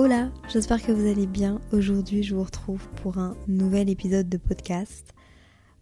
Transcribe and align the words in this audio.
Hola, 0.00 0.30
j'espère 0.48 0.80
que 0.80 0.92
vous 0.92 1.08
allez 1.08 1.26
bien. 1.26 1.60
Aujourd'hui, 1.72 2.22
je 2.22 2.36
vous 2.36 2.44
retrouve 2.44 2.86
pour 3.02 3.18
un 3.18 3.36
nouvel 3.48 3.90
épisode 3.90 4.28
de 4.28 4.36
podcast. 4.36 5.12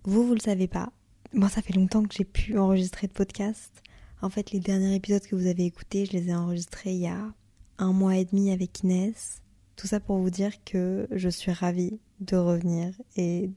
Vous, 0.04 0.26
vous 0.26 0.32
le 0.32 0.40
savez 0.40 0.68
pas. 0.68 0.90
Moi, 1.34 1.50
ça 1.50 1.60
fait 1.60 1.74
longtemps 1.74 2.02
que 2.02 2.14
j'ai 2.14 2.24
pu 2.24 2.56
enregistrer 2.56 3.08
de 3.08 3.12
podcast. 3.12 3.82
En 4.22 4.30
fait, 4.30 4.52
les 4.52 4.58
derniers 4.58 4.94
épisodes 4.94 5.20
que 5.20 5.36
vous 5.36 5.46
avez 5.46 5.66
écoutés, 5.66 6.06
je 6.06 6.12
les 6.12 6.30
ai 6.30 6.34
enregistrés 6.34 6.92
il 6.92 7.00
y 7.02 7.06
a 7.06 7.34
un 7.76 7.92
mois 7.92 8.16
et 8.16 8.24
demi 8.24 8.50
avec 8.50 8.82
Inès. 8.82 9.42
Tout 9.76 9.86
ça 9.86 10.00
pour 10.00 10.16
vous 10.16 10.30
dire 10.30 10.64
que 10.64 11.06
je 11.10 11.28
suis 11.28 11.52
ravie 11.52 12.00
de 12.20 12.36
revenir 12.36 12.94
et 13.16 13.50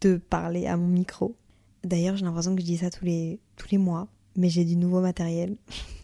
de 0.00 0.16
parler 0.16 0.68
à 0.68 0.76
mon 0.76 0.86
micro. 0.86 1.34
D'ailleurs, 1.82 2.14
j'ai 2.14 2.24
l'impression 2.24 2.54
que 2.54 2.60
je 2.60 2.66
dis 2.66 2.76
ça 2.76 2.90
tous 2.90 3.04
les, 3.04 3.40
tous 3.56 3.66
les 3.72 3.78
mois, 3.78 4.06
mais 4.36 4.48
j'ai 4.48 4.64
du 4.64 4.76
nouveau 4.76 5.00
matériel. 5.00 5.56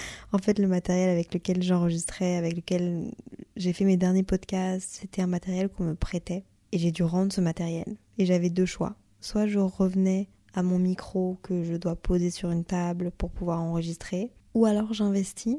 en 0.32 0.38
fait, 0.38 0.58
le 0.58 0.68
matériel 0.68 1.10
avec 1.10 1.32
lequel 1.34 1.62
j'enregistrais, 1.62 2.36
avec 2.36 2.56
lequel 2.56 3.12
j'ai 3.56 3.72
fait 3.72 3.84
mes 3.84 3.96
derniers 3.96 4.22
podcasts, 4.22 4.98
c'était 5.00 5.22
un 5.22 5.26
matériel 5.26 5.68
qu'on 5.68 5.84
me 5.84 5.94
prêtait. 5.94 6.44
Et 6.72 6.78
j'ai 6.78 6.92
dû 6.92 7.02
rendre 7.02 7.32
ce 7.32 7.40
matériel. 7.40 7.96
Et 8.18 8.26
j'avais 8.26 8.50
deux 8.50 8.66
choix. 8.66 8.96
Soit 9.20 9.46
je 9.46 9.58
revenais 9.58 10.28
à 10.54 10.62
mon 10.62 10.78
micro 10.78 11.38
que 11.42 11.62
je 11.62 11.74
dois 11.74 11.96
poser 11.96 12.30
sur 12.30 12.50
une 12.50 12.64
table 12.64 13.10
pour 13.16 13.30
pouvoir 13.30 13.60
enregistrer, 13.60 14.32
ou 14.54 14.64
alors 14.66 14.92
j'investis. 14.92 15.58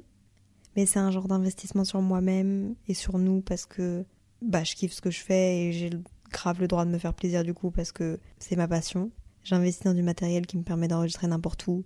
Mais 0.75 0.85
c'est 0.85 0.99
un 0.99 1.11
genre 1.11 1.27
d'investissement 1.27 1.83
sur 1.83 2.01
moi-même 2.01 2.75
et 2.87 2.93
sur 2.93 3.17
nous 3.17 3.41
parce 3.41 3.65
que 3.65 4.05
bah, 4.41 4.63
je 4.63 4.75
kiffe 4.75 4.93
ce 4.93 5.01
que 5.01 5.11
je 5.11 5.19
fais 5.19 5.63
et 5.63 5.71
j'ai 5.71 5.89
grave 6.31 6.61
le 6.61 6.67
droit 6.67 6.85
de 6.85 6.91
me 6.91 6.97
faire 6.97 7.13
plaisir 7.13 7.43
du 7.43 7.53
coup 7.53 7.71
parce 7.71 7.91
que 7.91 8.19
c'est 8.39 8.55
ma 8.55 8.67
passion. 8.67 9.11
J'investis 9.43 9.83
dans 9.83 9.93
du 9.93 10.03
matériel 10.03 10.45
qui 10.45 10.57
me 10.57 10.63
permet 10.63 10.87
d'enregistrer 10.87 11.27
n'importe 11.27 11.65
où, 11.67 11.83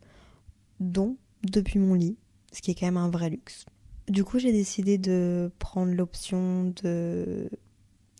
dont 0.79 1.17
depuis 1.43 1.79
mon 1.79 1.93
lit, 1.93 2.17
ce 2.53 2.61
qui 2.61 2.71
est 2.71 2.75
quand 2.75 2.85
même 2.85 2.97
un 2.97 3.09
vrai 3.09 3.29
luxe. 3.29 3.65
Du 4.07 4.23
coup, 4.23 4.39
j'ai 4.39 4.51
décidé 4.51 4.97
de 4.97 5.51
prendre 5.59 5.93
l'option 5.93 6.73
de 6.83 7.49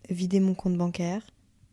vider 0.10 0.40
mon 0.40 0.54
compte 0.54 0.78
bancaire 0.78 1.26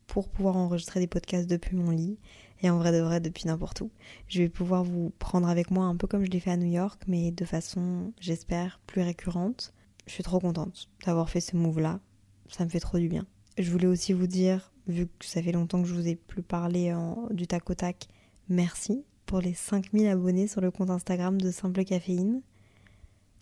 pour 0.07 0.29
pouvoir 0.29 0.57
enregistrer 0.57 1.01
des 1.01 1.07
podcasts 1.07 1.49
depuis 1.49 1.77
mon 1.77 1.91
lit 1.91 2.19
et 2.63 2.71
en 2.71 2.79
vrai 2.79 2.93
de 2.93 2.99
vrai 2.99 3.21
depuis 3.21 3.47
n'importe 3.47 3.81
où. 3.81 3.91
Je 4.29 4.43
vais 4.43 4.49
pouvoir 4.49 4.85
vous 4.85 5.13
prendre 5.19 5.49
avec 5.49 5.71
moi 5.71 5.85
un 5.85 5.97
peu 5.97 6.07
comme 6.07 6.25
je 6.25 6.31
l'ai 6.31 6.41
fait 6.41 6.51
à 6.51 6.57
New 6.57 6.71
York, 6.71 7.03
mais 7.07 7.31
de 7.31 7.45
façon, 7.45 8.13
j'espère, 8.21 8.81
plus 8.87 9.03
récurrente. 9.03 9.73
Je 10.07 10.13
suis 10.13 10.23
trop 10.23 10.41
contente 10.41 10.89
d'avoir 11.07 11.31
fait 11.31 11.41
ce 11.41 11.57
move-là. 11.57 12.01
Ça 12.49 12.65
me 12.65 12.71
fait 12.71 12.81
trop 12.81 12.99
du 12.99 13.09
bien. 13.09 13.27
Je 13.59 13.71
voulais 13.71 13.87
aussi 13.87 14.13
vous 14.13 14.27
dire, 14.27 14.73
vu 14.89 15.07
que 15.07 15.25
ça 15.25 15.43
fait 15.43 15.53
longtemps 15.53 15.83
que 15.83 15.89
je 15.89 15.95
vous 15.95 16.09
ai 16.09 16.17
plus 16.17 16.43
parlé 16.43 16.95
du 17.31 17.47
tac 17.47 17.71
au 17.71 17.75
tac, 17.75 18.09
merci 18.49 19.05
pour 19.27 19.41
les 19.41 19.55
5000 19.55 20.09
abonnés 20.09 20.49
sur 20.49 20.61
le 20.61 20.73
compte 20.73 20.91
Instagram 20.91 21.41
de 21.41 21.53
Simple 21.53 21.85
Caféine. 21.85 22.43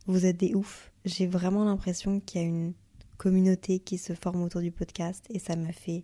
Vous 0.09 0.25
êtes 0.25 0.39
des 0.39 0.55
oufs. 0.55 0.91
J'ai 1.05 1.27
vraiment 1.27 1.67
l'impression 1.67 2.19
qu'il 2.21 2.41
y 2.41 2.45
a 2.45 2.47
une 2.47 2.73
communauté 3.19 3.79
qui 3.79 3.99
se 3.99 4.15
forme 4.15 4.43
autour 4.43 4.63
du 4.63 4.71
podcast 4.71 5.27
et 5.29 5.39
ça 5.39 5.55
me 5.55 5.71
fait 5.71 6.03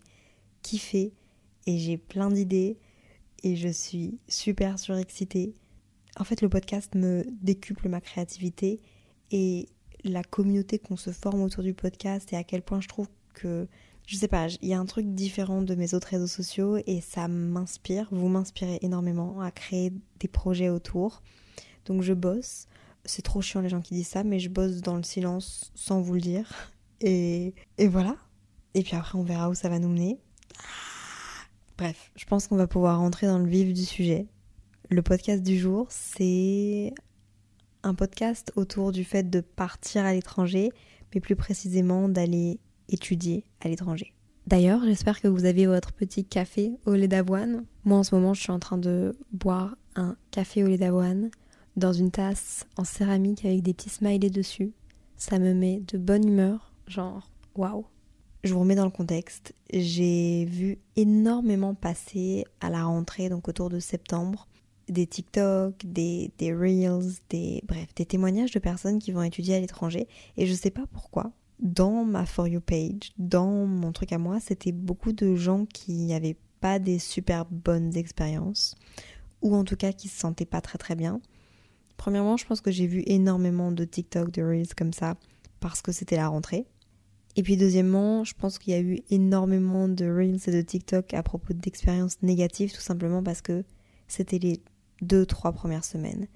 kiffer 0.60 1.14
et 1.66 1.78
j'ai 1.78 1.96
plein 1.96 2.28
d'idées 2.28 2.76
et 3.44 3.56
je 3.56 3.70
suis 3.70 4.18
super 4.28 4.78
surexcitée. 4.78 5.54
En 6.18 6.24
fait, 6.24 6.42
le 6.42 6.50
podcast 6.50 6.94
me 6.94 7.24
décuple 7.40 7.88
ma 7.88 8.02
créativité 8.02 8.82
et 9.30 9.70
la 10.04 10.22
communauté 10.22 10.78
qu'on 10.78 10.98
se 10.98 11.10
forme 11.10 11.40
autour 11.40 11.62
du 11.62 11.72
podcast 11.72 12.30
et 12.34 12.36
à 12.36 12.44
quel 12.44 12.60
point 12.60 12.82
je 12.82 12.88
trouve 12.88 13.08
que, 13.32 13.66
je 14.06 14.16
sais 14.16 14.28
pas, 14.28 14.48
il 14.60 14.68
y 14.68 14.74
a 14.74 14.78
un 14.78 14.84
truc 14.84 15.14
différent 15.14 15.62
de 15.62 15.74
mes 15.74 15.94
autres 15.94 16.08
réseaux 16.08 16.26
sociaux 16.26 16.76
et 16.86 17.00
ça 17.00 17.26
m'inspire, 17.26 18.08
vous 18.10 18.28
m'inspirez 18.28 18.80
énormément 18.82 19.40
à 19.40 19.50
créer 19.50 19.94
des 20.20 20.28
projets 20.28 20.68
autour. 20.68 21.22
Donc 21.86 22.02
je 22.02 22.12
bosse. 22.12 22.68
C'est 23.04 23.22
trop 23.22 23.42
chiant 23.42 23.60
les 23.60 23.68
gens 23.68 23.80
qui 23.80 23.94
disent 23.94 24.08
ça, 24.08 24.24
mais 24.24 24.38
je 24.38 24.48
bosse 24.48 24.80
dans 24.80 24.96
le 24.96 25.02
silence 25.02 25.72
sans 25.74 26.00
vous 26.00 26.14
le 26.14 26.20
dire. 26.20 26.72
Et, 27.00 27.54
et 27.78 27.88
voilà. 27.88 28.16
Et 28.74 28.82
puis 28.82 28.96
après, 28.96 29.18
on 29.18 29.22
verra 29.22 29.50
où 29.50 29.54
ça 29.54 29.68
va 29.68 29.78
nous 29.78 29.88
mener. 29.88 30.18
Bref, 31.76 32.12
je 32.16 32.24
pense 32.24 32.46
qu'on 32.46 32.56
va 32.56 32.66
pouvoir 32.66 32.98
rentrer 32.98 33.26
dans 33.26 33.38
le 33.38 33.48
vif 33.48 33.72
du 33.72 33.84
sujet. 33.84 34.26
Le 34.90 35.02
podcast 35.02 35.42
du 35.42 35.58
jour, 35.58 35.86
c'est 35.90 36.94
un 37.82 37.94
podcast 37.94 38.52
autour 38.56 38.92
du 38.92 39.04
fait 39.04 39.28
de 39.28 39.40
partir 39.40 40.04
à 40.04 40.12
l'étranger, 40.12 40.70
mais 41.14 41.20
plus 41.20 41.36
précisément 41.36 42.08
d'aller 42.08 42.60
étudier 42.88 43.44
à 43.60 43.68
l'étranger. 43.68 44.12
D'ailleurs, 44.46 44.82
j'espère 44.84 45.20
que 45.20 45.28
vous 45.28 45.46
avez 45.46 45.66
votre 45.66 45.92
petit 45.92 46.24
café 46.24 46.72
au 46.84 46.92
lait 46.92 47.08
d'avoine. 47.08 47.64
Moi, 47.84 47.98
en 47.98 48.02
ce 48.02 48.14
moment, 48.14 48.34
je 48.34 48.42
suis 48.42 48.52
en 48.52 48.58
train 48.58 48.78
de 48.78 49.16
boire 49.32 49.76
un 49.96 50.16
café 50.30 50.62
au 50.62 50.66
lait 50.66 50.78
d'avoine 50.78 51.30
dans 51.76 51.92
une 51.92 52.10
tasse 52.10 52.66
en 52.76 52.84
céramique 52.84 53.44
avec 53.44 53.62
des 53.62 53.74
petits 53.74 53.90
smileys 53.90 54.30
dessus. 54.30 54.72
Ça 55.16 55.38
me 55.38 55.54
met 55.54 55.80
de 55.88 55.98
bonne 55.98 56.26
humeur, 56.26 56.72
genre 56.86 57.30
waouh. 57.54 57.86
Je 58.42 58.52
vous 58.52 58.60
remets 58.60 58.74
dans 58.74 58.84
le 58.84 58.90
contexte. 58.90 59.54
J'ai 59.72 60.44
vu 60.44 60.78
énormément 60.96 61.74
passer 61.74 62.44
à 62.60 62.68
la 62.68 62.84
rentrée, 62.84 63.28
donc 63.30 63.48
autour 63.48 63.70
de 63.70 63.78
septembre, 63.78 64.48
des 64.88 65.06
TikTok, 65.06 65.74
des, 65.84 66.30
Reels, 66.40 67.20
des 67.30 67.62
bref, 67.66 67.94
des 67.96 68.04
témoignages 68.04 68.50
de 68.50 68.58
personnes 68.58 68.98
qui 68.98 69.12
vont 69.12 69.22
étudier 69.22 69.54
à 69.54 69.60
l'étranger. 69.60 70.08
Et 70.36 70.46
je 70.46 70.52
sais 70.52 70.70
pas 70.70 70.86
pourquoi. 70.92 71.32
Dans 71.60 72.04
ma 72.04 72.26
For 72.26 72.48
You 72.48 72.60
page, 72.60 73.12
dans 73.16 73.66
mon 73.66 73.92
truc 73.92 74.12
à 74.12 74.18
moi, 74.18 74.40
c'était 74.40 74.72
beaucoup 74.72 75.12
de 75.12 75.34
gens 75.36 75.64
qui 75.64 76.04
n'avaient 76.06 76.36
pas 76.60 76.78
des 76.78 76.98
super 76.98 77.46
bonnes 77.46 77.96
expériences, 77.96 78.74
ou 79.40 79.54
en 79.54 79.64
tout 79.64 79.76
cas 79.76 79.92
qui 79.92 80.08
se 80.08 80.18
sentaient 80.18 80.44
pas 80.44 80.60
très 80.60 80.78
très 80.78 80.96
bien. 80.96 81.20
Premièrement, 81.96 82.36
je 82.36 82.46
pense 82.46 82.60
que 82.60 82.70
j'ai 82.70 82.86
vu 82.86 83.02
énormément 83.06 83.72
de 83.72 83.84
TikTok, 83.84 84.30
de 84.30 84.42
Reels 84.42 84.74
comme 84.76 84.92
ça, 84.92 85.16
parce 85.60 85.80
que 85.80 85.92
c'était 85.92 86.16
la 86.16 86.28
rentrée. 86.28 86.66
Et 87.36 87.42
puis 87.42 87.56
deuxièmement, 87.56 88.24
je 88.24 88.34
pense 88.34 88.58
qu'il 88.58 88.74
y 88.74 88.76
a 88.76 88.80
eu 88.80 89.00
énormément 89.10 89.88
de 89.88 90.04
Reels 90.04 90.40
et 90.46 90.52
de 90.52 90.60
TikTok 90.60 91.14
à 91.14 91.22
propos 91.22 91.52
d'expériences 91.52 92.22
négatives, 92.22 92.72
tout 92.72 92.80
simplement 92.80 93.22
parce 93.22 93.42
que 93.42 93.64
c'était 94.06 94.38
les 94.38 94.60
deux, 95.02 95.26
trois 95.26 95.52
premières 95.52 95.84
semaines. 95.84 96.28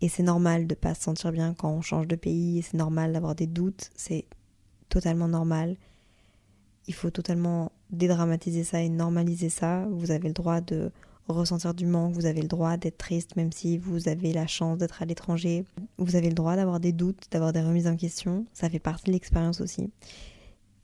Et 0.00 0.08
c'est 0.08 0.22
normal 0.22 0.66
de 0.66 0.74
pas 0.74 0.94
se 0.94 1.02
sentir 1.02 1.32
bien 1.32 1.54
quand 1.54 1.70
on 1.70 1.80
change 1.80 2.06
de 2.06 2.16
pays, 2.16 2.62
c'est 2.62 2.76
normal 2.76 3.12
d'avoir 3.12 3.34
des 3.34 3.46
doutes, 3.46 3.90
c'est 3.96 4.26
totalement 4.88 5.28
normal. 5.28 5.76
Il 6.86 6.94
faut 6.94 7.10
totalement 7.10 7.72
dédramatiser 7.90 8.64
ça 8.64 8.80
et 8.80 8.88
normaliser 8.88 9.50
ça. 9.50 9.86
Vous 9.90 10.10
avez 10.10 10.28
le 10.28 10.34
droit 10.34 10.60
de 10.60 10.90
ressentir 11.36 11.74
du 11.74 11.86
manque, 11.86 12.14
vous 12.14 12.26
avez 12.26 12.42
le 12.42 12.48
droit 12.48 12.76
d'être 12.76 12.98
triste 12.98 13.36
même 13.36 13.52
si 13.52 13.78
vous 13.78 14.08
avez 14.08 14.32
la 14.32 14.46
chance 14.46 14.78
d'être 14.78 15.02
à 15.02 15.04
l'étranger, 15.04 15.64
vous 15.98 16.16
avez 16.16 16.28
le 16.28 16.34
droit 16.34 16.56
d'avoir 16.56 16.80
des 16.80 16.92
doutes, 16.92 17.26
d'avoir 17.30 17.52
des 17.52 17.60
remises 17.60 17.86
en 17.86 17.96
question, 17.96 18.46
ça 18.52 18.70
fait 18.70 18.78
partie 18.78 19.06
de 19.06 19.12
l'expérience 19.12 19.60
aussi. 19.60 19.90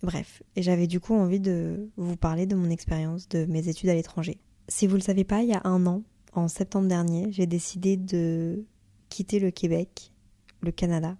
Bref, 0.03 0.43
et 0.55 0.63
j'avais 0.63 0.87
du 0.87 1.01
coup 1.01 1.15
envie 1.15 1.41
de 1.41 1.89
vous 1.97 2.17
parler 2.17 2.47
de 2.47 2.55
mon 2.55 2.69
expérience, 2.69 3.29
de 3.29 3.47
mes 3.47 3.69
études 3.69 3.89
à 3.89 3.95
l'étranger. 3.95 4.39
Si 4.69 4.87
vous 4.87 4.95
ne 4.95 4.99
le 4.99 5.05
savez 5.05 5.25
pas, 5.25 5.43
il 5.43 5.49
y 5.49 5.55
a 5.55 5.63
un 5.65 5.87
an, 5.87 6.03
en 6.35 6.49
septembre 6.49 6.89
dernier, 6.89 7.33
j'ai 7.33 7.47
décidé 7.47 7.97
de 7.97 8.65
quitter 9.09 9.39
le 9.39 9.51
Québec, 9.51 10.13
le 10.61 10.73
Canada, 10.73 11.17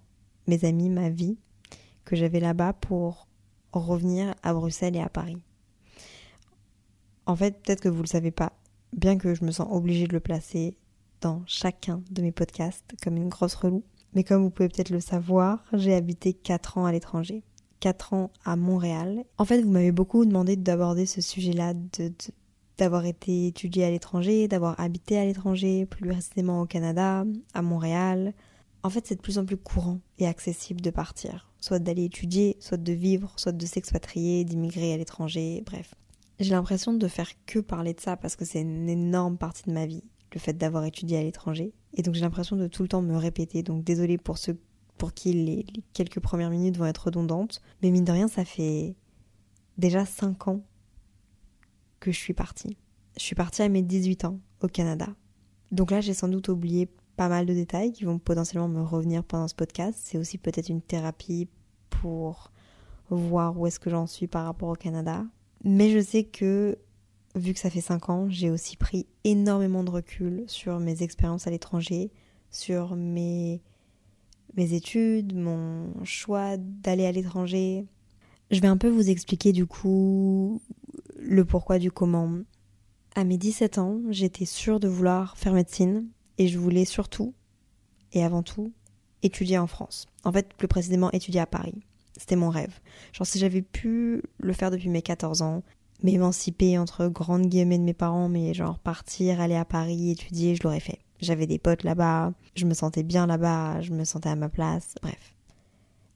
mes 0.47 0.65
amis, 0.65 0.89
ma 0.89 1.09
vie, 1.09 1.37
que 2.03 2.15
j'avais 2.15 2.39
là-bas 2.39 2.73
pour 2.73 3.27
revenir 3.71 4.35
à 4.43 4.53
Bruxelles 4.53 4.95
et 4.95 5.01
à 5.01 5.09
Paris. 5.09 5.41
En 7.25 7.35
fait, 7.35 7.61
peut-être 7.61 7.81
que 7.81 7.89
vous 7.89 7.97
ne 7.97 8.03
le 8.03 8.07
savez 8.07 8.31
pas, 8.31 8.53
bien 8.93 9.17
que 9.17 9.33
je 9.33 9.43
me 9.43 9.51
sens 9.51 9.67
obligée 9.69 10.07
de 10.07 10.13
le 10.13 10.19
placer 10.19 10.77
dans 11.21 11.43
chacun 11.47 12.01
de 12.11 12.21
mes 12.21 12.31
podcasts 12.31 12.95
comme 13.03 13.17
une 13.17 13.29
grosse 13.29 13.55
relou. 13.55 13.83
Mais 14.13 14.23
comme 14.23 14.43
vous 14.43 14.49
pouvez 14.49 14.69
peut-être 14.69 14.91
le 14.91 15.01
savoir, 15.01 15.63
j'ai 15.73 15.93
habité 15.93 16.33
4 16.33 16.77
ans 16.77 16.85
à 16.85 16.91
l'étranger. 16.91 17.43
4 17.81 18.13
ans 18.13 18.31
à 18.45 18.55
Montréal. 18.55 19.25
En 19.37 19.45
fait, 19.45 19.61
vous 19.61 19.69
m'avez 19.69 19.91
beaucoup 19.91 20.25
demandé 20.25 20.55
d'aborder 20.55 21.05
ce 21.05 21.21
sujet-là, 21.21 21.73
d'avoir 22.77 23.05
été 23.05 23.47
étudié 23.47 23.83
à 23.83 23.91
l'étranger, 23.91 24.47
d'avoir 24.47 24.79
habité 24.79 25.17
à 25.17 25.25
l'étranger, 25.25 25.85
plus 25.85 26.09
précisément 26.09 26.61
au 26.61 26.65
Canada, 26.65 27.25
à 27.53 27.61
Montréal. 27.61 28.33
En 28.83 28.89
fait, 28.89 29.05
c'est 29.07 29.15
de 29.15 29.21
plus 29.21 29.37
en 29.37 29.45
plus 29.45 29.57
courant 29.57 29.99
et 30.19 30.27
accessible 30.27 30.81
de 30.81 30.89
partir, 30.91 31.51
soit 31.59 31.79
d'aller 31.79 32.05
étudier, 32.05 32.55
soit 32.59 32.77
de 32.77 32.93
vivre, 32.93 33.33
soit 33.35 33.51
de 33.51 33.65
s'expatrier, 33.65 34.45
d'immigrer 34.45 34.93
à 34.93 34.97
l'étranger, 34.97 35.61
bref. 35.65 35.95
J'ai 36.39 36.51
l'impression 36.51 36.93
de 36.93 37.07
faire 37.07 37.29
que 37.45 37.59
parler 37.59 37.93
de 37.93 38.01
ça 38.01 38.17
parce 38.17 38.35
que 38.35 38.45
c'est 38.45 38.61
une 38.61 38.89
énorme 38.89 39.37
partie 39.37 39.63
de 39.63 39.71
ma 39.71 39.85
vie, 39.85 40.03
le 40.33 40.39
fait 40.39 40.53
d'avoir 40.53 40.83
étudié 40.85 41.17
à 41.17 41.23
l'étranger. 41.23 41.73
Et 41.93 42.01
donc 42.01 42.13
j'ai 42.13 42.21
l'impression 42.21 42.55
de 42.57 42.67
tout 42.67 42.83
le 42.83 42.89
temps 42.89 43.01
me 43.01 43.15
répéter. 43.15 43.63
Donc 43.63 43.83
désolé 43.83 44.17
pour 44.17 44.37
ceux 44.37 44.57
pour 44.97 45.13
qui 45.13 45.33
les, 45.33 45.65
quelques 45.93 46.19
premières 46.19 46.49
minutes 46.49 46.77
vont 46.77 46.85
être 46.85 47.05
redondantes. 47.05 47.61
Mais 47.81 47.91
mine 47.91 48.05
de 48.05 48.11
rien, 48.11 48.27
ça 48.27 48.45
fait 48.45 48.95
déjà 49.77 50.05
5 50.05 50.47
ans 50.47 50.61
que 51.99 52.11
je 52.11 52.17
suis 52.17 52.33
partie. 52.33 52.77
Je 53.17 53.23
suis 53.23 53.35
partie 53.35 53.61
à 53.61 53.69
mes 53.69 53.81
18 53.81 54.25
ans 54.25 54.39
au 54.61 54.67
Canada. 54.67 55.07
Donc 55.71 55.91
là, 55.91 56.01
j'ai 56.01 56.13
sans 56.13 56.27
doute 56.27 56.49
oublié 56.49 56.89
pas 57.15 57.29
mal 57.29 57.45
de 57.45 57.53
détails 57.53 57.91
qui 57.91 58.03
vont 58.03 58.19
potentiellement 58.19 58.67
me 58.67 58.81
revenir 58.81 59.23
pendant 59.23 59.47
ce 59.47 59.55
podcast. 59.55 59.97
C'est 60.01 60.17
aussi 60.17 60.37
peut-être 60.37 60.69
une 60.69 60.81
thérapie 60.81 61.47
pour 61.89 62.51
voir 63.09 63.57
où 63.57 63.67
est-ce 63.67 63.79
que 63.79 63.89
j'en 63.89 64.07
suis 64.07 64.27
par 64.27 64.45
rapport 64.45 64.69
au 64.69 64.75
Canada. 64.75 65.25
Mais 65.63 65.91
je 65.91 65.99
sais 65.99 66.23
que, 66.23 66.77
vu 67.35 67.53
que 67.53 67.59
ça 67.59 67.69
fait 67.69 67.81
5 67.81 68.09
ans, 68.09 68.27
j'ai 68.29 68.49
aussi 68.51 68.77
pris 68.77 69.07
énormément 69.23 69.83
de 69.83 69.89
recul 69.89 70.43
sur 70.47 70.79
mes 70.79 71.03
expériences 71.03 71.47
à 71.47 71.51
l'étranger, 71.51 72.11
sur 72.51 72.95
mes, 72.95 73.61
mes 74.55 74.73
études, 74.73 75.35
mon 75.35 76.03
choix 76.03 76.57
d'aller 76.57 77.05
à 77.05 77.11
l'étranger. 77.11 77.85
Je 78.51 78.59
vais 78.59 78.67
un 78.67 78.77
peu 78.77 78.89
vous 78.89 79.09
expliquer 79.09 79.51
du 79.51 79.65
coup 79.65 80.61
le 81.17 81.45
pourquoi 81.45 81.79
du 81.79 81.91
comment. 81.91 82.39
À 83.15 83.23
mes 83.23 83.37
17 83.37 83.77
ans, 83.77 84.01
j'étais 84.09 84.45
sûre 84.45 84.79
de 84.79 84.87
vouloir 84.87 85.37
faire 85.37 85.53
médecine 85.53 86.07
et 86.37 86.47
je 86.47 86.59
voulais 86.59 86.85
surtout, 86.85 87.33
et 88.11 88.23
avant 88.23 88.43
tout, 88.43 88.73
étudier 89.23 89.57
en 89.57 89.67
France. 89.67 90.05
En 90.23 90.31
fait, 90.31 90.53
plus 90.53 90.67
précisément, 90.67 91.11
étudier 91.11 91.39
à 91.39 91.45
Paris. 91.45 91.75
C'était 92.17 92.35
mon 92.35 92.49
rêve. 92.49 92.79
Genre, 93.13 93.27
si 93.27 93.39
j'avais 93.39 93.61
pu 93.61 94.23
le 94.39 94.53
faire 94.53 94.71
depuis 94.71 94.89
mes 94.89 95.01
14 95.01 95.41
ans, 95.41 95.63
m'émanciper 96.03 96.77
entre 96.77 97.07
grandes 97.07 97.47
guillemets 97.47 97.77
de 97.77 97.83
mes 97.83 97.93
parents, 97.93 98.29
mais 98.29 98.53
genre 98.53 98.79
partir, 98.79 99.41
aller 99.41 99.55
à 99.55 99.65
Paris, 99.65 100.11
étudier, 100.11 100.55
je 100.55 100.63
l'aurais 100.63 100.79
fait. 100.79 100.99
J'avais 101.19 101.47
des 101.47 101.59
potes 101.59 101.83
là-bas, 101.83 102.33
je 102.55 102.65
me 102.65 102.73
sentais 102.73 103.03
bien 103.03 103.25
là-bas, 103.25 103.81
je 103.81 103.91
me 103.91 104.03
sentais 104.03 104.29
à 104.29 104.35
ma 104.35 104.49
place, 104.49 104.95
bref. 105.01 105.33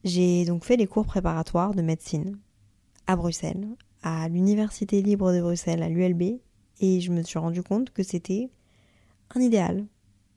J'ai 0.04 0.46
donc 0.46 0.64
fait 0.64 0.78
les 0.78 0.88
cours 0.88 1.06
préparatoires 1.06 1.74
de 1.74 1.82
médecine 1.82 2.38
à 3.08 3.16
Bruxelles, 3.16 3.68
à 4.04 4.30
l'Université 4.30 5.02
libre 5.02 5.34
de 5.34 5.42
Bruxelles, 5.42 5.84
à 5.84 5.90
l'ULB, 5.90 6.40
et 6.82 7.02
je 7.02 7.12
me 7.12 7.24
suis 7.24 7.40
rendu 7.40 7.64
compte 7.64 7.92
que 7.92 8.04
c'était 8.04 8.50
un 9.36 9.42
idéal, 9.42 9.86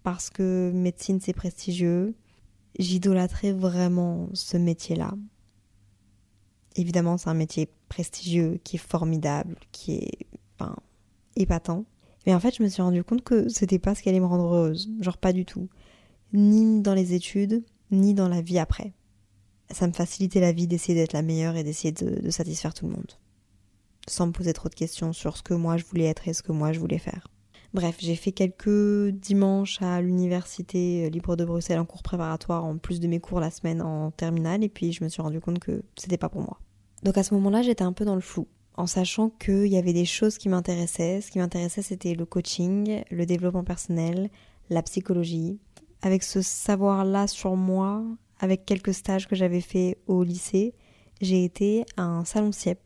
parce 0.03 0.31
que 0.31 0.71
médecine 0.75 1.21
c'est 1.21 1.33
prestigieux, 1.33 2.15
j'idolâtrais 2.79 3.53
vraiment 3.53 4.29
ce 4.33 4.57
métier-là. 4.57 5.13
Évidemment, 6.77 7.19
c'est 7.19 7.29
un 7.29 7.35
métier 7.35 7.69
prestigieux, 7.89 8.61
qui 8.65 8.77
est 8.77 8.79
formidable, 8.79 9.57
qui 9.73 9.95
est 9.97 10.27
enfin, 10.59 10.77
épatant. 11.37 11.85
Mais 12.27 12.35
en 12.35 12.41
fait, 12.41 12.57
je 12.57 12.63
me 12.63 12.69
suis 12.69 12.83
rendu 12.83 13.03
compte 13.05 13.23
que 13.23 13.49
c'était 13.49 13.79
pas 13.79 13.95
ce 13.95 14.03
qui 14.03 14.09
allait 14.09 14.21
me 14.21 14.27
rendre 14.27 14.45
heureuse. 14.45 14.91
Genre 15.01 15.19
pas 15.19 15.33
du 15.33 15.45
tout. 15.45 15.69
Ni 16.33 16.81
dans 16.81 16.95
les 16.95 17.15
études, 17.15 17.65
ni 17.91 18.15
dans 18.15 18.29
la 18.29 18.41
vie 18.41 18.59
après. 18.59 18.93
Ça 19.71 19.87
me 19.87 19.93
facilitait 19.93 20.41
la 20.41 20.53
vie 20.53 20.67
d'essayer 20.67 20.95
d'être 20.95 21.13
la 21.13 21.23
meilleure 21.23 21.57
et 21.57 21.65
d'essayer 21.65 21.93
de, 21.93 22.21
de, 22.21 22.31
satisfaire 22.31 22.75
tout 22.75 22.87
le 22.87 22.93
monde. 22.93 23.13
Sans 24.09 24.27
me 24.27 24.33
poser 24.33 24.53
trop 24.53 24.69
de 24.69 24.75
questions 24.75 25.13
sur 25.13 25.37
ce 25.37 25.43
que 25.43 25.55
moi 25.55 25.77
je 25.77 25.85
voulais 25.85 26.05
être 26.05 26.29
et 26.29 26.33
ce 26.33 26.43
que 26.43 26.53
moi 26.53 26.73
je 26.73 26.81
voulais 26.81 26.99
faire. 26.99 27.29
Bref, 27.75 27.97
j'ai 28.01 28.17
fait 28.17 28.33
quelques 28.33 29.09
dimanches 29.15 29.81
à 29.81 30.03
l'université 30.03 31.09
libre 31.09 31.37
de 31.37 31.45
Bruxelles 31.45 31.79
en 31.79 31.87
cours 31.87 32.03
préparatoire 32.03 32.65
en 32.65 32.77
plus 32.77 33.01
de 33.01 33.07
mes 33.07 33.19
cours 33.19 33.41
la 33.41 33.51
semaine 33.51 33.81
en 33.81 34.11
terminale 34.11 34.63
et 34.63 34.69
puis 34.69 34.93
je 34.93 35.03
me 35.03 35.09
suis 35.09 35.23
rendu 35.23 35.41
compte 35.41 35.59
que 35.59 35.83
c'était 35.97 36.19
pas 36.19 36.29
pour 36.29 36.43
moi. 36.43 36.61
Donc 37.03 37.17
à 37.17 37.23
ce 37.23 37.33
moment-là, 37.35 37.63
j'étais 37.63 37.85
un 37.85 37.95
peu 37.95 38.05
dans 38.05 38.15
le 38.15 38.21
flou 38.21 38.47
en 38.77 38.87
sachant 38.87 39.31
qu'il 39.31 39.67
y 39.67 39.77
avait 39.77 39.93
des 39.93 40.05
choses 40.05 40.39
qui 40.39 40.49
m'intéressaient. 40.49 41.21
Ce 41.21 41.31
qui 41.31 41.39
m'intéressait, 41.39 41.83
c'était 41.83 42.15
le 42.15 42.27
coaching, 42.27 43.03
le 43.11 43.27
développement 43.27 43.65
personnel, 43.65 44.31
la 44.71 44.83
psychologie. 44.83 45.59
Avec 46.03 46.23
ce 46.23 46.43
savoir-là 46.43 47.27
sur 47.27 47.57
moi, 47.57 48.05
avec 48.39 48.67
quelques 48.67 48.95
stages 48.95 49.29
que 49.29 49.37
j'avais 49.37 49.61
fait 49.61 49.99
au 50.07 50.25
lycée, 50.25 50.75
j'ai 51.21 51.45
été 51.45 51.85
à 51.97 52.03
un 52.03 52.25
salon 52.25 52.53
CIEP 52.53 52.81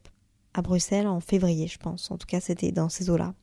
à 0.54 0.62
Bruxelles 0.62 1.06
en 1.06 1.20
février, 1.20 1.66
je 1.66 1.78
pense. 1.78 2.10
En 2.10 2.18
tout 2.18 2.26
cas, 2.26 2.40
c'était 2.40 2.72
dans 2.72 2.88
ces 2.88 3.10
eaux-là. 3.10 3.34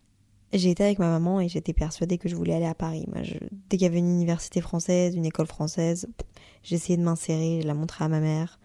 J'ai 0.54 0.70
été 0.70 0.84
avec 0.84 1.00
ma 1.00 1.10
maman 1.10 1.42
et 1.42 1.50
j'étais 1.50 1.74
persuadée 1.74 2.20
que 2.20 2.30
je 2.30 2.36
voulais 2.36 2.54
aller 2.54 2.68
à 2.68 2.76
Paris. 2.76 3.06
Moi, 3.12 3.24
dès 3.70 3.78
qu'il 3.78 3.82
y 3.82 3.86
avait 3.86 3.98
une 3.98 4.12
université 4.12 4.62
française, 4.62 5.16
une 5.16 5.26
école 5.26 5.48
française, 5.48 6.08
j'essayais 6.62 6.98
de 6.98 7.04
m'insérer, 7.04 7.62
je 7.64 7.68
la 7.68 7.74
montrais 7.74 8.06
à 8.06 8.08
ma 8.08 8.20
mère. 8.20 8.60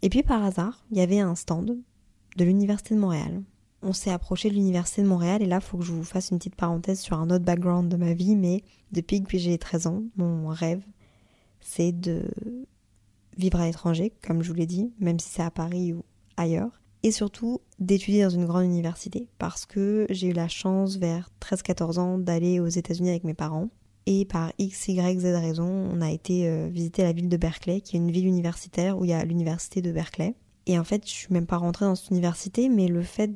Et 0.00 0.08
puis 0.08 0.22
par 0.22 0.42
hasard, 0.42 0.82
il 0.90 0.96
y 0.96 1.02
avait 1.02 1.20
un 1.20 1.34
stand 1.34 1.76
de 2.38 2.44
l'université 2.44 2.94
de 2.94 3.00
Montréal. 3.00 3.42
On 3.82 3.92
s'est 3.92 4.10
approché 4.10 4.48
de 4.48 4.54
l'université 4.54 5.02
de 5.02 5.08
Montréal 5.08 5.42
et 5.42 5.46
là, 5.46 5.56
il 5.56 5.62
faut 5.62 5.76
que 5.76 5.84
je 5.84 5.92
vous 5.92 6.04
fasse 6.04 6.30
une 6.30 6.38
petite 6.38 6.56
parenthèse 6.56 7.00
sur 7.00 7.18
un 7.18 7.28
autre 7.28 7.44
background 7.44 7.90
de 7.90 7.98
ma 7.98 8.14
vie, 8.14 8.34
mais 8.34 8.62
depuis 8.92 9.22
que 9.22 9.36
j'ai 9.36 9.58
13 9.58 9.88
ans, 9.88 10.02
mon 10.16 10.48
rêve, 10.48 10.82
c'est 11.60 11.92
de 11.92 12.22
vivre 13.36 13.60
à 13.60 13.66
l'étranger, 13.66 14.12
comme 14.22 14.42
je 14.42 14.48
vous 14.48 14.56
l'ai 14.56 14.66
dit, 14.66 14.90
même 15.00 15.18
si 15.18 15.28
c'est 15.28 15.42
à 15.42 15.50
Paris 15.50 15.92
ou 15.92 16.02
ailleurs 16.38 16.80
et 17.02 17.12
surtout 17.12 17.60
d'étudier 17.78 18.24
dans 18.24 18.30
une 18.30 18.46
grande 18.46 18.64
université 18.64 19.26
parce 19.38 19.66
que 19.66 20.06
j'ai 20.10 20.28
eu 20.28 20.32
la 20.32 20.48
chance 20.48 20.96
vers 20.96 21.30
13-14 21.40 21.98
ans 21.98 22.18
d'aller 22.18 22.60
aux 22.60 22.66
États-Unis 22.66 23.10
avec 23.10 23.24
mes 23.24 23.34
parents. 23.34 23.68
Et 24.06 24.24
par 24.24 24.52
X, 24.58 24.88
Y, 24.88 25.20
Z 25.20 25.24
raison, 25.24 25.66
on 25.66 26.00
a 26.00 26.10
été 26.10 26.48
euh, 26.48 26.68
visiter 26.70 27.02
la 27.02 27.12
ville 27.12 27.28
de 27.28 27.36
Berkeley 27.36 27.80
qui 27.80 27.96
est 27.96 28.00
une 28.00 28.10
ville 28.10 28.26
universitaire 28.26 28.98
où 28.98 29.04
il 29.04 29.10
y 29.10 29.12
a 29.12 29.24
l'université 29.24 29.82
de 29.82 29.92
Berkeley. 29.92 30.34
Et 30.66 30.78
en 30.78 30.84
fait 30.84 31.06
je 31.06 31.12
suis 31.12 31.32
même 31.32 31.46
pas 31.46 31.56
rentrée 31.56 31.84
dans 31.84 31.94
cette 31.94 32.10
université 32.10 32.68
mais 32.68 32.88
le 32.88 33.02
fait 33.02 33.30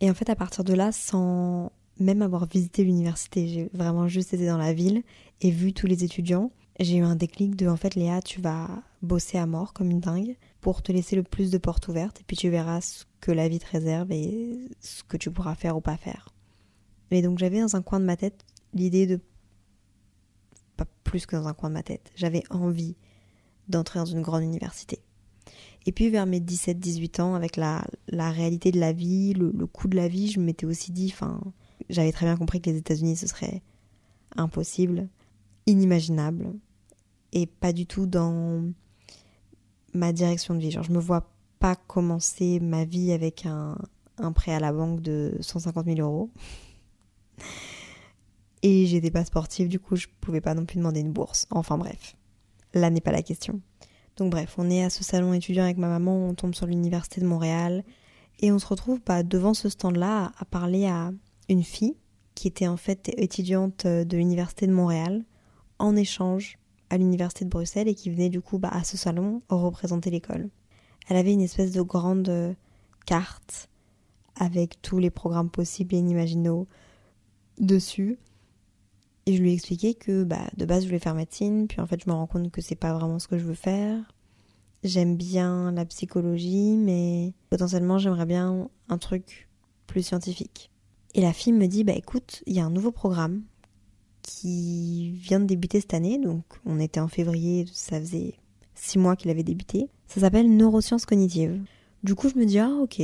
et 0.00 0.10
en 0.10 0.14
fait 0.14 0.30
à 0.30 0.36
partir 0.36 0.64
de 0.64 0.74
là 0.74 0.92
sans 0.92 1.72
même 1.98 2.22
avoir 2.22 2.46
visité 2.46 2.84
l'université 2.84 3.48
j'ai 3.48 3.70
vraiment 3.72 4.06
juste 4.06 4.34
été 4.34 4.46
dans 4.46 4.58
la 4.58 4.72
ville 4.72 5.02
et 5.40 5.50
vu 5.50 5.72
tous 5.72 5.86
les 5.86 6.04
étudiants 6.04 6.52
j'ai 6.78 6.96
eu 6.96 7.02
un 7.02 7.16
déclic 7.16 7.56
de 7.56 7.66
en 7.66 7.76
fait 7.76 7.94
Léa 7.94 8.22
tu 8.22 8.40
vas 8.40 8.68
bosser 9.02 9.38
à 9.38 9.46
mort 9.46 9.72
comme 9.72 9.90
une 9.90 10.00
dingue 10.00 10.36
pour 10.60 10.82
te 10.82 10.92
laisser 10.92 11.16
le 11.16 11.22
plus 11.22 11.50
de 11.50 11.58
portes 11.58 11.88
ouvertes 11.88 12.20
et 12.20 12.24
puis 12.24 12.36
tu 12.36 12.48
verras 12.50 12.80
ce 12.80 13.04
que 13.20 13.32
la 13.32 13.48
vie 13.48 13.58
te 13.58 13.70
réserve 13.70 14.10
et 14.12 14.58
ce 14.80 15.02
que 15.04 15.16
tu 15.16 15.30
pourras 15.30 15.54
faire 15.54 15.76
ou 15.76 15.80
pas 15.80 15.96
faire. 15.96 16.34
Mais 17.10 17.22
donc 17.22 17.38
j'avais 17.38 17.60
dans 17.60 17.76
un 17.76 17.82
coin 17.82 18.00
de 18.00 18.04
ma 18.04 18.16
tête 18.16 18.44
l'idée 18.74 19.06
de 19.06 19.20
pas 20.76 20.86
plus 21.04 21.26
que 21.26 21.36
dans 21.36 21.48
un 21.48 21.54
coin 21.54 21.70
de 21.70 21.74
ma 21.74 21.82
tête, 21.82 22.10
j'avais 22.16 22.42
envie 22.50 22.96
d'entrer 23.68 23.98
dans 23.98 24.06
une 24.06 24.22
grande 24.22 24.42
université. 24.42 25.00
Et 25.86 25.92
puis 25.92 26.10
vers 26.10 26.26
mes 26.26 26.40
17-18 26.40 27.20
ans, 27.20 27.34
avec 27.34 27.56
la, 27.56 27.84
la, 28.08 28.30
réalité 28.30 28.72
de 28.72 28.80
la 28.80 28.92
vie, 28.92 29.32
le, 29.32 29.50
le 29.50 29.66
coût 29.66 29.88
de 29.88 29.96
la 29.96 30.08
vie, 30.08 30.30
je 30.30 30.40
m'étais 30.40 30.66
aussi 30.66 30.92
dit, 30.92 31.10
enfin, 31.12 31.40
j'avais 31.88 32.12
très 32.12 32.26
bien 32.26 32.36
compris 32.36 32.60
que 32.60 32.68
les 32.68 32.76
États-Unis 32.76 33.16
ce 33.16 33.26
serait 33.26 33.62
impossible, 34.36 35.08
inimaginable, 35.66 36.52
et 37.32 37.46
pas 37.46 37.72
du 37.72 37.86
tout 37.86 38.06
dans 38.06 38.72
ma 39.94 40.12
direction 40.12 40.54
de 40.54 40.60
vie. 40.60 40.70
Genre, 40.70 40.82
je 40.82 40.92
me 40.92 40.98
vois 40.98 41.30
pas 41.58 41.76
commencer 41.76 42.60
ma 42.60 42.84
vie 42.84 43.12
avec 43.12 43.46
un, 43.46 43.76
un 44.18 44.32
prêt 44.32 44.52
à 44.52 44.60
la 44.60 44.72
banque 44.72 45.00
de 45.00 45.36
150 45.40 45.86
000 45.86 46.00
euros. 46.00 46.30
Et 48.62 48.86
j'étais 48.86 49.10
pas 49.10 49.24
sportive, 49.24 49.68
du 49.68 49.78
coup, 49.78 49.96
je 49.96 50.06
pouvais 50.20 50.40
pas 50.40 50.54
non 50.54 50.64
plus 50.64 50.78
demander 50.78 51.00
une 51.00 51.12
bourse. 51.12 51.46
Enfin 51.50 51.78
bref, 51.78 52.16
là 52.74 52.90
n'est 52.90 53.00
pas 53.00 53.12
la 53.12 53.22
question. 53.22 53.60
Donc 54.16 54.32
bref, 54.32 54.54
on 54.58 54.68
est 54.68 54.82
à 54.82 54.90
ce 54.90 55.04
salon 55.04 55.32
étudiant 55.32 55.64
avec 55.64 55.78
ma 55.78 55.88
maman, 55.88 56.28
on 56.28 56.34
tombe 56.34 56.54
sur 56.54 56.66
l'université 56.66 57.20
de 57.20 57.26
Montréal 57.26 57.84
et 58.40 58.50
on 58.50 58.58
se 58.58 58.66
retrouve 58.66 59.00
bah, 59.06 59.22
devant 59.22 59.54
ce 59.54 59.68
stand-là 59.68 60.32
à 60.36 60.44
parler 60.44 60.86
à 60.86 61.12
une 61.48 61.62
fille 61.62 61.96
qui 62.34 62.48
était 62.48 62.66
en 62.66 62.76
fait 62.76 63.12
étudiante 63.16 63.86
de 63.86 64.16
l'université 64.16 64.66
de 64.66 64.72
Montréal 64.72 65.24
en 65.78 65.94
échange 65.94 66.58
à 66.90 66.98
l'université 66.98 67.44
de 67.44 67.50
Bruxelles 67.50 67.88
et 67.88 67.94
qui 67.94 68.10
venait 68.10 68.28
du 68.28 68.40
coup 68.40 68.58
bah, 68.58 68.70
à 68.72 68.84
ce 68.84 68.96
salon 68.96 69.42
représenter 69.48 70.10
l'école. 70.10 70.48
Elle 71.08 71.16
avait 71.16 71.32
une 71.32 71.40
espèce 71.40 71.72
de 71.72 71.82
grande 71.82 72.28
euh, 72.28 72.54
carte 73.06 73.68
avec 74.36 74.80
tous 74.82 74.98
les 74.98 75.10
programmes 75.10 75.50
possibles 75.50 75.94
et 75.94 75.98
inimaginaux 75.98 76.66
dessus. 77.58 78.18
Et 79.26 79.34
je 79.34 79.42
lui 79.42 79.50
ai 79.50 79.54
expliqué 79.54 79.94
que 79.94 80.24
bah, 80.24 80.48
de 80.56 80.64
base 80.64 80.82
je 80.82 80.88
voulais 80.88 80.98
faire 80.98 81.14
médecine, 81.14 81.66
puis 81.66 81.80
en 81.80 81.86
fait 81.86 82.02
je 82.02 82.08
me 82.08 82.14
rends 82.14 82.26
compte 82.26 82.50
que 82.50 82.60
c'est 82.60 82.76
pas 82.76 82.94
vraiment 82.94 83.18
ce 83.18 83.28
que 83.28 83.38
je 83.38 83.44
veux 83.44 83.54
faire. 83.54 84.00
J'aime 84.84 85.16
bien 85.16 85.72
la 85.72 85.84
psychologie, 85.84 86.76
mais 86.76 87.34
potentiellement 87.50 87.98
j'aimerais 87.98 88.26
bien 88.26 88.68
un 88.88 88.98
truc 88.98 89.48
plus 89.86 90.02
scientifique. 90.02 90.70
Et 91.14 91.20
la 91.20 91.32
fille 91.32 91.52
me 91.52 91.66
dit 91.66 91.84
bah 91.84 91.94
écoute, 91.94 92.42
il 92.46 92.54
y 92.54 92.60
a 92.60 92.64
un 92.64 92.70
nouveau 92.70 92.92
programme 92.92 93.42
qui 94.28 95.10
vient 95.12 95.40
de 95.40 95.46
débuter 95.46 95.80
cette 95.80 95.94
année, 95.94 96.18
donc 96.18 96.44
on 96.66 96.78
était 96.78 97.00
en 97.00 97.08
février, 97.08 97.64
ça 97.72 97.98
faisait 97.98 98.34
six 98.74 98.98
mois 98.98 99.16
qu'il 99.16 99.30
avait 99.30 99.42
débuté. 99.42 99.88
Ça 100.06 100.20
s'appelle 100.20 100.54
neurosciences 100.54 101.06
cognitives. 101.06 101.62
Du 102.02 102.14
coup, 102.14 102.28
je 102.28 102.38
me 102.38 102.44
dis, 102.44 102.58
ah 102.58 102.70
ok, 102.82 103.00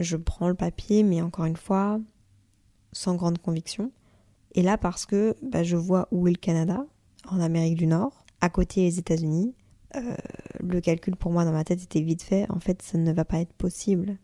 je 0.00 0.16
prends 0.18 0.48
le 0.48 0.54
papier, 0.54 1.02
mais 1.02 1.22
encore 1.22 1.46
une 1.46 1.56
fois, 1.56 1.98
sans 2.92 3.14
grande 3.14 3.38
conviction. 3.38 3.90
Et 4.54 4.62
là, 4.62 4.76
parce 4.76 5.06
que 5.06 5.34
bah, 5.42 5.62
je 5.62 5.76
vois 5.76 6.08
où 6.10 6.28
est 6.28 6.32
le 6.32 6.36
Canada, 6.36 6.86
en 7.26 7.40
Amérique 7.40 7.76
du 7.76 7.86
Nord, 7.86 8.24
à 8.42 8.50
côté 8.50 8.82
les 8.82 8.98
États-Unis, 8.98 9.54
euh, 9.96 10.14
le 10.60 10.80
calcul 10.82 11.16
pour 11.16 11.32
moi 11.32 11.46
dans 11.46 11.52
ma 11.52 11.64
tête 11.64 11.82
était 11.82 12.02
vite 12.02 12.22
fait. 12.22 12.44
En 12.50 12.60
fait, 12.60 12.82
ça 12.82 12.98
ne 12.98 13.12
va 13.12 13.24
pas 13.24 13.40
être 13.40 13.54
possible 13.54 14.18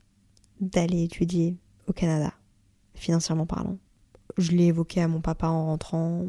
d'aller 0.61 1.05
étudier 1.05 1.57
au 1.87 1.95
Canada, 1.95 2.35
financièrement 2.95 3.47
parlant. 3.47 3.79
Je 4.37 4.53
l'ai 4.53 4.67
évoqué 4.67 5.01
à 5.01 5.09
mon 5.09 5.21
papa 5.21 5.49
en 5.49 5.67
rentrant. 5.67 6.27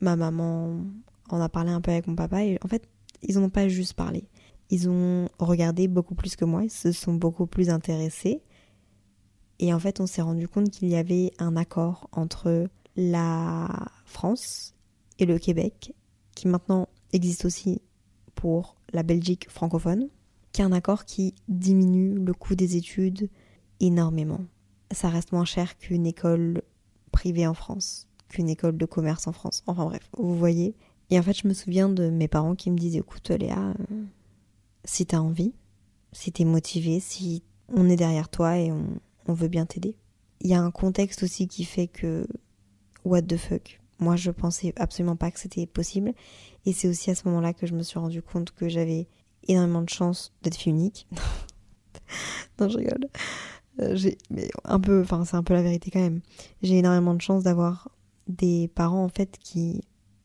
Ma 0.00 0.16
maman 0.16 0.84
en 1.28 1.40
a 1.40 1.48
parlé 1.48 1.70
un 1.70 1.80
peu 1.80 1.90
avec 1.90 2.06
mon 2.06 2.14
papa 2.14 2.44
et 2.44 2.58
en 2.62 2.68
fait, 2.68 2.88
ils 3.22 3.38
n'ont 3.38 3.50
pas 3.50 3.68
juste 3.68 3.94
parlé. 3.94 4.28
Ils 4.70 4.88
ont 4.88 5.28
regardé 5.38 5.88
beaucoup 5.88 6.14
plus 6.14 6.36
que 6.36 6.44
moi, 6.44 6.64
ils 6.64 6.70
se 6.70 6.92
sont 6.92 7.14
beaucoup 7.14 7.46
plus 7.46 7.70
intéressés. 7.70 8.42
Et 9.58 9.72
en 9.72 9.78
fait, 9.78 10.00
on 10.00 10.06
s'est 10.06 10.22
rendu 10.22 10.48
compte 10.48 10.70
qu'il 10.70 10.88
y 10.88 10.96
avait 10.96 11.32
un 11.38 11.56
accord 11.56 12.08
entre 12.12 12.68
la 12.96 13.88
France 14.04 14.74
et 15.18 15.26
le 15.26 15.38
Québec, 15.38 15.94
qui 16.34 16.48
maintenant 16.48 16.88
existe 17.12 17.44
aussi 17.44 17.80
pour 18.34 18.76
la 18.92 19.02
Belgique 19.02 19.48
francophone, 19.48 20.08
qui 20.52 20.60
est 20.60 20.64
un 20.64 20.72
accord 20.72 21.04
qui 21.04 21.34
diminue 21.48 22.14
le 22.14 22.34
coût 22.34 22.54
des 22.54 22.76
études 22.76 23.30
énormément. 23.80 24.40
Ça 24.90 25.08
reste 25.08 25.32
moins 25.32 25.44
cher 25.44 25.78
qu'une 25.78 26.06
école 26.06 26.62
privée 27.16 27.46
en 27.46 27.54
France, 27.54 28.08
qu'une 28.28 28.50
école 28.50 28.76
de 28.76 28.84
commerce 28.84 29.26
en 29.26 29.32
France. 29.32 29.62
Enfin 29.66 29.86
bref, 29.86 30.10
vous 30.18 30.36
voyez. 30.36 30.76
Et 31.08 31.18
en 31.18 31.22
fait, 31.22 31.32
je 31.32 31.48
me 31.48 31.54
souviens 31.54 31.88
de 31.88 32.10
mes 32.10 32.28
parents 32.28 32.54
qui 32.54 32.70
me 32.70 32.76
disaient, 32.76 32.98
écoute 32.98 33.30
Léa, 33.30 33.70
euh, 33.70 34.04
si 34.84 35.06
t'as 35.06 35.20
envie, 35.20 35.54
si 36.12 36.30
t'es 36.30 36.44
motivé, 36.44 37.00
si 37.00 37.42
on 37.68 37.88
est 37.88 37.96
derrière 37.96 38.28
toi 38.28 38.58
et 38.58 38.70
on, 38.70 39.00
on 39.28 39.32
veut 39.32 39.48
bien 39.48 39.64
t'aider. 39.64 39.96
Il 40.42 40.50
y 40.50 40.54
a 40.54 40.60
un 40.60 40.70
contexte 40.70 41.22
aussi 41.22 41.48
qui 41.48 41.64
fait 41.64 41.86
que, 41.86 42.26
what 43.06 43.22
the 43.22 43.38
fuck, 43.38 43.80
moi 43.98 44.16
je 44.16 44.30
pensais 44.30 44.74
absolument 44.76 45.16
pas 45.16 45.30
que 45.30 45.40
c'était 45.40 45.66
possible. 45.66 46.12
Et 46.66 46.74
c'est 46.74 46.88
aussi 46.88 47.10
à 47.10 47.14
ce 47.14 47.26
moment-là 47.28 47.54
que 47.54 47.66
je 47.66 47.74
me 47.74 47.82
suis 47.82 47.98
rendu 47.98 48.20
compte 48.20 48.50
que 48.50 48.68
j'avais 48.68 49.08
énormément 49.48 49.80
de 49.80 49.88
chance 49.88 50.34
d'être 50.42 50.56
fille 50.56 50.72
unique. 50.72 51.08
non, 52.60 52.68
je 52.68 52.76
rigole. 52.76 53.08
Euh, 53.80 53.94
j'ai, 53.94 54.16
un 54.64 54.80
peu, 54.80 55.02
enfin, 55.02 55.24
c'est 55.24 55.36
un 55.36 55.42
peu 55.42 55.54
la 55.54 55.62
vérité 55.62 55.90
quand 55.90 56.00
même. 56.00 56.20
J'ai 56.62 56.78
énormément 56.78 57.14
de 57.14 57.20
chance 57.20 57.42
d'avoir 57.42 57.90
des 58.26 58.68
parents 58.74 59.04
en 59.04 59.08
fait 59.08 59.38
qui 59.38 59.82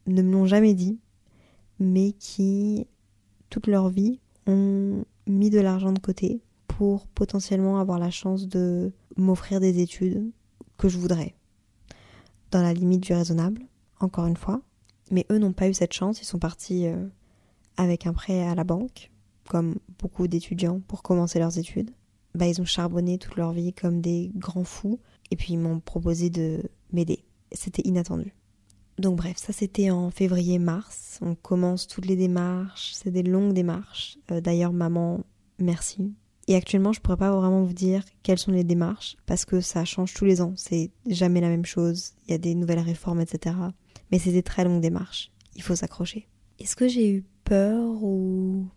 ne 0.08 0.22
me 0.22 0.32
l'ont 0.32 0.46
jamais 0.46 0.74
dit, 0.74 1.00
mais 1.80 2.14
qui, 2.14 2.88
toute 3.50 3.68
leur 3.68 3.90
vie, 3.90 4.20
ont 4.48 5.04
mis 5.28 5.50
de 5.50 5.60
l'argent 5.60 5.92
de 5.92 6.00
côté 6.00 6.42
pour 6.68 7.08
potentiellement 7.08 7.80
avoir 7.80 8.00
la 8.00 8.10
chance 8.10 8.48
de 8.48 8.92
m'offrir 9.18 9.60
des 9.60 9.80
études 9.82 10.32
que 10.78 10.90
je 10.90 10.98
voudrais. 10.98 11.36
Dans 12.52 12.62
la 12.62 12.74
limite 12.74 13.04
du 13.04 13.14
raisonnable, 13.14 13.62
encore 14.00 14.26
une 14.26 14.38
fois. 14.38 14.62
Mais 15.12 15.26
eux 15.32 15.38
n'ont 15.38 15.54
pas 15.54 15.68
eu 15.68 15.74
cette 15.74 15.94
chance, 15.94 16.22
ils 16.22 16.26
sont 16.26 16.40
partis 16.40 16.88
euh, 16.88 17.06
avec 17.78 18.08
un 18.08 18.14
prêt 18.14 18.44
à 18.44 18.56
la 18.56 18.64
banque, 18.64 19.12
comme 19.48 19.76
beaucoup 20.00 20.28
d'étudiants 20.28 20.80
pour 20.88 21.04
commencer 21.04 21.38
leurs 21.38 21.58
études 21.58 21.92
bah, 22.36 22.48
ils 22.48 22.62
ont 22.62 22.66
charbonné 22.66 23.18
toute 23.18 23.36
leur 23.36 23.52
vie 23.52 23.74
comme 23.74 24.02
des 24.02 24.32
grands 24.36 24.64
fous 24.64 25.00
et 25.32 25.36
puis 25.36 25.54
ils 25.54 25.60
m'ont 25.60 25.80
proposé 25.80 26.30
de 26.30 26.64
m'aider. 26.92 27.24
C'était 27.52 27.82
inattendu. 27.86 28.34
Donc 28.98 29.18
bref, 29.18 29.38
ça 29.38 29.54
c'était 29.54 29.90
en 29.90 30.12
février-mars. 30.12 31.20
On 31.22 31.36
commence 31.36 31.88
toutes 31.88 32.06
les 32.06 32.16
démarches, 32.16 32.92
c'est 32.94 33.12
des 33.12 33.24
longues 33.24 33.54
démarches. 33.54 34.18
Euh, 34.32 34.42
d'ailleurs, 34.42 34.74
maman, 34.74 35.22
merci. 35.60 36.14
Et 36.48 36.56
actuellement, 36.56 36.92
je 36.92 37.00
pourrais 37.00 37.18
pas 37.18 37.36
vraiment 37.36 37.64
vous 37.64 37.74
dire 37.74 38.04
quelles 38.24 38.40
sont 38.40 38.52
les 38.52 38.64
démarches 38.64 39.16
parce 39.26 39.46
que 39.46 39.62
ça 39.62 39.86
change 39.86 40.14
tous 40.14 40.26
les 40.26 40.42
ans. 40.42 40.54
C'est 40.56 40.92
jamais 41.08 41.42
la 41.42 41.50
même 41.50 41.66
chose. 41.66 42.12
Il 42.28 42.32
y 42.32 42.34
a 42.34 42.38
des 42.38 42.56
nouvelles 42.56 42.80
réformes, 42.80 43.22
etc. 43.22 43.56
Mais 44.12 44.20
c'est 44.20 44.32
des 44.32 44.44
très 44.44 44.64
longues 44.64 44.82
démarches. 44.82 45.32
Il 45.56 45.62
faut 45.62 45.76
s'accrocher. 45.76 46.28
Est-ce 46.60 46.76
que 46.76 46.88
j'ai 46.88 47.10
eu 47.10 47.24
peur 47.44 48.04
ou 48.04 48.68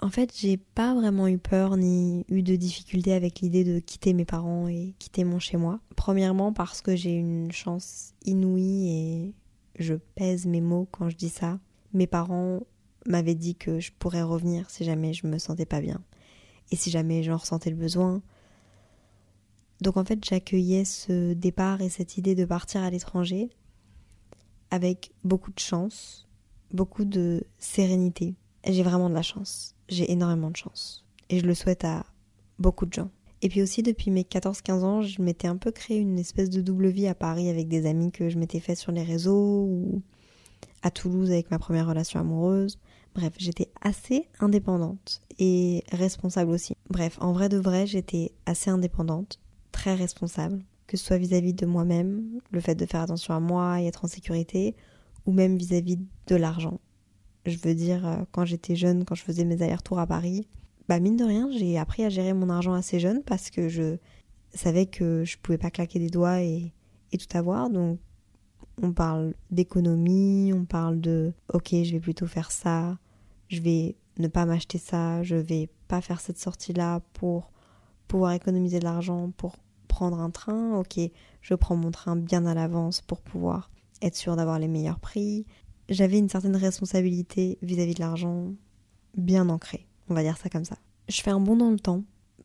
en 0.00 0.10
fait, 0.10 0.32
j'ai 0.36 0.58
pas 0.58 0.94
vraiment 0.94 1.26
eu 1.26 1.38
peur 1.38 1.76
ni 1.76 2.26
eu 2.28 2.42
de 2.42 2.54
difficulté 2.56 3.14
avec 3.14 3.40
l'idée 3.40 3.64
de 3.64 3.78
quitter 3.78 4.12
mes 4.12 4.26
parents 4.26 4.68
et 4.68 4.94
quitter 4.98 5.24
mon 5.24 5.38
chez 5.38 5.56
moi. 5.56 5.80
Premièrement 5.96 6.52
parce 6.52 6.82
que 6.82 6.94
j'ai 6.94 7.14
une 7.14 7.50
chance 7.50 8.12
inouïe 8.24 8.88
et 8.90 9.34
je 9.78 9.94
pèse 9.94 10.46
mes 10.46 10.60
mots 10.60 10.86
quand 10.90 11.08
je 11.08 11.16
dis 11.16 11.30
ça. 11.30 11.58
Mes 11.94 12.06
parents 12.06 12.60
m'avaient 13.06 13.34
dit 13.34 13.54
que 13.54 13.80
je 13.80 13.90
pourrais 13.98 14.22
revenir 14.22 14.68
si 14.68 14.84
jamais 14.84 15.14
je 15.14 15.26
me 15.26 15.38
sentais 15.38 15.66
pas 15.66 15.80
bien 15.80 16.02
et 16.70 16.76
si 16.76 16.90
jamais 16.90 17.22
j'en 17.22 17.38
ressentais 17.38 17.70
le 17.70 17.76
besoin. 17.76 18.20
Donc 19.80 19.96
en 19.96 20.04
fait, 20.04 20.22
j'accueillais 20.22 20.84
ce 20.84 21.32
départ 21.32 21.80
et 21.80 21.88
cette 21.88 22.18
idée 22.18 22.34
de 22.34 22.44
partir 22.44 22.82
à 22.82 22.90
l'étranger 22.90 23.48
avec 24.70 25.12
beaucoup 25.24 25.52
de 25.52 25.60
chance, 25.60 26.28
beaucoup 26.72 27.06
de 27.06 27.44
sérénité. 27.56 28.34
J'ai 28.66 28.82
vraiment 28.82 29.08
de 29.08 29.14
la 29.14 29.22
chance 29.22 29.75
j'ai 29.88 30.10
énormément 30.10 30.50
de 30.50 30.56
chance. 30.56 31.04
Et 31.28 31.40
je 31.40 31.46
le 31.46 31.54
souhaite 31.54 31.84
à 31.84 32.04
beaucoup 32.58 32.86
de 32.86 32.92
gens. 32.92 33.10
Et 33.42 33.48
puis 33.48 33.62
aussi, 33.62 33.82
depuis 33.82 34.10
mes 34.10 34.22
14-15 34.22 34.72
ans, 34.82 35.02
je 35.02 35.20
m'étais 35.20 35.48
un 35.48 35.56
peu 35.56 35.70
créé 35.70 35.98
une 35.98 36.18
espèce 36.18 36.50
de 36.50 36.60
double 36.60 36.88
vie 36.88 37.06
à 37.06 37.14
Paris 37.14 37.48
avec 37.48 37.68
des 37.68 37.86
amis 37.86 38.10
que 38.10 38.28
je 38.28 38.38
m'étais 38.38 38.60
fait 38.60 38.74
sur 38.74 38.92
les 38.92 39.02
réseaux 39.02 39.64
ou 39.64 40.02
à 40.82 40.90
Toulouse 40.90 41.30
avec 41.30 41.50
ma 41.50 41.58
première 41.58 41.86
relation 41.86 42.20
amoureuse. 42.20 42.78
Bref, 43.14 43.32
j'étais 43.38 43.68
assez 43.80 44.28
indépendante 44.40 45.22
et 45.38 45.84
responsable 45.92 46.50
aussi. 46.50 46.74
Bref, 46.90 47.18
en 47.20 47.32
vrai 47.32 47.48
de 47.48 47.56
vrai, 47.56 47.86
j'étais 47.86 48.32
assez 48.46 48.70
indépendante, 48.70 49.40
très 49.72 49.94
responsable, 49.94 50.62
que 50.86 50.96
ce 50.96 51.04
soit 51.04 51.18
vis-à-vis 51.18 51.54
de 51.54 51.66
moi-même, 51.66 52.40
le 52.50 52.60
fait 52.60 52.74
de 52.74 52.86
faire 52.86 53.00
attention 53.00 53.34
à 53.34 53.40
moi 53.40 53.80
et 53.80 53.86
être 53.86 54.04
en 54.04 54.08
sécurité, 54.08 54.74
ou 55.24 55.32
même 55.32 55.56
vis-à-vis 55.56 55.96
-vis 55.96 56.06
de 56.26 56.36
l'argent. 56.36 56.80
Je 57.46 57.58
veux 57.58 57.74
dire, 57.74 58.06
euh, 58.06 58.16
quand 58.32 58.44
j'étais 58.44 58.76
jeune, 58.76 59.04
quand 59.04 59.14
je 59.14 59.22
faisais 59.22 59.44
mes 59.44 59.62
allers-retours 59.62 60.00
à 60.00 60.06
Paris, 60.06 60.46
bah 60.88 61.00
mine 61.00 61.16
de 61.16 61.24
rien, 61.24 61.48
j'ai 61.50 61.78
appris 61.78 62.04
à 62.04 62.08
gérer 62.08 62.32
mon 62.32 62.48
argent 62.48 62.72
assez 62.72 63.00
jeune 63.00 63.22
parce 63.22 63.50
que 63.50 63.68
je 63.68 63.96
savais 64.54 64.86
que 64.86 65.24
je 65.24 65.36
pouvais 65.38 65.58
pas 65.58 65.70
claquer 65.70 65.98
des 65.98 66.10
doigts 66.10 66.40
et, 66.42 66.72
tout 67.12 67.38
avoir. 67.38 67.70
Donc 67.70 67.98
on 68.82 68.92
parle 68.92 69.32
d'économie, 69.50 70.52
on 70.54 70.66
parle 70.66 71.00
de 71.00 71.32
ok, 71.54 71.70
je 71.70 71.92
vais 71.92 72.00
plutôt 72.00 72.26
faire 72.26 72.50
ça, 72.50 72.98
je 73.48 73.62
vais 73.62 73.96
ne 74.18 74.28
pas 74.28 74.44
m'acheter 74.44 74.76
ça, 74.76 75.22
je 75.22 75.36
vais 75.36 75.70
pas 75.88 76.02
faire 76.02 76.20
cette 76.20 76.38
sortie-là 76.38 77.00
pour 77.14 77.50
pouvoir 78.06 78.32
économiser 78.32 78.78
de 78.80 78.84
l'argent 78.84 79.32
pour 79.38 79.56
prendre 79.88 80.20
un 80.20 80.28
train. 80.28 80.76
Ok, 80.78 81.00
je 81.40 81.54
prends 81.54 81.76
mon 81.76 81.90
train 81.90 82.16
bien 82.16 82.44
à 82.44 82.52
l'avance 82.52 83.00
pour 83.00 83.22
pouvoir 83.22 83.70
être 84.02 84.16
sûr 84.16 84.36
d'avoir 84.36 84.58
les 84.58 84.68
meilleurs 84.68 85.00
prix 85.00 85.46
j'avais 85.88 86.18
une 86.18 86.28
certaine 86.28 86.56
responsabilité 86.56 87.58
vis-à-vis 87.62 87.94
de 87.94 88.00
l'argent 88.00 88.52
bien 89.16 89.48
ancrée, 89.48 89.86
on 90.08 90.14
va 90.14 90.22
dire 90.22 90.36
ça 90.36 90.48
comme 90.48 90.64
ça. 90.64 90.76
Je 91.08 91.20
fais 91.20 91.30
un 91.30 91.40
bond 91.40 91.56
dans 91.56 91.70
le 91.70 91.78
temps 91.78 92.02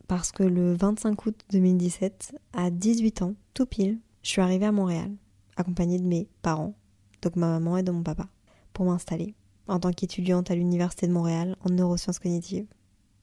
parce 0.08 0.32
que 0.32 0.42
le 0.42 0.74
25 0.74 1.26
août 1.26 1.40
2017, 1.50 2.36
à 2.52 2.70
18 2.70 3.22
ans, 3.22 3.34
tout 3.54 3.66
pile, 3.66 3.98
je 4.22 4.28
suis 4.28 4.40
arrivée 4.40 4.66
à 4.66 4.72
Montréal, 4.72 5.10
accompagnée 5.56 5.98
de 5.98 6.06
mes 6.06 6.28
parents, 6.42 6.74
donc 7.22 7.36
ma 7.36 7.48
maman 7.48 7.78
et 7.78 7.82
de 7.82 7.90
mon 7.90 8.02
papa, 8.02 8.28
pour 8.72 8.84
m'installer 8.84 9.34
en 9.68 9.78
tant 9.80 9.92
qu'étudiante 9.92 10.50
à 10.50 10.54
l'Université 10.54 11.06
de 11.06 11.12
Montréal 11.12 11.56
en 11.64 11.70
neurosciences 11.70 12.18
cognitives. 12.18 12.66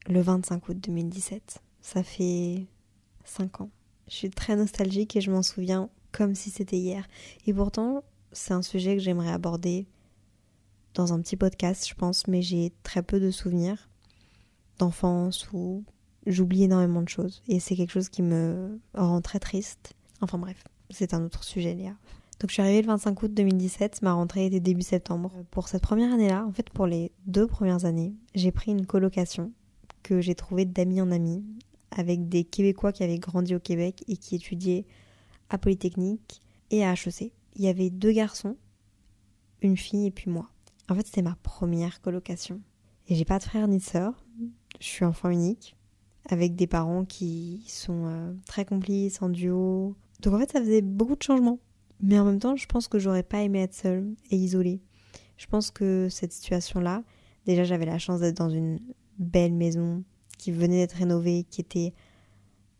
Le 0.08 0.20
25 0.20 0.68
août 0.68 0.78
2017, 0.80 1.60
ça 1.80 2.02
fait 2.02 2.66
5 3.24 3.60
ans. 3.60 3.70
Je 4.08 4.14
suis 4.14 4.30
très 4.30 4.56
nostalgique 4.56 5.16
et 5.16 5.20
je 5.20 5.30
m'en 5.30 5.42
souviens 5.42 5.88
comme 6.12 6.34
si 6.34 6.50
c'était 6.50 6.78
hier. 6.78 7.06
Et 7.46 7.54
pourtant, 7.54 8.02
c'est 8.32 8.52
un 8.54 8.62
sujet 8.62 8.96
que 8.96 9.02
j'aimerais 9.02 9.30
aborder 9.30 9.86
dans 10.94 11.12
un 11.12 11.20
petit 11.20 11.36
podcast, 11.36 11.88
je 11.88 11.94
pense, 11.94 12.26
mais 12.26 12.42
j'ai 12.42 12.72
très 12.82 13.02
peu 13.02 13.20
de 13.20 13.30
souvenirs 13.30 13.88
d'enfance 14.78 15.48
où 15.52 15.84
j'oublie 16.26 16.64
énormément 16.64 17.02
de 17.02 17.08
choses. 17.08 17.42
Et 17.48 17.60
c'est 17.60 17.76
quelque 17.76 17.92
chose 17.92 18.08
qui 18.08 18.22
me 18.22 18.80
rend 18.94 19.20
très 19.20 19.38
triste. 19.38 19.94
Enfin 20.20 20.38
bref, 20.38 20.64
c'est 20.90 21.14
un 21.14 21.24
autre 21.24 21.44
sujet, 21.44 21.74
Léa. 21.74 21.94
Donc 22.40 22.48
je 22.48 22.54
suis 22.54 22.62
arrivée 22.62 22.80
le 22.80 22.88
25 22.88 23.22
août 23.22 23.34
2017, 23.34 24.00
ma 24.00 24.14
rentrée 24.14 24.46
était 24.46 24.60
début 24.60 24.82
septembre. 24.82 25.30
Pour 25.50 25.68
cette 25.68 25.82
première 25.82 26.12
année-là, 26.12 26.46
en 26.46 26.52
fait 26.52 26.70
pour 26.70 26.86
les 26.86 27.12
deux 27.26 27.46
premières 27.46 27.84
années, 27.84 28.14
j'ai 28.34 28.50
pris 28.50 28.70
une 28.70 28.86
colocation 28.86 29.52
que 30.02 30.22
j'ai 30.22 30.34
trouvée 30.34 30.64
d'ami 30.64 31.02
en 31.02 31.10
ami 31.10 31.44
avec 31.90 32.28
des 32.28 32.44
Québécois 32.44 32.92
qui 32.92 33.02
avaient 33.02 33.18
grandi 33.18 33.54
au 33.54 33.60
Québec 33.60 34.02
et 34.08 34.16
qui 34.16 34.36
étudiaient 34.36 34.86
à 35.50 35.58
Polytechnique 35.58 36.40
et 36.70 36.84
à 36.84 36.92
HEC. 36.92 37.32
Il 37.56 37.64
y 37.64 37.68
avait 37.68 37.90
deux 37.90 38.12
garçons, 38.12 38.56
une 39.60 39.76
fille 39.76 40.06
et 40.06 40.10
puis 40.10 40.30
moi. 40.30 40.48
En 40.90 40.96
fait, 40.96 41.06
c'était 41.06 41.22
ma 41.22 41.36
première 41.44 42.00
colocation. 42.00 42.60
Et 43.06 43.14
j'ai 43.14 43.24
pas 43.24 43.38
de 43.38 43.44
frère 43.44 43.68
ni 43.68 43.78
de 43.78 43.82
sœur. 43.82 44.24
Je 44.80 44.86
suis 44.86 45.04
enfant 45.04 45.30
unique, 45.30 45.76
avec 46.28 46.56
des 46.56 46.66
parents 46.66 47.04
qui 47.04 47.64
sont 47.68 48.06
euh, 48.06 48.32
très 48.44 48.64
complices, 48.64 49.22
en 49.22 49.28
duo. 49.28 49.94
Donc 50.20 50.34
en 50.34 50.38
fait, 50.40 50.50
ça 50.50 50.60
faisait 50.60 50.82
beaucoup 50.82 51.14
de 51.14 51.22
changements. 51.22 51.60
Mais 52.00 52.18
en 52.18 52.24
même 52.24 52.40
temps, 52.40 52.56
je 52.56 52.66
pense 52.66 52.88
que 52.88 52.98
j'aurais 52.98 53.22
pas 53.22 53.40
aimé 53.40 53.60
être 53.60 53.74
seule 53.74 54.14
et 54.30 54.36
isolée. 54.36 54.80
Je 55.36 55.46
pense 55.46 55.70
que 55.70 56.08
cette 56.10 56.32
situation-là, 56.32 57.04
déjà 57.46 57.62
j'avais 57.62 57.86
la 57.86 57.98
chance 57.98 58.20
d'être 58.20 58.38
dans 58.38 58.50
une 58.50 58.80
belle 59.18 59.54
maison 59.54 60.02
qui 60.38 60.50
venait 60.50 60.78
d'être 60.78 60.96
rénovée, 60.96 61.46
qui 61.50 61.60
était 61.60 61.94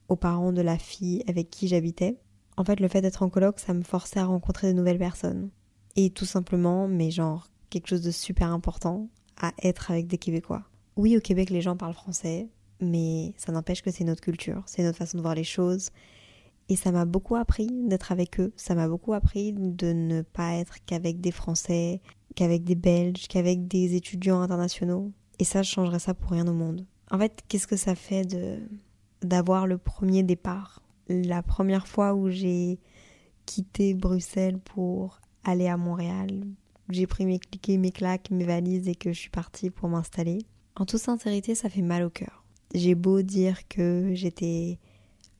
aux 0.08 0.16
parents 0.16 0.52
de 0.52 0.62
la 0.62 0.78
fille 0.78 1.22
avec 1.28 1.48
qui 1.48 1.68
j'habitais. 1.68 2.18
En 2.56 2.64
fait, 2.64 2.80
le 2.80 2.88
fait 2.88 3.02
d'être 3.02 3.22
en 3.22 3.30
coloc, 3.30 3.60
ça 3.60 3.72
me 3.72 3.82
forçait 3.82 4.18
à 4.18 4.24
rencontrer 4.24 4.66
de 4.68 4.76
nouvelles 4.76 4.98
personnes. 4.98 5.50
Et 5.94 6.10
tout 6.10 6.24
simplement, 6.24 6.88
mais 6.88 7.10
genre 7.10 7.49
quelque 7.70 7.88
chose 7.88 8.02
de 8.02 8.10
super 8.10 8.50
important 8.52 9.08
à 9.40 9.52
être 9.62 9.90
avec 9.90 10.06
des 10.06 10.18
Québécois. 10.18 10.64
Oui, 10.96 11.16
au 11.16 11.20
Québec, 11.20 11.50
les 11.50 11.62
gens 11.62 11.76
parlent 11.76 11.94
français, 11.94 12.48
mais 12.80 13.32
ça 13.36 13.52
n'empêche 13.52 13.82
que 13.82 13.90
c'est 13.90 14.04
notre 14.04 14.20
culture, 14.20 14.62
c'est 14.66 14.82
notre 14.82 14.98
façon 14.98 15.16
de 15.16 15.22
voir 15.22 15.34
les 15.34 15.44
choses. 15.44 15.90
Et 16.68 16.76
ça 16.76 16.92
m'a 16.92 17.04
beaucoup 17.04 17.34
appris 17.34 17.68
d'être 17.88 18.12
avec 18.12 18.38
eux. 18.38 18.52
Ça 18.54 18.76
m'a 18.76 18.86
beaucoup 18.86 19.12
appris 19.12 19.52
de 19.52 19.92
ne 19.92 20.22
pas 20.22 20.54
être 20.54 20.76
qu'avec 20.86 21.20
des 21.20 21.32
Français, 21.32 22.00
qu'avec 22.36 22.62
des 22.62 22.76
Belges, 22.76 23.26
qu'avec 23.26 23.66
des 23.66 23.96
étudiants 23.96 24.40
internationaux. 24.40 25.10
Et 25.40 25.44
ça, 25.44 25.62
je 25.62 25.70
changerais 25.70 25.98
ça 25.98 26.14
pour 26.14 26.30
rien 26.30 26.46
au 26.46 26.52
monde. 26.52 26.86
En 27.10 27.18
fait, 27.18 27.42
qu'est-ce 27.48 27.66
que 27.66 27.76
ça 27.76 27.94
fait 27.96 28.24
de 28.24 28.58
d'avoir 29.22 29.66
le 29.66 29.78
premier 29.78 30.22
départ? 30.22 30.80
La 31.08 31.42
première 31.42 31.88
fois 31.88 32.14
où 32.14 32.30
j'ai 32.30 32.78
quitté 33.46 33.94
Bruxelles 33.94 34.58
pour 34.58 35.20
aller 35.42 35.66
à 35.66 35.76
Montréal, 35.76 36.44
j'ai 36.94 37.06
pris 37.06 37.26
mes 37.26 37.38
cliquets, 37.38 37.76
mes 37.76 37.92
claques, 37.92 38.30
mes 38.30 38.44
valises 38.44 38.88
et 38.88 38.94
que 38.94 39.12
je 39.12 39.18
suis 39.18 39.30
partie 39.30 39.70
pour 39.70 39.88
m'installer. 39.88 40.38
En 40.76 40.86
toute 40.86 41.00
sincérité, 41.00 41.54
ça 41.54 41.68
fait 41.68 41.82
mal 41.82 42.02
au 42.02 42.10
cœur. 42.10 42.44
J'ai 42.74 42.94
beau 42.94 43.22
dire 43.22 43.68
que 43.68 44.10
j'étais 44.14 44.78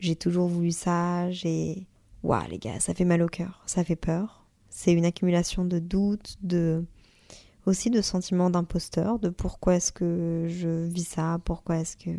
j'ai 0.01 0.17
toujours 0.17 0.49
voulu 0.49 0.73
ça, 0.73 1.31
j'ai 1.31 1.87
waouh 2.23 2.49
les 2.49 2.59
gars, 2.59 2.81
ça 2.81 2.95
fait 2.95 3.05
mal 3.05 3.23
au 3.23 3.29
cœur, 3.29 3.63
ça 3.67 3.85
fait 3.85 3.97
peur. 3.97 4.47
C'est 4.71 4.93
une 4.93 5.05
accumulation 5.05 5.65
de 5.65 5.79
doutes, 5.79 6.37
de 6.43 6.85
aussi 7.67 7.91
de 7.91 8.01
sentiments 8.01 8.51
d'imposteur, 8.51 9.19
de 9.19 9.29
pourquoi 9.29 9.77
est-ce 9.77 9.93
que 9.93 10.47
je 10.49 10.87
vis 10.87 11.05
ça, 11.05 11.39
pourquoi 11.45 11.79
est-ce 11.79 11.97
que 11.97 12.11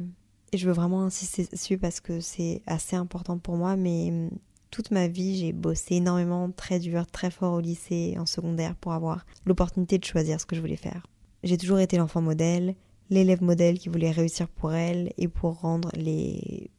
et 0.53 0.57
je 0.57 0.67
veux 0.67 0.73
vraiment 0.73 1.03
insister 1.03 1.47
dessus 1.49 1.77
parce 1.77 2.01
que 2.01 2.19
c'est 2.19 2.61
assez 2.67 2.95
important 2.95 3.37
pour 3.37 3.55
moi, 3.55 3.77
mais 3.77 4.29
toute 4.71 4.91
ma 4.91 5.07
vie, 5.07 5.37
j'ai 5.37 5.51
bossé 5.51 5.95
énormément, 5.95 6.49
très 6.49 6.79
dur, 6.79 7.05
très 7.05 7.29
fort 7.29 7.53
au 7.53 7.59
lycée, 7.59 8.15
en 8.17 8.25
secondaire, 8.25 8.75
pour 8.75 8.93
avoir 8.93 9.25
l'opportunité 9.45 9.97
de 9.97 10.05
choisir 10.05 10.39
ce 10.39 10.45
que 10.45 10.55
je 10.55 10.61
voulais 10.61 10.77
faire. 10.77 11.05
J'ai 11.43 11.57
toujours 11.57 11.79
été 11.79 11.97
l'enfant 11.97 12.21
modèle, 12.21 12.75
l'élève 13.09 13.43
modèle 13.43 13.77
qui 13.77 13.89
voulait 13.89 14.11
réussir 14.11 14.47
pour 14.47 14.73
elle 14.73 15.11
et 15.17 15.27
pour 15.27 15.59
rendre 15.59 15.89
les 15.93 16.71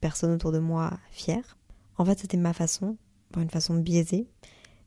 personnes 0.00 0.32
autour 0.32 0.50
de 0.50 0.58
moi 0.58 0.98
fières. 1.10 1.58
En 1.98 2.04
fait, 2.04 2.18
c'était 2.18 2.36
ma 2.38 2.54
façon, 2.54 2.96
par 3.32 3.42
une 3.42 3.50
façon 3.50 3.74
biaisée, 3.74 4.26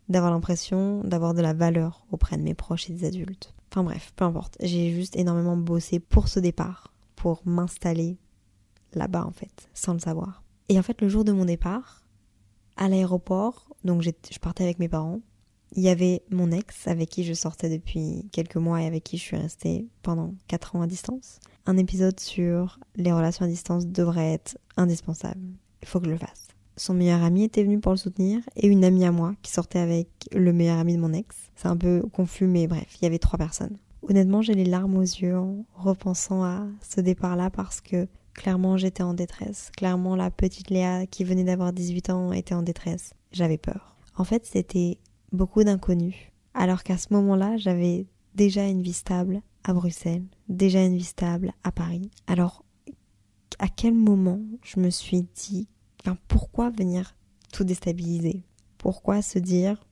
d'avoir 0.10 0.32
l'impression 0.32 1.04
d'avoir 1.04 1.36
de 1.36 1.42
la 1.42 1.54
valeur 1.54 2.06
auprès 2.12 2.38
de 2.38 2.42
mes 2.42 2.56
proches 2.56 2.90
et 2.90 2.94
des 2.94 3.06
adultes. 3.06 3.54
Enfin 3.72 3.84
bref, 3.84 4.12
peu 4.16 4.26
importe. 4.26 4.58
J'ai 4.60 4.92
juste 4.92 5.16
énormément 5.16 5.56
bossé 5.56 6.00
pour 6.00 6.28
ce 6.28 6.40
départ, 6.40 6.94
pour 7.16 7.44
m'installer 7.46 8.18
là-bas 8.94 9.24
en 9.26 9.32
fait, 9.32 9.70
sans 9.76 9.94
le 9.94 10.00
savoir. 10.00 10.42
Et 10.70 10.80
en 10.80 10.84
fait, 10.84 11.02
le 11.02 11.10
jour 11.10 11.24
de 11.24 11.32
mon 11.32 11.46
départ, 11.46 12.04
à 12.80 12.88
l'aéroport, 12.88 13.70
donc 13.84 14.02
je 14.02 14.40
partais 14.40 14.64
avec 14.64 14.80
mes 14.80 14.90
parents, 14.90 15.20
il 15.74 15.84
y 15.84 15.90
avait 15.90 16.24
mon 16.32 16.52
ex 16.52 16.88
avec 16.88 17.10
qui 17.10 17.24
je 17.24 17.34
sortais 17.34 17.70
depuis 17.70 18.28
quelques 18.32 18.56
mois 18.56 18.82
et 18.82 18.88
avec 18.88 19.04
qui 19.04 19.18
je 19.18 19.24
suis 19.24 19.38
restée 19.38 19.86
pendant 20.02 20.34
4 20.48 20.76
ans 20.76 20.82
à 20.82 20.88
distance. 20.88 21.40
Un 21.66 21.78
épisode 21.78 22.20
sur 22.20 22.80
les 22.96 23.12
relations 23.12 23.46
à 23.46 23.48
distance 23.48 23.86
devrait 23.86 24.34
être 24.34 24.58
indispensable. 24.78 25.42
Il 25.84 25.88
faut 25.88 26.00
que 26.00 26.08
je 26.08 26.12
le 26.12 26.18
fasse. 26.18 26.48
Son 26.78 26.94
meilleur 26.94 27.22
ami 27.22 27.44
était 27.44 27.64
venu 27.64 27.80
pour 27.80 27.92
le 27.92 27.98
soutenir 27.98 28.40
et 28.56 28.68
une 28.68 28.86
amie 28.86 29.06
à 29.06 29.12
moi 29.12 29.36
qui 29.42 29.52
sortait 29.52 29.80
avec 29.80 30.08
le 30.32 30.54
meilleur 30.54 30.80
ami 30.80 30.96
de 30.96 31.02
mon 31.02 31.14
ex. 31.14 31.36
C'est 31.56 31.68
un 31.68 31.78
peu 31.78 32.02
confus 32.14 32.48
mais 32.48 32.68
bref, 32.68 32.96
il 33.00 33.04
y 33.04 33.08
avait 33.08 33.20
trois 33.20 33.38
personnes. 33.38 33.78
Honnêtement, 34.08 34.42
j'ai 34.42 34.54
les 34.54 34.66
larmes 34.66 34.98
aux 34.98 35.02
yeux 35.02 35.38
en 35.38 35.66
repensant 35.76 36.44
à 36.44 36.66
ce 36.82 37.02
départ-là 37.02 37.50
parce 37.50 37.82
que 37.82 38.08
clairement 38.40 38.78
j'étais 38.78 39.04
en 39.04 39.14
détresse. 39.14 39.70
Clairement 39.76 40.16
la 40.16 40.32
petite 40.32 40.70
Léa 40.70 41.06
qui 41.06 41.24
venait 41.24 41.44
d'avoir 41.44 41.74
18 41.74 42.10
ans 42.10 42.32
était 42.32 42.56
en 42.56 42.64
détresse. 42.64 43.14
J'avais 43.32 43.58
peur. 43.58 43.98
En 44.16 44.24
fait, 44.24 44.46
c'était 44.46 44.98
beaucoup 45.32 45.64
d'inconnus. 45.64 46.16
Alors 46.54 46.84
qu'à 46.84 46.98
ce 46.98 47.14
moment-là, 47.14 47.58
j'avais 47.58 48.08
déjà 48.36 48.66
une 48.66 48.82
vie 48.82 48.94
stable 48.94 49.42
à 49.64 49.74
Bruxelles, 49.74 50.24
déjà 50.48 50.84
une 50.84 50.96
vie 50.96 51.04
stable 51.04 51.52
à 51.64 51.72
Paris. 51.72 52.10
Alors, 52.28 52.64
à 53.60 53.68
quel 53.68 53.94
moment 53.94 54.40
je 54.64 54.80
me 54.80 54.90
suis 54.90 55.24
dit 55.36 55.68
Enfin, 56.02 56.18
pourquoi 56.30 56.70
venir 56.70 57.16
tout 57.52 57.66
déstabiliser? 57.66 58.44
Pourquoi 58.78 59.22
se 59.22 59.38
dire, 59.38 59.86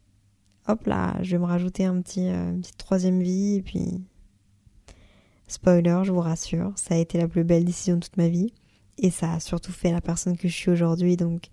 hop 0.68 0.88
là, 0.88 1.18
je 1.22 1.32
vais 1.32 1.40
me 1.40 1.46
rajouter 1.46 1.84
un 1.84 2.02
petit, 2.02 2.30
euh, 2.30 2.52
une 2.52 2.62
petite 2.62 2.78
troisième 2.78 3.22
vie 3.22 3.56
et 3.56 3.62
puis... 3.62 4.02
Spoiler, 5.48 6.02
je 6.04 6.12
vous 6.12 6.20
rassure, 6.20 6.74
ça 6.76 6.96
a 6.96 6.98
été 6.98 7.18
la 7.18 7.30
plus 7.30 7.46
belle 7.46 7.64
décision 7.64 7.96
de 7.96 8.02
toute 8.02 8.18
ma 8.18 8.28
vie. 8.28 8.52
Et 8.98 9.12
ça 9.12 9.34
a 9.34 9.40
surtout 9.40 9.72
fait 9.72 9.92
la 9.92 10.02
personne 10.02 10.36
que 10.36 10.48
je 10.48 10.54
suis 10.54 10.72
aujourd'hui, 10.72 11.16
donc 11.16 11.48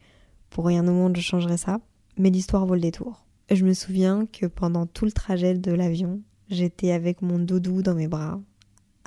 pour 0.51 0.67
rien 0.67 0.87
au 0.89 0.93
monde 0.93 1.17
je 1.17 1.23
changerais 1.23 1.59
ça. 1.59 1.79
Mais 2.19 2.31
l'histoire 2.31 2.67
vaut 2.67 2.75
le 2.75 2.81
détour. 2.81 3.25
Je 3.51 3.65
me 3.65 3.73
souviens 3.73 4.27
que 4.27 4.47
pendant 4.47 4.87
tout 4.87 5.05
le 5.05 5.13
trajet 5.13 5.55
de 5.55 5.73
l'avion, 5.73 6.21
j'étais 6.49 6.93
avec 6.93 7.23
mon 7.23 7.39
doudou 7.39 7.83
dans 7.83 7.95
mes 7.95 8.09
bras, 8.09 8.41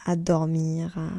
à 0.06 0.16
dormir, 0.16 0.98
à, 0.98 1.10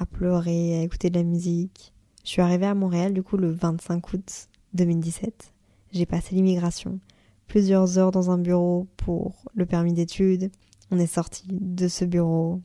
à 0.00 0.06
pleurer, 0.06 0.78
à 0.78 0.82
écouter 0.82 1.10
de 1.10 1.18
la 1.18 1.24
musique. 1.24 1.92
Je 2.24 2.30
suis 2.30 2.42
arrivée 2.42 2.66
à 2.66 2.74
Montréal 2.74 3.12
du 3.12 3.22
coup 3.22 3.36
le 3.36 3.50
25 3.50 4.12
août 4.12 4.48
2017. 4.72 5.52
J'ai 5.92 6.06
passé 6.06 6.34
l'immigration, 6.34 7.00
plusieurs 7.48 7.98
heures 7.98 8.12
dans 8.12 8.30
un 8.30 8.38
bureau 8.38 8.86
pour 8.96 9.44
le 9.54 9.66
permis 9.66 9.92
d'études. 9.92 10.50
On 10.90 10.98
est 10.98 11.06
sorti 11.06 11.44
de 11.50 11.88
ce 11.88 12.04
bureau 12.04 12.60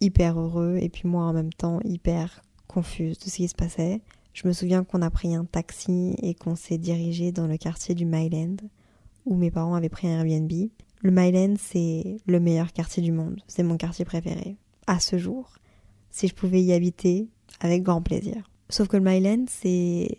hyper 0.00 0.38
heureux 0.38 0.78
et 0.80 0.88
puis 0.88 1.08
moi 1.08 1.24
en 1.24 1.32
même 1.32 1.52
temps 1.52 1.80
hyper 1.84 2.42
confuse 2.66 3.18
de 3.18 3.24
ce 3.24 3.36
qui 3.36 3.48
se 3.48 3.54
passait. 3.54 4.00
Je 4.32 4.46
me 4.46 4.52
souviens 4.52 4.84
qu'on 4.84 5.02
a 5.02 5.10
pris 5.10 5.34
un 5.34 5.44
taxi 5.44 6.14
et 6.22 6.34
qu'on 6.34 6.56
s'est 6.56 6.78
dirigé 6.78 7.32
dans 7.32 7.46
le 7.46 7.56
quartier 7.56 7.94
du 7.94 8.04
Myland 8.04 8.56
où 9.24 9.34
mes 9.34 9.50
parents 9.50 9.74
avaient 9.74 9.88
pris 9.88 10.08
un 10.08 10.24
Airbnb. 10.24 10.52
Le 11.02 11.10
Myland, 11.10 11.54
c'est 11.58 12.18
le 12.26 12.40
meilleur 12.40 12.72
quartier 12.72 13.02
du 13.02 13.12
monde. 13.12 13.40
C'est 13.48 13.62
mon 13.62 13.76
quartier 13.76 14.04
préféré. 14.04 14.56
À 14.86 15.00
ce 15.00 15.18
jour. 15.18 15.56
Si 16.10 16.28
je 16.28 16.34
pouvais 16.34 16.62
y 16.62 16.72
habiter, 16.72 17.28
avec 17.60 17.82
grand 17.82 18.02
plaisir. 18.02 18.50
Sauf 18.68 18.88
que 18.88 18.96
le 18.96 19.02
Myland, 19.02 19.46
c'est 19.48 20.18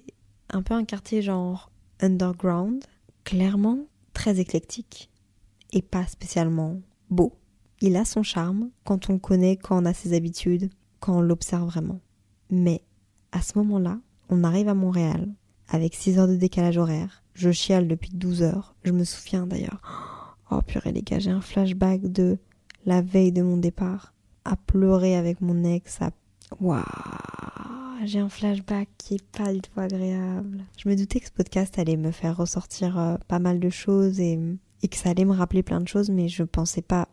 un 0.49 0.61
peu 0.61 0.73
un 0.73 0.83
quartier 0.83 1.21
genre 1.21 1.71
underground, 1.99 2.83
clairement 3.23 3.79
très 4.13 4.39
éclectique 4.39 5.09
et 5.73 5.81
pas 5.81 6.05
spécialement 6.07 6.79
beau. 7.09 7.36
Il 7.81 7.95
a 7.95 8.05
son 8.05 8.23
charme 8.23 8.69
quand 8.85 9.09
on 9.09 9.19
connaît, 9.19 9.57
quand 9.57 9.81
on 9.81 9.85
a 9.85 9.93
ses 9.93 10.15
habitudes, 10.15 10.69
quand 10.99 11.17
on 11.17 11.21
l'observe 11.21 11.67
vraiment. 11.67 11.99
Mais 12.49 12.81
à 13.31 13.41
ce 13.41 13.57
moment-là, 13.59 13.99
on 14.29 14.43
arrive 14.43 14.67
à 14.67 14.73
Montréal 14.73 15.27
avec 15.69 15.93
6 15.93 16.17
heures 16.17 16.27
de 16.27 16.35
décalage 16.35 16.77
horaire. 16.77 17.23
Je 17.33 17.51
chiale 17.51 17.87
depuis 17.87 18.11
12 18.13 18.41
heures. 18.41 18.75
Je 18.83 18.91
me 18.91 19.03
souviens 19.03 19.45
d'ailleurs. 19.45 20.35
Oh 20.49 20.61
purée 20.61 20.91
les 20.91 21.01
gars, 21.01 21.19
j'ai 21.19 21.31
un 21.31 21.41
flashback 21.41 22.01
de 22.11 22.37
la 22.85 23.01
veille 23.01 23.31
de 23.31 23.41
mon 23.41 23.57
départ. 23.57 24.13
À 24.45 24.55
pleurer 24.55 25.15
avec 25.15 25.41
mon 25.41 25.63
ex, 25.63 26.01
à... 26.01 26.11
Waouh 26.61 26.83
j'ai 28.05 28.19
un 28.19 28.29
flashback 28.29 28.89
qui 28.97 29.15
est 29.15 29.25
pas 29.31 29.51
du 29.51 29.61
tout 29.61 29.79
agréable. 29.79 30.63
Je 30.77 30.87
me 30.87 30.95
doutais 30.95 31.19
que 31.19 31.25
ce 31.25 31.31
podcast 31.31 31.77
allait 31.79 31.97
me 31.97 32.11
faire 32.11 32.37
ressortir 32.37 32.97
euh, 32.97 33.15
pas 33.27 33.39
mal 33.39 33.59
de 33.59 33.69
choses 33.69 34.19
et, 34.19 34.39
et, 34.83 34.87
que 34.87 34.97
ça 34.97 35.09
allait 35.09 35.25
me 35.25 35.33
rappeler 35.33 35.63
plein 35.63 35.81
de 35.81 35.87
choses, 35.87 36.09
mais 36.09 36.27
je 36.27 36.43
pensais 36.43 36.81
pas 36.81 37.09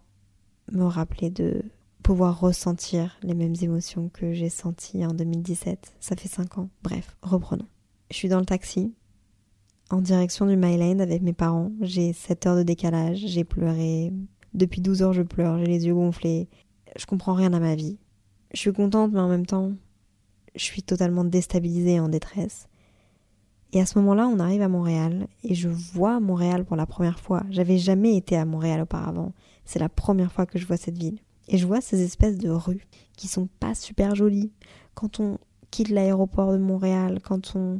me 0.72 0.84
rappeler 0.84 1.30
de 1.30 1.62
pouvoir 2.02 2.38
ressentir 2.38 3.16
les 3.22 3.34
mêmes 3.34 3.54
émotions 3.62 4.10
que 4.10 4.32
j'ai 4.32 4.50
senties 4.50 5.04
en 5.06 5.14
2017. 5.14 5.94
Ça 6.00 6.16
fait 6.16 6.28
5 6.28 6.58
ans. 6.58 6.68
Bref, 6.82 7.16
reprenons. 7.22 7.66
Je 8.10 8.16
suis 8.16 8.28
dans 8.28 8.38
le 8.38 8.44
taxi, 8.44 8.92
en 9.90 10.00
direction 10.00 10.46
du 10.46 10.56
Myland 10.56 11.00
avec 11.00 11.22
mes 11.22 11.32
parents. 11.32 11.72
J'ai 11.80 12.12
7 12.12 12.46
heures 12.46 12.56
de 12.56 12.62
décalage, 12.62 13.18
j'ai 13.18 13.44
pleuré. 13.44 14.12
Depuis 14.52 14.80
12 14.80 15.02
heures, 15.02 15.12
je 15.12 15.22
pleure, 15.22 15.58
j'ai 15.58 15.66
les 15.66 15.86
yeux 15.86 15.94
gonflés. 15.94 16.48
Je 16.96 17.06
comprends 17.06 17.34
rien 17.34 17.52
à 17.52 17.60
ma 17.60 17.74
vie. 17.74 17.98
Je 18.52 18.60
suis 18.60 18.72
contente, 18.72 19.12
mais 19.12 19.20
en 19.20 19.28
même 19.28 19.46
temps, 19.46 19.72
je 20.54 20.62
suis 20.62 20.82
totalement 20.82 21.24
déstabilisée 21.24 21.98
en 21.98 22.08
détresse. 22.08 22.68
Et 23.72 23.80
à 23.80 23.86
ce 23.86 23.98
moment-là, 23.98 24.28
on 24.28 24.38
arrive 24.38 24.62
à 24.62 24.68
Montréal 24.68 25.26
et 25.42 25.56
je 25.56 25.68
vois 25.68 26.20
Montréal 26.20 26.64
pour 26.64 26.76
la 26.76 26.86
première 26.86 27.18
fois. 27.18 27.42
J'avais 27.50 27.78
jamais 27.78 28.16
été 28.16 28.36
à 28.36 28.44
Montréal 28.44 28.82
auparavant. 28.82 29.32
C'est 29.64 29.78
la 29.78 29.88
première 29.88 30.32
fois 30.32 30.46
que 30.46 30.58
je 30.58 30.66
vois 30.66 30.76
cette 30.76 30.98
ville. 30.98 31.18
Et 31.48 31.58
je 31.58 31.66
vois 31.66 31.80
ces 31.80 32.02
espèces 32.02 32.38
de 32.38 32.50
rues 32.50 32.86
qui 33.16 33.28
sont 33.28 33.48
pas 33.60 33.74
super 33.74 34.14
jolies. 34.14 34.52
Quand 34.94 35.20
on 35.20 35.38
quitte 35.70 35.90
l'aéroport 35.90 36.52
de 36.52 36.58
Montréal, 36.58 37.20
quand 37.22 37.54
on 37.54 37.78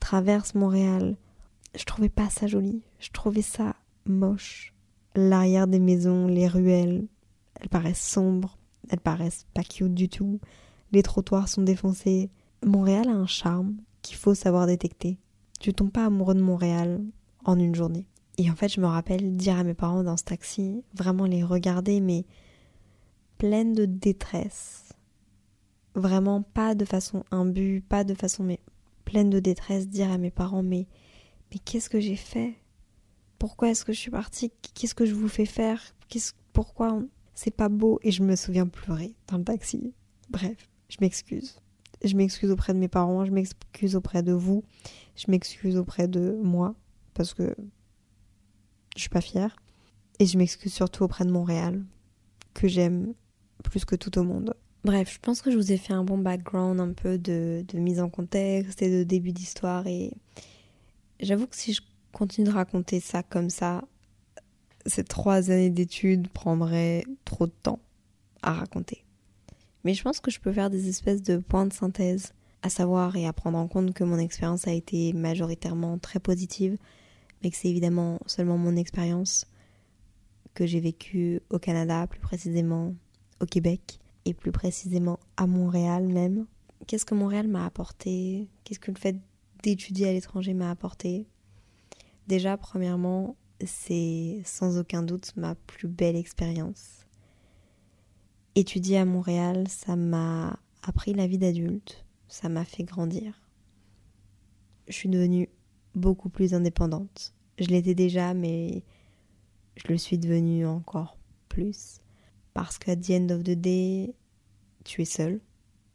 traverse 0.00 0.54
Montréal, 0.54 1.16
je 1.76 1.84
trouvais 1.84 2.08
pas 2.08 2.30
ça 2.30 2.46
joli. 2.46 2.82
Je 2.98 3.10
trouvais 3.10 3.42
ça 3.42 3.76
moche. 4.06 4.74
L'arrière 5.14 5.66
des 5.66 5.78
maisons, 5.78 6.26
les 6.26 6.48
ruelles, 6.48 7.06
elles 7.60 7.68
paraissent 7.68 8.02
sombres, 8.02 8.58
elles 8.88 9.00
paraissent 9.00 9.46
pas 9.54 9.62
cute 9.62 9.94
du 9.94 10.08
tout 10.08 10.40
les 10.92 11.02
trottoirs 11.02 11.48
sont 11.48 11.62
défoncés. 11.62 12.30
Montréal 12.64 13.08
a 13.08 13.12
un 13.12 13.26
charme 13.26 13.76
qu'il 14.02 14.16
faut 14.16 14.34
savoir 14.34 14.66
détecter. 14.66 15.18
Tu 15.60 15.72
tombes 15.72 15.90
pas 15.90 16.06
amoureux 16.06 16.34
de 16.34 16.42
Montréal 16.42 17.00
en 17.44 17.58
une 17.58 17.74
journée. 17.74 18.06
Et 18.38 18.50
en 18.50 18.54
fait, 18.54 18.68
je 18.68 18.80
me 18.80 18.86
rappelle 18.86 19.36
dire 19.36 19.58
à 19.58 19.64
mes 19.64 19.74
parents 19.74 20.02
dans 20.02 20.16
ce 20.16 20.24
taxi, 20.24 20.82
vraiment 20.94 21.26
les 21.26 21.42
regarder, 21.42 22.00
mais 22.00 22.24
pleine 23.38 23.72
de 23.72 23.84
détresse. 23.84 24.92
Vraiment 25.94 26.42
pas 26.42 26.74
de 26.74 26.84
façon 26.84 27.24
imbue, 27.30 27.82
pas 27.86 28.04
de 28.04 28.14
façon 28.14 28.44
mais 28.44 28.60
pleine 29.04 29.28
de 29.30 29.40
détresse, 29.40 29.88
dire 29.88 30.10
à 30.10 30.18
mes 30.18 30.30
parents 30.30 30.62
mais 30.62 30.86
mais 31.50 31.58
qu'est-ce 31.58 31.90
que 31.90 32.00
j'ai 32.00 32.16
fait? 32.16 32.54
Pourquoi 33.38 33.70
est-ce 33.70 33.84
que 33.84 33.92
je 33.92 33.98
suis 33.98 34.10
partie? 34.10 34.52
Qu'est-ce 34.74 34.94
que 34.94 35.06
je 35.06 35.14
vous 35.14 35.28
fais 35.28 35.46
faire? 35.46 35.82
Qu'est-ce 36.08 36.32
pourquoi 36.52 37.02
c'est 37.34 37.50
pas 37.50 37.68
beau? 37.68 37.98
Et 38.02 38.10
je 38.10 38.22
me 38.22 38.36
souviens 38.36 38.66
pleurer 38.66 39.14
dans 39.26 39.38
le 39.38 39.44
taxi. 39.44 39.94
Bref, 40.28 40.68
je 40.88 40.98
m'excuse. 41.00 41.58
Je 42.04 42.14
m'excuse 42.14 42.50
auprès 42.50 42.72
de 42.72 42.78
mes 42.78 42.88
parents, 42.88 43.24
je 43.24 43.30
m'excuse 43.30 43.96
auprès 43.96 44.22
de 44.22 44.32
vous, 44.32 44.62
je 45.16 45.30
m'excuse 45.30 45.76
auprès 45.76 46.08
de 46.08 46.38
moi 46.42 46.74
parce 47.14 47.34
que 47.34 47.54
je 48.96 49.02
suis 49.02 49.10
pas 49.10 49.20
fière. 49.20 49.56
Et 50.18 50.26
je 50.26 50.36
m'excuse 50.36 50.72
surtout 50.72 51.04
auprès 51.04 51.24
de 51.24 51.30
Montréal, 51.30 51.82
que 52.54 52.68
j'aime 52.68 53.14
plus 53.64 53.84
que 53.84 53.96
tout 53.96 54.18
au 54.18 54.22
monde. 54.22 54.54
Bref, 54.84 55.14
je 55.14 55.18
pense 55.18 55.42
que 55.42 55.50
je 55.50 55.56
vous 55.56 55.72
ai 55.72 55.76
fait 55.76 55.92
un 55.92 56.04
bon 56.04 56.18
background 56.18 56.80
un 56.80 56.92
peu 56.92 57.18
de, 57.18 57.64
de 57.68 57.78
mise 57.78 58.00
en 58.00 58.08
contexte 58.08 58.82
et 58.82 58.90
de 58.90 59.02
début 59.02 59.32
d'histoire. 59.32 59.86
Et 59.86 60.12
j'avoue 61.20 61.46
que 61.46 61.56
si 61.56 61.72
je 61.72 61.82
continue 62.12 62.46
de 62.46 62.52
raconter 62.52 63.00
ça 63.00 63.22
comme 63.22 63.50
ça, 63.50 63.84
ces 64.86 65.04
trois 65.04 65.50
années 65.50 65.70
d'études 65.70 66.28
prendraient 66.28 67.04
trop 67.24 67.46
de 67.46 67.52
temps 67.62 67.80
à 68.42 68.52
raconter. 68.52 69.04
Mais 69.84 69.94
je 69.94 70.02
pense 70.02 70.20
que 70.20 70.30
je 70.30 70.40
peux 70.40 70.52
faire 70.52 70.70
des 70.70 70.88
espèces 70.88 71.22
de 71.22 71.38
points 71.38 71.66
de 71.66 71.72
synthèse, 71.72 72.32
à 72.62 72.68
savoir 72.68 73.16
et 73.16 73.26
à 73.26 73.32
prendre 73.32 73.58
en 73.58 73.68
compte 73.68 73.94
que 73.94 74.04
mon 74.04 74.18
expérience 74.18 74.66
a 74.66 74.72
été 74.72 75.12
majoritairement 75.12 75.98
très 75.98 76.20
positive, 76.20 76.76
mais 77.42 77.50
que 77.50 77.56
c'est 77.56 77.68
évidemment 77.68 78.18
seulement 78.26 78.58
mon 78.58 78.76
expérience, 78.76 79.46
que 80.54 80.66
j'ai 80.66 80.80
vécue 80.80 81.40
au 81.50 81.58
Canada, 81.58 82.06
plus 82.06 82.20
précisément 82.20 82.94
au 83.40 83.46
Québec, 83.46 83.98
et 84.24 84.34
plus 84.34 84.52
précisément 84.52 85.18
à 85.36 85.46
Montréal 85.46 86.06
même. 86.06 86.46
Qu'est-ce 86.86 87.04
que 87.04 87.14
Montréal 87.14 87.48
m'a 87.48 87.66
apporté? 87.66 88.48
Qu'est-ce 88.64 88.80
que 88.80 88.90
le 88.90 88.98
fait 88.98 89.16
d'étudier 89.62 90.08
à 90.08 90.12
l'étranger 90.12 90.54
m'a 90.54 90.70
apporté? 90.70 91.26
Déjà, 92.26 92.56
premièrement, 92.56 93.36
c'est 93.64 94.40
sans 94.44 94.78
aucun 94.78 95.02
doute 95.02 95.32
ma 95.36 95.54
plus 95.54 95.88
belle 95.88 96.16
expérience. 96.16 97.06
Étudier 98.54 98.98
à 98.98 99.04
Montréal, 99.04 99.66
ça 99.68 99.96
m'a 99.96 100.58
appris 100.82 101.14
la 101.14 101.26
vie 101.26 101.38
d'adulte, 101.38 102.04
ça 102.28 102.48
m'a 102.48 102.64
fait 102.64 102.84
grandir. 102.84 103.40
Je 104.88 104.94
suis 104.94 105.08
devenue 105.08 105.48
beaucoup 105.94 106.28
plus 106.28 106.54
indépendante. 106.54 107.34
Je 107.58 107.66
l'étais 107.66 107.94
déjà, 107.94 108.34
mais 108.34 108.82
je 109.76 109.88
le 109.88 109.98
suis 109.98 110.18
devenue 110.18 110.66
encore 110.66 111.18
plus. 111.48 111.98
Parce 112.54 112.78
qu'à 112.78 112.96
the 112.96 113.10
end 113.10 113.28
of 113.30 113.44
the 113.44 113.50
day, 113.50 114.14
tu 114.84 115.02
es 115.02 115.06
seul. 115.06 115.40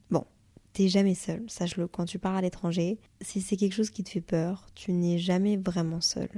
Bon, 0.10 0.26
t'es 0.74 0.88
jamais 0.88 1.16
seul, 1.16 1.44
sache-le. 1.50 1.88
Quand 1.88 2.06
tu 2.06 2.20
pars 2.20 2.36
à 2.36 2.42
l'étranger, 2.42 3.00
si 3.22 3.42
c'est 3.42 3.58
quelque 3.58 3.74
chose 3.74 3.90
qui 3.90 4.04
te 4.04 4.10
fait 4.10 4.22
peur, 4.22 4.68
tu 4.76 4.94
n'es 4.94 5.18
jamais 5.18 5.58
vraiment 5.58 6.02
seul. 6.02 6.30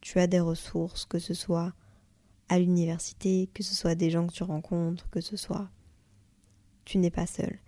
Tu 0.00 0.18
as 0.18 0.26
des 0.26 0.40
ressources, 0.40 1.04
que 1.04 1.18
ce 1.18 1.34
soit 1.34 1.74
à 2.48 2.58
l'université, 2.58 3.48
que 3.52 3.62
ce 3.62 3.74
soit 3.74 3.94
des 3.94 4.10
gens 4.10 4.26
que 4.26 4.32
tu 4.32 4.42
rencontres, 4.42 5.08
que 5.10 5.20
ce 5.20 5.36
soit. 5.36 5.68
Tu 6.84 6.98
n'es 6.98 7.10
pas 7.10 7.26
seul. 7.26 7.58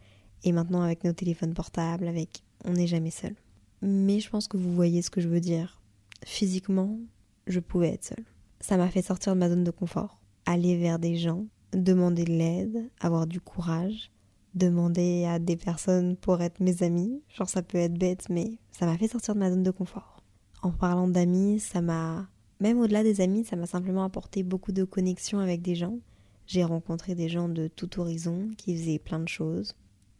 Et 0.44 0.52
maintenant, 0.52 0.82
avec 0.82 1.04
nos 1.04 1.12
téléphones 1.12 1.54
portables, 1.54 2.08
avec. 2.08 2.42
On 2.64 2.72
n'est 2.72 2.86
jamais 2.86 3.10
seul. 3.10 3.34
Mais 3.82 4.20
je 4.20 4.30
pense 4.30 4.46
que 4.46 4.56
vous 4.56 4.72
voyez 4.72 5.02
ce 5.02 5.10
que 5.10 5.20
je 5.20 5.28
veux 5.28 5.40
dire. 5.40 5.82
Physiquement, 6.24 7.00
je 7.48 7.58
pouvais 7.58 7.88
être 7.88 8.04
seule. 8.04 8.24
Ça 8.60 8.76
m'a 8.76 8.88
fait 8.88 9.02
sortir 9.02 9.34
de 9.34 9.40
ma 9.40 9.48
zone 9.48 9.64
de 9.64 9.72
confort, 9.72 10.20
aller 10.46 10.78
vers 10.78 11.00
des 11.00 11.16
gens, 11.16 11.46
demander 11.72 12.22
de 12.24 12.30
l'aide, 12.30 12.88
avoir 13.00 13.26
du 13.26 13.40
courage, 13.40 14.12
demander 14.54 15.24
à 15.24 15.40
des 15.40 15.56
personnes 15.56 16.16
pour 16.16 16.40
être 16.42 16.60
mes 16.60 16.84
amis. 16.84 17.22
Genre 17.28 17.48
ça 17.48 17.62
peut 17.62 17.78
être 17.78 17.98
bête, 17.98 18.28
mais 18.30 18.52
ça 18.70 18.86
m'a 18.86 18.96
fait 18.96 19.08
sortir 19.08 19.34
de 19.34 19.40
ma 19.40 19.50
zone 19.50 19.64
de 19.64 19.70
confort. 19.72 20.22
En 20.62 20.70
parlant 20.70 21.08
d'amis, 21.08 21.58
ça 21.58 21.80
m'a... 21.80 22.28
Même 22.60 22.78
au-delà 22.78 23.02
des 23.02 23.20
amis, 23.20 23.44
ça 23.44 23.56
m'a 23.56 23.66
simplement 23.66 24.04
apporté 24.04 24.44
beaucoup 24.44 24.70
de 24.70 24.84
connexions 24.84 25.40
avec 25.40 25.60
des 25.60 25.74
gens. 25.74 25.98
J'ai 26.46 26.62
rencontré 26.62 27.16
des 27.16 27.28
gens 27.28 27.48
de 27.48 27.66
tout 27.66 27.98
horizon 27.98 28.50
qui 28.56 28.76
faisaient 28.76 29.00
plein 29.00 29.18
de 29.18 29.28
choses 29.28 29.74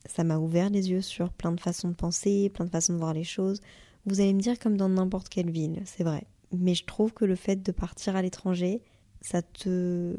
ça 0.07 0.25
m'a 0.25 0.39
ouvert 0.39 0.71
les 0.71 0.91
yeux 0.91 1.01
sur 1.01 1.33
plein 1.33 1.53
de 1.53 1.61
façons 1.61 1.89
de 1.89 1.95
penser, 1.95 2.51
plein 2.51 2.65
de 2.65 2.71
façons 2.71 2.93
de 2.93 2.99
voir 2.99 3.15
les 3.15 3.25
choses. 3.25 3.61
Vous 4.07 4.21
allez 4.21 4.35
me 4.35 4.41
dire 4.41 4.59
comme 4.59 4.77
dans 4.77 4.89
n'importe 4.89 5.29
quelle 5.29 5.51
ville, 5.51 5.83
c'est 5.85 6.05
vrai. 6.05 6.25
Mais 6.53 6.75
je 6.75 6.85
trouve 6.85 7.13
que 7.13 7.25
le 7.25 7.37
fait 7.37 7.63
de 7.63 7.73
partir 7.73 8.17
à 8.17 8.23
l'étranger, 8.23 8.83
ça 9.21 9.43
te 9.43 10.15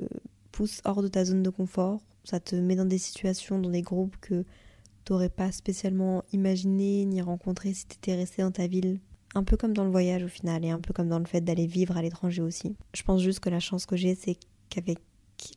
pousse 0.52 0.82
hors 0.86 1.02
de 1.02 1.08
ta 1.08 1.26
zone 1.26 1.44
de 1.44 1.50
confort, 1.50 2.02
ça 2.24 2.40
te 2.40 2.56
met 2.56 2.76
dans 2.76 2.86
des 2.86 2.98
situations, 2.98 3.60
dans 3.60 3.70
des 3.70 3.82
groupes 3.82 4.16
que 4.22 4.46
t'aurais 5.04 5.30
pas 5.30 5.52
spécialement 5.52 6.24
imaginé 6.32 7.06
ni 7.06 7.22
rencontré 7.22 7.74
si 7.74 7.86
t'étais 7.86 8.16
resté 8.16 8.42
dans 8.42 8.52
ta 8.52 8.68
ville. 8.68 9.00
Un 9.36 9.44
peu 9.44 9.58
comme 9.58 9.74
dans 9.74 9.84
le 9.84 9.92
voyage 9.92 10.24
au 10.24 10.28
final 10.28 10.64
et 10.64 10.70
un 10.70 10.80
peu 10.80 10.94
comme 10.94 11.10
dans 11.10 11.20
le 11.20 11.26
fait 11.26 11.42
d'aller 11.42 11.66
vivre 11.66 11.98
à 11.98 12.02
l'étranger 12.02 12.42
aussi. 12.42 12.76
Je 12.94 13.04
pense 13.04 13.22
juste 13.22 13.40
que 13.40 13.50
la 13.50 13.60
chance 13.60 13.86
que 13.86 13.96
j'ai, 13.96 14.16
c'est 14.16 14.38
qu'avec 14.70 15.00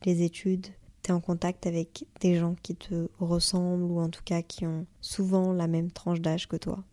les 0.04 0.22
études, 0.22 0.66
en 1.12 1.20
contact 1.20 1.66
avec 1.66 2.06
des 2.20 2.36
gens 2.36 2.54
qui 2.62 2.74
te 2.74 3.08
ressemblent 3.18 3.84
ou 3.84 4.00
en 4.00 4.08
tout 4.08 4.22
cas 4.24 4.42
qui 4.42 4.66
ont 4.66 4.86
souvent 5.00 5.52
la 5.52 5.66
même 5.66 5.90
tranche 5.90 6.20
d'âge 6.20 6.48
que 6.48 6.56
toi. 6.56 6.84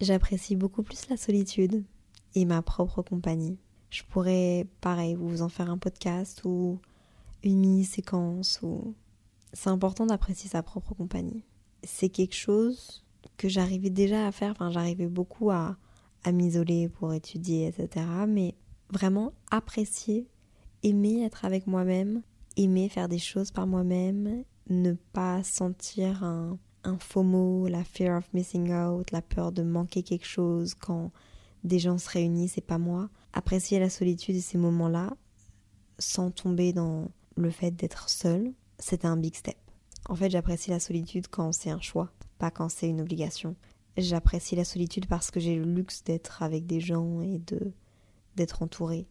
J'apprécie 0.00 0.56
beaucoup 0.56 0.82
plus 0.82 1.08
la 1.08 1.16
solitude 1.16 1.84
et 2.34 2.44
ma 2.44 2.62
propre 2.62 3.02
compagnie. 3.02 3.58
Je 3.90 4.02
pourrais, 4.02 4.66
pareil, 4.80 5.14
vous 5.14 5.42
en 5.42 5.48
faire 5.48 5.70
un 5.70 5.78
podcast 5.78 6.42
ou 6.44 6.78
une 7.42 7.60
mini-séquence 7.60 8.60
ou... 8.62 8.94
C'est 9.52 9.70
important 9.70 10.04
d'apprécier 10.04 10.50
sa 10.50 10.62
propre 10.62 10.92
compagnie. 10.94 11.42
C'est 11.82 12.10
quelque 12.10 12.34
chose 12.34 13.04
que 13.38 13.48
j'arrivais 13.48 13.88
déjà 13.88 14.26
à 14.26 14.32
faire, 14.32 14.50
enfin 14.52 14.70
j'arrivais 14.70 15.06
beaucoup 15.06 15.50
à, 15.50 15.76
à 16.24 16.32
m'isoler 16.32 16.88
pour 16.90 17.14
étudier, 17.14 17.68
etc. 17.68 18.04
Mais 18.28 18.54
vraiment 18.90 19.32
apprécier, 19.50 20.28
aimer 20.82 21.24
être 21.24 21.44
avec 21.46 21.66
moi-même 21.66 22.22
aimer 22.56 22.88
faire 22.88 23.08
des 23.08 23.18
choses 23.18 23.50
par 23.50 23.66
moi-même, 23.66 24.44
ne 24.68 24.92
pas 25.12 25.42
sentir 25.42 26.24
un, 26.24 26.58
un 26.84 26.98
FOMO, 26.98 27.68
la 27.68 27.84
fear 27.84 28.18
of 28.18 28.32
missing 28.32 28.72
out, 28.72 29.10
la 29.10 29.22
peur 29.22 29.52
de 29.52 29.62
manquer 29.62 30.02
quelque 30.02 30.26
chose 30.26 30.74
quand 30.74 31.10
des 31.64 31.78
gens 31.78 31.98
se 31.98 32.08
réunissent 32.08 32.58
et 32.58 32.62
pas 32.62 32.78
moi. 32.78 33.10
Apprécier 33.32 33.78
la 33.78 33.90
solitude 33.90 34.36
et 34.36 34.40
ces 34.40 34.58
moments-là 34.58 35.14
sans 35.98 36.30
tomber 36.30 36.72
dans 36.72 37.10
le 37.36 37.50
fait 37.50 37.70
d'être 37.70 38.08
seul, 38.08 38.52
c'est 38.78 39.04
un 39.04 39.16
big 39.16 39.34
step. 39.34 39.56
En 40.08 40.14
fait, 40.14 40.30
j'apprécie 40.30 40.70
la 40.70 40.80
solitude 40.80 41.26
quand 41.28 41.52
c'est 41.52 41.70
un 41.70 41.80
choix, 41.80 42.12
pas 42.38 42.50
quand 42.50 42.68
c'est 42.68 42.88
une 42.88 43.00
obligation. 43.00 43.56
J'apprécie 43.96 44.56
la 44.56 44.64
solitude 44.64 45.06
parce 45.06 45.30
que 45.30 45.40
j'ai 45.40 45.56
le 45.56 45.64
luxe 45.64 46.04
d'être 46.04 46.42
avec 46.42 46.66
des 46.66 46.80
gens 46.80 47.20
et 47.20 47.38
de 47.38 47.72
d'être 48.36 48.62
entourée 48.62 49.08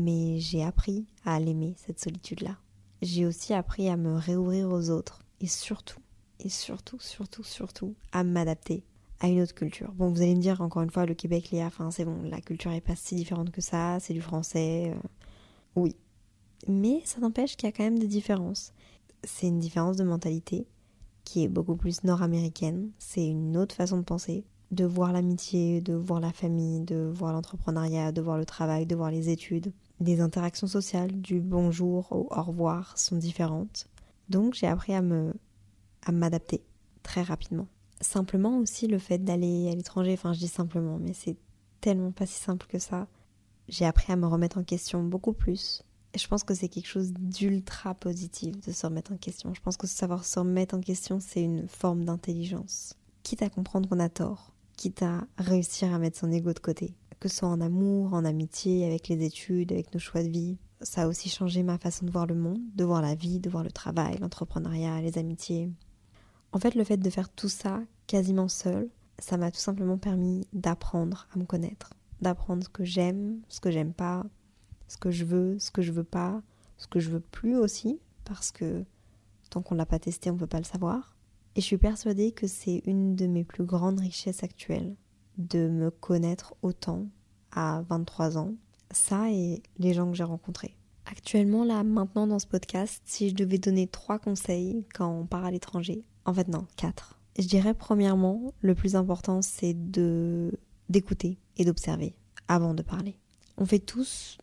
mais 0.00 0.38
j'ai 0.38 0.64
appris 0.64 1.06
à 1.24 1.38
l'aimer, 1.38 1.74
cette 1.76 2.00
solitude-là. 2.00 2.56
J'ai 3.02 3.26
aussi 3.26 3.54
appris 3.54 3.88
à 3.88 3.96
me 3.96 4.14
réouvrir 4.16 4.70
aux 4.70 4.90
autres 4.90 5.20
et 5.40 5.46
surtout, 5.46 6.00
et 6.38 6.48
surtout, 6.48 6.98
surtout, 6.98 7.44
surtout, 7.44 7.94
à 8.12 8.24
m'adapter 8.24 8.84
à 9.20 9.28
une 9.28 9.40
autre 9.42 9.54
culture. 9.54 9.92
Bon, 9.92 10.08
vous 10.08 10.22
allez 10.22 10.34
me 10.34 10.40
dire 10.40 10.60
encore 10.62 10.82
une 10.82 10.90
fois, 10.90 11.06
le 11.06 11.14
Québec, 11.14 11.50
Léa, 11.50 11.66
enfin 11.66 11.90
c'est 11.90 12.04
bon, 12.04 12.22
la 12.22 12.40
culture 12.40 12.72
est 12.72 12.80
pas 12.80 12.96
si 12.96 13.14
différente 13.14 13.50
que 13.50 13.60
ça, 13.60 14.00
c'est 14.00 14.14
du 14.14 14.22
français. 14.22 14.92
Euh, 14.94 15.08
oui. 15.76 15.96
Mais 16.66 17.02
ça 17.04 17.20
n'empêche 17.20 17.56
qu'il 17.56 17.68
y 17.68 17.72
a 17.72 17.72
quand 17.72 17.84
même 17.84 17.98
des 17.98 18.06
différences. 18.06 18.72
C'est 19.24 19.48
une 19.48 19.58
différence 19.58 19.96
de 19.96 20.04
mentalité 20.04 20.66
qui 21.24 21.44
est 21.44 21.48
beaucoup 21.48 21.76
plus 21.76 22.02
nord-américaine, 22.04 22.90
c'est 22.98 23.26
une 23.26 23.56
autre 23.56 23.74
façon 23.74 23.98
de 23.98 24.02
penser, 24.02 24.44
de 24.70 24.84
voir 24.84 25.12
l'amitié, 25.12 25.80
de 25.80 25.94
voir 25.94 26.20
la 26.20 26.32
famille, 26.32 26.80
de 26.80 27.10
voir 27.14 27.32
l'entrepreneuriat, 27.32 28.12
de 28.12 28.22
voir 28.22 28.38
le 28.38 28.46
travail, 28.46 28.86
de 28.86 28.96
voir 28.96 29.10
les 29.10 29.28
études. 29.28 29.72
Des 30.00 30.22
interactions 30.22 30.66
sociales, 30.66 31.20
du 31.20 31.40
bonjour 31.40 32.10
au 32.10 32.26
au 32.30 32.42
revoir 32.42 32.96
sont 32.96 33.16
différentes. 33.16 33.86
Donc 34.30 34.54
j'ai 34.54 34.66
appris 34.66 34.94
à 34.94 35.02
me 35.02 35.34
à 36.02 36.10
m'adapter 36.10 36.62
très 37.02 37.22
rapidement. 37.22 37.66
Simplement 38.00 38.56
aussi 38.58 38.86
le 38.86 38.98
fait 38.98 39.18
d'aller 39.18 39.70
à 39.70 39.74
l'étranger, 39.74 40.14
enfin 40.14 40.32
je 40.32 40.38
dis 40.38 40.48
simplement, 40.48 40.98
mais 40.98 41.12
c'est 41.12 41.36
tellement 41.82 42.12
pas 42.12 42.24
si 42.24 42.40
simple 42.40 42.66
que 42.66 42.78
ça. 42.78 43.08
J'ai 43.68 43.84
appris 43.84 44.10
à 44.10 44.16
me 44.16 44.26
remettre 44.26 44.56
en 44.56 44.64
question 44.64 45.02
beaucoup 45.02 45.34
plus. 45.34 45.82
Et 46.14 46.18
je 46.18 46.26
pense 46.26 46.44
que 46.44 46.54
c'est 46.54 46.68
quelque 46.68 46.88
chose 46.88 47.12
d'ultra 47.12 47.94
positif 47.94 48.58
de 48.58 48.72
se 48.72 48.86
remettre 48.86 49.12
en 49.12 49.18
question. 49.18 49.52
Je 49.52 49.60
pense 49.60 49.76
que 49.76 49.86
savoir 49.86 50.24
se 50.24 50.38
remettre 50.38 50.74
en 50.74 50.80
question, 50.80 51.20
c'est 51.20 51.42
une 51.42 51.68
forme 51.68 52.06
d'intelligence. 52.06 52.94
Quitte 53.22 53.42
à 53.42 53.50
comprendre 53.50 53.86
qu'on 53.88 54.00
a 54.00 54.08
tort, 54.08 54.54
quitte 54.78 55.02
à 55.02 55.26
réussir 55.36 55.92
à 55.92 55.98
mettre 55.98 56.18
son 56.18 56.32
ego 56.32 56.54
de 56.54 56.58
côté. 56.58 56.94
Que 57.20 57.28
ce 57.28 57.36
soit 57.36 57.48
en 57.48 57.60
amour, 57.60 58.14
en 58.14 58.24
amitié, 58.24 58.86
avec 58.86 59.08
les 59.08 59.24
études, 59.24 59.72
avec 59.72 59.92
nos 59.94 60.00
choix 60.00 60.22
de 60.22 60.28
vie. 60.28 60.56
Ça 60.80 61.02
a 61.02 61.06
aussi 61.06 61.28
changé 61.28 61.62
ma 61.62 61.78
façon 61.78 62.06
de 62.06 62.10
voir 62.10 62.26
le 62.26 62.34
monde, 62.34 62.60
de 62.74 62.84
voir 62.84 63.02
la 63.02 63.14
vie, 63.14 63.38
de 63.38 63.50
voir 63.50 63.62
le 63.62 63.70
travail, 63.70 64.16
l'entrepreneuriat, 64.18 65.02
les 65.02 65.18
amitiés. 65.18 65.70
En 66.52 66.58
fait, 66.58 66.74
le 66.74 66.82
fait 66.82 66.96
de 66.96 67.10
faire 67.10 67.28
tout 67.28 67.50
ça 67.50 67.80
quasiment 68.06 68.48
seul, 68.48 68.88
ça 69.18 69.36
m'a 69.36 69.50
tout 69.50 69.60
simplement 69.60 69.98
permis 69.98 70.46
d'apprendre 70.52 71.28
à 71.34 71.38
me 71.38 71.44
connaître, 71.44 71.90
d'apprendre 72.22 72.64
ce 72.64 72.68
que 72.70 72.84
j'aime, 72.84 73.40
ce 73.48 73.60
que 73.60 73.70
j'aime 73.70 73.92
pas, 73.92 74.24
ce 74.88 74.96
que 74.96 75.10
je 75.10 75.24
veux, 75.24 75.58
ce 75.58 75.70
que 75.70 75.82
je 75.82 75.92
veux 75.92 76.04
pas, 76.04 76.42
ce 76.78 76.86
que 76.86 76.98
je 76.98 77.10
veux 77.10 77.20
plus 77.20 77.56
aussi, 77.56 78.00
parce 78.24 78.50
que 78.50 78.84
tant 79.50 79.62
qu'on 79.62 79.74
l'a 79.74 79.86
pas 79.86 79.98
testé, 79.98 80.30
on 80.30 80.36
peut 80.36 80.46
pas 80.46 80.58
le 80.58 80.64
savoir. 80.64 81.14
Et 81.54 81.60
je 81.60 81.66
suis 81.66 81.78
persuadée 81.78 82.32
que 82.32 82.46
c'est 82.46 82.82
une 82.86 83.14
de 83.14 83.26
mes 83.26 83.44
plus 83.44 83.64
grandes 83.64 84.00
richesses 84.00 84.42
actuelles, 84.42 84.96
de 85.48 85.68
me 85.68 85.90
connaître 85.90 86.54
autant 86.62 87.06
à 87.52 87.82
23 87.88 88.38
ans. 88.38 88.54
Ça 88.90 89.30
et 89.30 89.62
les 89.78 89.94
gens 89.94 90.10
que 90.10 90.16
j'ai 90.16 90.24
rencontrés. 90.24 90.76
Actuellement, 91.06 91.64
là, 91.64 91.82
maintenant 91.82 92.26
dans 92.26 92.38
ce 92.38 92.46
podcast, 92.46 93.02
si 93.04 93.30
je 93.30 93.34
devais 93.34 93.58
donner 93.58 93.86
trois 93.86 94.18
conseils 94.18 94.84
quand 94.94 95.08
on 95.08 95.26
part 95.26 95.44
à 95.44 95.50
l'étranger, 95.50 96.04
en 96.24 96.34
fait 96.34 96.48
non, 96.48 96.66
quatre. 96.76 97.18
Je 97.38 97.46
dirais 97.46 97.74
premièrement, 97.74 98.52
le 98.60 98.74
plus 98.74 98.96
important, 98.96 99.42
c'est 99.42 99.74
de 99.74 100.52
d'écouter 100.88 101.38
et 101.56 101.64
d'observer 101.64 102.16
avant 102.48 102.74
de 102.74 102.82
parler. 102.82 103.16
On 103.56 103.64
fait 103.64 103.78
tous, 103.78 104.38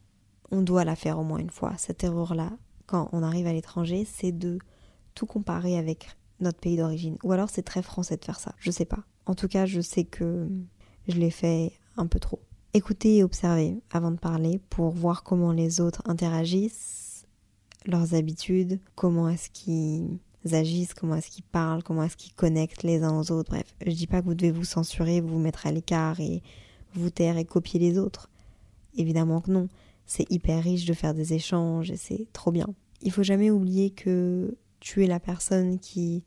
on 0.51 0.61
doit 0.61 0.85
la 0.85 0.95
faire 0.95 1.19
au 1.19 1.23
moins 1.23 1.39
une 1.39 1.49
fois, 1.49 1.73
cette 1.77 2.03
erreur-là, 2.03 2.51
quand 2.85 3.09
on 3.11 3.21
arrive 3.21 3.47
à 3.47 3.53
l'étranger, 3.53 4.05
c'est 4.05 4.31
de 4.31 4.59
tout 5.13 5.25
comparer 5.25 5.77
avec 5.77 6.07
notre 6.39 6.59
pays 6.59 6.77
d'origine. 6.77 7.17
Ou 7.23 7.33
alors 7.33 7.49
c'est 7.49 7.63
très 7.63 7.81
français 7.81 8.17
de 8.17 8.23
faire 8.23 8.39
ça, 8.39 8.55
je 8.59 8.71
sais 8.71 8.85
pas. 8.85 9.03
En 9.25 9.35
tout 9.35 9.49
cas, 9.49 9.65
je 9.65 9.81
sais 9.81 10.05
que 10.05 10.47
je 11.07 11.17
l'ai 11.17 11.31
fait 11.31 11.71
un 11.95 12.07
peu 12.07 12.19
trop. 12.19 12.39
Écoutez 12.73 13.17
et 13.17 13.23
observez 13.23 13.81
avant 13.91 14.11
de 14.11 14.19
parler 14.19 14.59
pour 14.69 14.91
voir 14.91 15.23
comment 15.23 15.51
les 15.51 15.81
autres 15.81 16.01
interagissent, 16.05 17.25
leurs 17.85 18.13
habitudes, 18.13 18.79
comment 18.95 19.29
est-ce 19.29 19.49
qu'ils 19.49 20.19
agissent, 20.51 20.93
comment 20.93 21.15
est-ce 21.15 21.31
qu'ils 21.31 21.43
parlent, 21.43 21.83
comment 21.83 22.03
est-ce 22.03 22.17
qu'ils 22.17 22.33
connectent 22.33 22.83
les 22.83 23.01
uns 23.03 23.17
aux 23.17 23.31
autres. 23.31 23.49
Bref, 23.49 23.75
je 23.85 23.91
dis 23.91 24.07
pas 24.07 24.21
que 24.21 24.25
vous 24.27 24.35
devez 24.35 24.51
vous 24.51 24.65
censurer, 24.65 25.21
vous 25.21 25.39
mettre 25.39 25.65
à 25.65 25.71
l'écart 25.71 26.19
et 26.19 26.43
vous 26.93 27.09
taire 27.09 27.37
et 27.37 27.45
copier 27.45 27.79
les 27.79 27.97
autres. 27.97 28.29
Évidemment 28.95 29.41
que 29.41 29.51
non. 29.51 29.69
C'est 30.05 30.29
hyper 30.31 30.63
riche 30.63 30.85
de 30.85 30.93
faire 30.93 31.13
des 31.13 31.33
échanges 31.33 31.91
et 31.91 31.97
c'est 31.97 32.27
trop 32.33 32.51
bien. 32.51 32.67
Il 33.01 33.11
faut 33.11 33.23
jamais 33.23 33.51
oublier 33.51 33.89
que 33.89 34.55
tu 34.79 35.03
es 35.03 35.07
la 35.07 35.19
personne 35.19 35.79
qui 35.79 36.23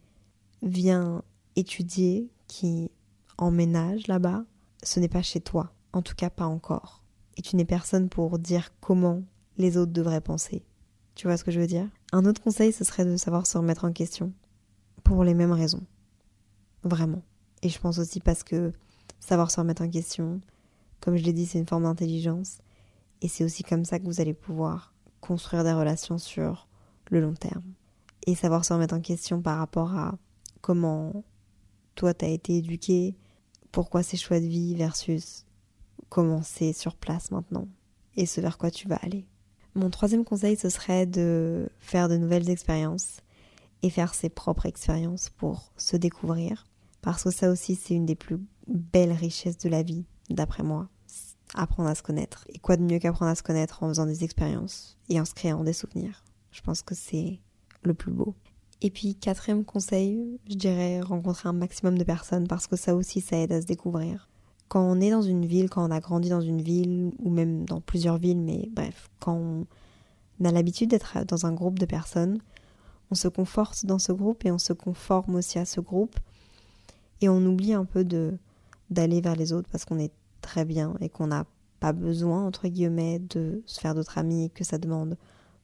vient 0.63 1.23
étudier, 1.57 2.29
qui 2.47 2.91
emménage 3.39 4.07
là-bas. 4.07 4.45
Ce 4.83 5.01
n'est 5.01 5.09
pas 5.09 5.23
chez 5.23 5.41
toi. 5.41 5.73
En 5.93 6.03
tout 6.03 6.15
cas, 6.15 6.31
pas 6.31 6.47
encore. 6.47 7.03
Et 7.37 7.43
tu 7.43 7.57
n'es 7.57 7.65
personne 7.65 8.09
pour 8.09 8.39
dire 8.39 8.71
comment 8.81 9.23
les 9.57 9.77
autres 9.77 9.93
devraient 9.93 10.21
penser. 10.21 10.65
Tu 11.15 11.27
vois 11.27 11.37
ce 11.37 11.45
que 11.45 11.51
je 11.51 11.61
veux 11.61 11.67
dire? 11.67 11.89
Un 12.13 12.25
autre 12.25 12.43
conseil, 12.43 12.73
ce 12.73 12.85
serait 12.85 13.05
de 13.05 13.17
savoir 13.17 13.47
se 13.47 13.59
remettre 13.59 13.85
en 13.85 13.93
question. 13.93 14.33
Pour 15.05 15.25
les 15.25 15.35
mêmes 15.35 15.53
raisons. 15.53 15.85
Vraiment. 16.83 17.23
Et 17.63 17.69
je 17.69 17.79
pense 17.79 17.99
aussi 17.99 18.21
parce 18.21 18.43
que 18.43 18.73
savoir 19.19 19.51
se 19.51 19.61
remettre 19.61 19.83
en 19.83 19.91
question, 19.91 20.41
comme 21.01 21.17
je 21.17 21.25
l'ai 21.25 21.33
dit, 21.33 21.47
c'est 21.47 21.59
une 21.59 21.67
forme 21.67 21.85
d'intelligence. 21.85 22.59
Et 23.23 23.29
c'est 23.29 23.45
aussi 23.45 23.63
comme 23.63 23.85
ça 23.85 23.99
que 23.99 24.05
vous 24.05 24.21
allez 24.21 24.35
pouvoir 24.35 24.95
construire 25.21 25.65
des 25.65 25.73
relations 25.73 26.19
sur 26.19 26.69
le 27.11 27.21
long 27.21 27.35
terme. 27.35 27.75
Et 28.27 28.35
savoir 28.35 28.65
se 28.65 28.73
remettre 28.73 28.95
en 28.95 29.01
question 29.01 29.43
par 29.43 29.59
rapport 29.59 29.95
à 29.95 30.17
comment 30.61 31.25
toi 31.95 32.15
t'as 32.15 32.29
été 32.29 32.59
éduqué, 32.59 33.17
pourquoi 33.73 34.03
ces 34.03 34.17
choix 34.17 34.41
de 34.41 34.47
vie 34.47 34.75
versus 34.75 35.45
comment 36.09 36.43
c'est 36.43 36.73
sur 36.73 36.97
place 36.97 37.31
maintenant 37.31 37.69
et 38.17 38.27
ce 38.27 38.41
vers 38.41 38.59
quoi 38.59 38.71
tu 38.71 38.89
vas 38.89 38.97
aller. 38.97 39.27
Mon 39.75 39.91
troisième 39.91 40.25
conseil, 40.25 40.57
ce 40.57 40.69
serait 40.69 41.07
de 41.07 41.69
faire 41.79 42.09
de 42.09 42.17
nouvelles 42.17 42.51
expériences 42.51 43.19
et 43.83 43.91
faire 43.91 44.15
ses 44.15 44.29
propres 44.29 44.67
expériences 44.67 45.31
pour 45.31 45.73
se 45.77 45.97
découvrir. 45.97 46.67
Parce 47.03 47.23
que 47.23 47.31
ça 47.31 47.51
aussi, 47.51 47.77
c'est 47.77 47.95
une 47.95 48.05
des 48.05 48.17
plus 48.17 48.39
belles 48.67 49.13
richesses 49.13 49.59
de 49.59 49.69
la 49.69 49.83
vie, 49.83 50.05
d'après 50.29 50.63
moi. 50.63 50.89
Apprendre 51.55 51.89
à 51.89 51.95
se 51.95 52.03
connaître. 52.03 52.45
Et 52.49 52.59
quoi 52.59 52.77
de 52.77 52.83
mieux 52.83 52.99
qu'apprendre 52.99 53.31
à 53.31 53.35
se 53.35 53.43
connaître 53.43 53.83
en 53.83 53.89
faisant 53.89 54.07
des 54.07 54.23
expériences 54.23 54.99
et 55.09 55.21
en 55.21 55.25
se 55.25 55.35
créant 55.35 55.65
des 55.65 55.73
souvenirs? 55.73 56.25
Je 56.51 56.61
pense 56.61 56.83
que 56.83 56.95
c'est 56.95 57.41
le 57.83 57.95
plus 57.95 58.13
beau. 58.13 58.35
Et 58.83 58.91
puis, 58.91 59.15
quatrième 59.15 59.65
conseil, 59.65 60.39
je 60.49 60.55
dirais 60.55 61.01
rencontrer 61.01 61.49
un 61.49 61.53
maximum 61.53 61.99
de 61.99 62.05
personnes 62.05 62.47
parce 62.47 62.67
que 62.67 62.77
ça 62.77 62.95
aussi, 62.95 63.21
ça 63.21 63.37
aide 63.37 63.53
à 63.53 63.61
se 63.61 63.67
découvrir 63.67 64.31
quand 64.71 64.89
on 64.89 65.01
est 65.01 65.11
dans 65.11 65.21
une 65.21 65.45
ville, 65.45 65.69
quand 65.69 65.85
on 65.85 65.91
a 65.91 65.99
grandi 65.99 66.29
dans 66.29 66.41
une 66.41 66.63
ville, 66.63 67.11
ou 67.19 67.29
même 67.29 67.65
dans 67.65 67.81
plusieurs 67.81 68.19
villes, 68.19 68.39
mais 68.39 68.69
bref, 68.71 69.11
quand 69.19 69.35
on 69.35 70.45
a 70.45 70.53
l'habitude 70.53 70.91
d'être 70.91 71.25
dans 71.27 71.45
un 71.45 71.53
groupe 71.53 71.81
de 71.81 71.87
personnes, 71.87 72.39
on 73.11 73.17
se 73.17 73.27
conforte 73.27 73.85
dans 73.85 73.99
ce 73.99 74.13
groupe 74.13 74.45
et 74.45 74.53
on 74.53 74.59
se 74.59 74.73
conforme 74.73 75.35
aussi 75.35 75.59
à 75.59 75.65
ce 75.65 75.81
groupe. 75.81 76.15
Et 77.21 77.29
on 77.29 77.45
oublie 77.45 77.75
un 77.75 77.85
peu 77.85 78.05
de 78.05 78.39
d'aller 78.91 79.21
vers 79.21 79.35
les 79.35 79.53
autres 79.53 79.69
parce 79.71 79.85
qu'on 79.85 79.99
est 79.99 80.13
très 80.41 80.65
bien 80.65 80.95
et 81.01 81.09
qu'on 81.09 81.27
n'a 81.27 81.47
pas 81.81 81.93
besoin, 81.93 82.47
entre 82.47 82.69
guillemets, 82.69 83.19
de 83.19 83.63
se 83.67 83.81
faire 83.81 83.97
d'autres 83.97 84.19
amis, 84.19 84.51
que 84.55 84.63
ça 84.63 84.79
demande 84.79 85.17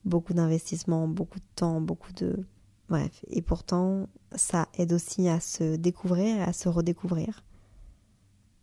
beaucoup 0.05 0.35
d'investissement, 0.35 1.07
beaucoup 1.07 1.39
de 1.39 1.45
temps, 1.55 1.81
beaucoup 1.81 2.13
de... 2.13 2.45
Bref, 2.89 3.25
et 3.29 3.43
pourtant, 3.43 4.09
ça 4.35 4.69
aide 4.75 4.93
aussi 4.93 5.29
à 5.29 5.41
se 5.41 5.77
découvrir 5.77 6.37
et 6.37 6.43
à 6.43 6.53
se 6.53 6.69
redécouvrir. 6.69 7.43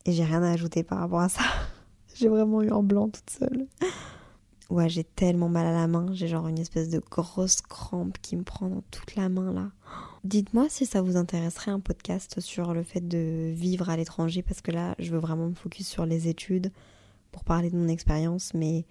Et 0.06 0.14
j'ai 0.14 0.24
rien 0.24 0.44
à 0.44 0.52
ajouter 0.52 0.84
par 0.84 1.00
rapport 1.00 1.22
à 1.22 1.30
ça. 1.30 1.44
j'ai 2.16 2.30
vraiment 2.30 2.62
eu 2.62 2.72
en 2.72 2.84
blanc 2.84 3.10
toute 3.10 3.30
seule. 3.30 3.68
Ouais, 4.70 4.90
j'ai 4.90 5.04
tellement 5.04 5.50
mal 5.50 5.66
à 5.66 5.72
la 5.72 5.88
main, 5.88 6.08
j'ai 6.14 6.28
genre 6.28 6.48
une 6.48 6.58
espèce 6.58 6.90
de 6.90 7.00
grosse 7.00 7.62
crampe 7.62 8.18
qui 8.22 8.36
me 8.36 8.44
prend 8.44 8.70
dans 8.70 8.84
toute 8.92 9.16
la 9.16 9.30
main 9.30 9.52
là. 9.52 9.72
Dites-moi 10.24 10.68
si 10.70 10.86
ça 10.86 11.02
vous 11.02 11.18
intéresserait 11.18 11.72
un 11.72 11.82
podcast 11.82 12.40
sur 12.40 12.74
le 12.74 12.84
fait 12.84 13.06
de 13.06 13.52
vivre 13.54 13.90
à 13.90 13.98
l'étranger 13.98 14.42
parce 14.42 14.62
que 14.62 14.72
là, 14.72 14.96
je 15.00 15.12
veux 15.12 15.20
vraiment 15.20 15.50
me 15.50 15.54
focus 15.54 15.88
sur 15.88 16.06
les 16.06 16.30
études 16.30 16.72
pour 17.32 17.44
parler 17.44 17.70
de 17.70 17.78
mon 17.78 17.90
expérience, 17.90 18.54
mais 18.54 18.86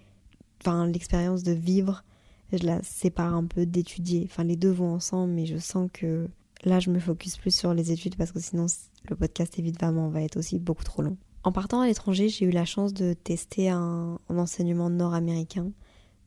enfin 0.60 0.86
l'expérience 0.86 1.42
de 1.42 1.52
vivre, 1.52 2.04
je 2.52 2.66
la 2.66 2.82
sépare 2.82 3.34
un 3.34 3.44
peu 3.44 3.66
d'étudier. 3.66 4.22
Enfin 4.24 4.44
les 4.44 4.56
deux 4.56 4.70
vont 4.70 4.94
ensemble, 4.94 5.32
mais 5.32 5.46
je 5.46 5.58
sens 5.58 5.88
que 5.92 6.28
là, 6.64 6.80
je 6.80 6.90
me 6.90 6.98
focus 6.98 7.36
plus 7.36 7.54
sur 7.54 7.74
les 7.74 7.92
études 7.92 8.16
parce 8.16 8.32
que 8.32 8.40
sinon 8.40 8.66
le 9.08 9.16
podcast 9.16 9.58
évidemment 9.58 10.08
va 10.08 10.22
être 10.22 10.36
aussi 10.36 10.58
beaucoup 10.58 10.84
trop 10.84 11.02
long. 11.02 11.16
En 11.44 11.50
partant 11.50 11.80
à 11.80 11.86
l'étranger, 11.86 12.28
j'ai 12.28 12.44
eu 12.44 12.50
la 12.50 12.64
chance 12.64 12.94
de 12.94 13.14
tester 13.14 13.68
un, 13.68 14.18
enseignement 14.28 14.90
nord-américain 14.90 15.72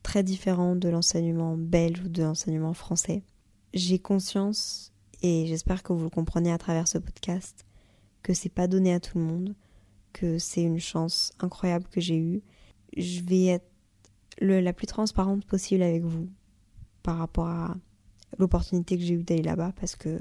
très 0.04 0.24
différent 0.24 0.76
de 0.76 0.90
l'enseignement 0.90 1.56
belge 1.58 2.02
ou 2.04 2.10
de 2.10 2.22
l'enseignement 2.22 2.74
français. 2.74 3.24
J'ai 3.74 3.98
conscience, 3.98 4.92
et 5.22 5.46
j'espère 5.48 5.84
que 5.84 5.94
vous 5.94 6.04
le 6.04 6.10
comprenez 6.10 6.52
à 6.52 6.58
travers 6.58 6.88
ce 6.88 6.98
podcast, 6.98 7.66
que 8.24 8.34
c'est 8.34 8.50
pas 8.50 8.68
donné 8.68 8.94
à 8.94 9.00
tout 9.00 9.18
le 9.18 9.24
monde, 9.24 9.56
que 10.12 10.38
c'est 10.38 10.64
une 10.64 10.80
chance 10.80 11.32
incroyable 11.40 11.88
que 11.90 12.02
j'ai 12.02 12.18
eue. 12.18 12.44
Je 12.96 13.22
vais 13.22 13.46
être 13.46 13.70
la 14.40 14.74
plus 14.74 14.88
transparente 14.88 15.46
possible 15.46 15.82
avec 15.82 16.04
vous 16.04 16.30
par 17.04 17.18
rapport 17.18 17.48
à 17.48 17.76
l'opportunité 18.38 18.98
que 18.98 19.04
j'ai 19.04 19.14
eue 19.14 19.24
d'aller 19.24 19.44
là-bas 19.44 19.74
parce 19.80 19.96
que 19.96 20.20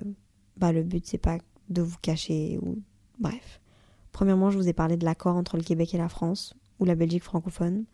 bah, 0.56 0.72
le 0.72 0.82
but 0.82 1.04
c'est 1.06 1.18
pas 1.18 1.38
de 1.68 1.82
vous 1.82 1.96
cacher 2.00 2.58
ou 2.62 2.82
bref. 3.18 3.60
Premièrement, 4.12 4.50
je 4.50 4.58
vous 4.58 4.68
ai 4.68 4.72
parlé 4.72 4.96
de 4.96 5.04
l'accord 5.04 5.34
entre 5.34 5.56
le 5.56 5.62
Québec 5.62 5.94
et 5.94 5.98
la 5.98 6.08
France 6.08 6.54
ou 6.78 6.84
la 6.84 6.94
Belgique 6.94 7.24
francophone. 7.24 7.84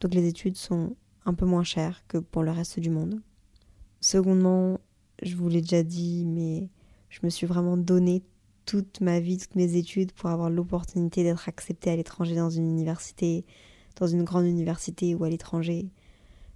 Donc 0.00 0.14
les 0.14 0.26
études 0.26 0.56
sont 0.56 0.96
un 1.26 1.34
peu 1.34 1.44
moins 1.44 1.64
chères 1.64 2.02
que 2.08 2.18
pour 2.18 2.42
le 2.42 2.50
reste 2.50 2.80
du 2.80 2.88
monde. 2.88 3.20
Secondement, 4.00 4.80
je 5.22 5.36
vous 5.36 5.48
l'ai 5.48 5.60
déjà 5.60 5.82
dit, 5.82 6.24
mais 6.24 6.70
je 7.08 7.20
me 7.24 7.30
suis 7.30 7.46
vraiment 7.46 7.76
donné 7.76 8.22
toute 8.64 9.00
ma 9.00 9.20
vie, 9.20 9.38
toutes 9.38 9.54
mes 9.54 9.76
études 9.76 10.12
pour 10.12 10.30
avoir 10.30 10.50
l'opportunité 10.50 11.22
d'être 11.22 11.48
acceptée 11.48 11.90
à 11.90 11.96
l'étranger 11.96 12.34
dans 12.34 12.50
une 12.50 12.66
université, 12.66 13.44
dans 13.96 14.06
une 14.06 14.24
grande 14.24 14.46
université 14.46 15.14
ou 15.14 15.24
à 15.24 15.28
l'étranger, 15.28 15.90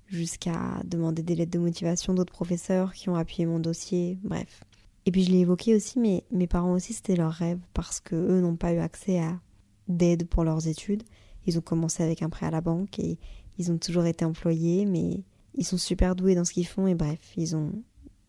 jusqu'à 0.07 0.81
demander 0.85 1.22
des 1.22 1.35
lettres 1.35 1.53
de 1.53 1.59
motivation 1.59 2.14
d'autres 2.14 2.33
professeurs 2.33 2.92
qui 2.92 3.09
ont 3.09 3.14
appuyé 3.14 3.46
mon 3.46 3.61
dossier, 3.61 4.18
bref. 4.22 4.64
Et 5.07 5.12
puis 5.12 5.22
je 5.22 5.31
l'ai 5.31 5.38
évoqué 5.38 5.74
aussi, 5.74 5.98
mais 5.98 6.24
mes 6.31 6.46
parents 6.46 6.74
aussi 6.74 6.92
c'était 6.92 7.16
leur 7.16 7.33
rêve 7.33 7.59
parce 7.72 8.00
que 8.00 8.14
eux 8.14 8.40
n'ont 8.40 8.57
pas 8.57 8.72
eu 8.72 8.79
accès 8.79 9.18
à 9.20 9.40
d'aide 9.88 10.29
pour 10.29 10.44
leurs 10.44 10.68
études. 10.68 11.03
Ils 11.46 11.59
ont 11.59 11.62
commencé 11.62 12.03
avec 12.03 12.22
un 12.22 12.29
prêt 12.29 12.46
à 12.46 12.50
la 12.50 12.61
banque 12.61 12.98
et 12.98 13.18
ils 13.59 13.72
ont 13.72 13.79
toujours 13.79 14.05
été 14.05 14.24
employés, 14.24 14.85
mais 14.85 15.22
ils 15.55 15.64
sont 15.64 15.79
super 15.79 16.14
doués 16.14 16.35
dans 16.35 16.44
ce 16.44 16.53
qu'ils 16.53 16.66
font 16.66 16.87
et 16.87 16.94
bref, 16.94 17.18
ils 17.37 17.57
ont 17.57 17.72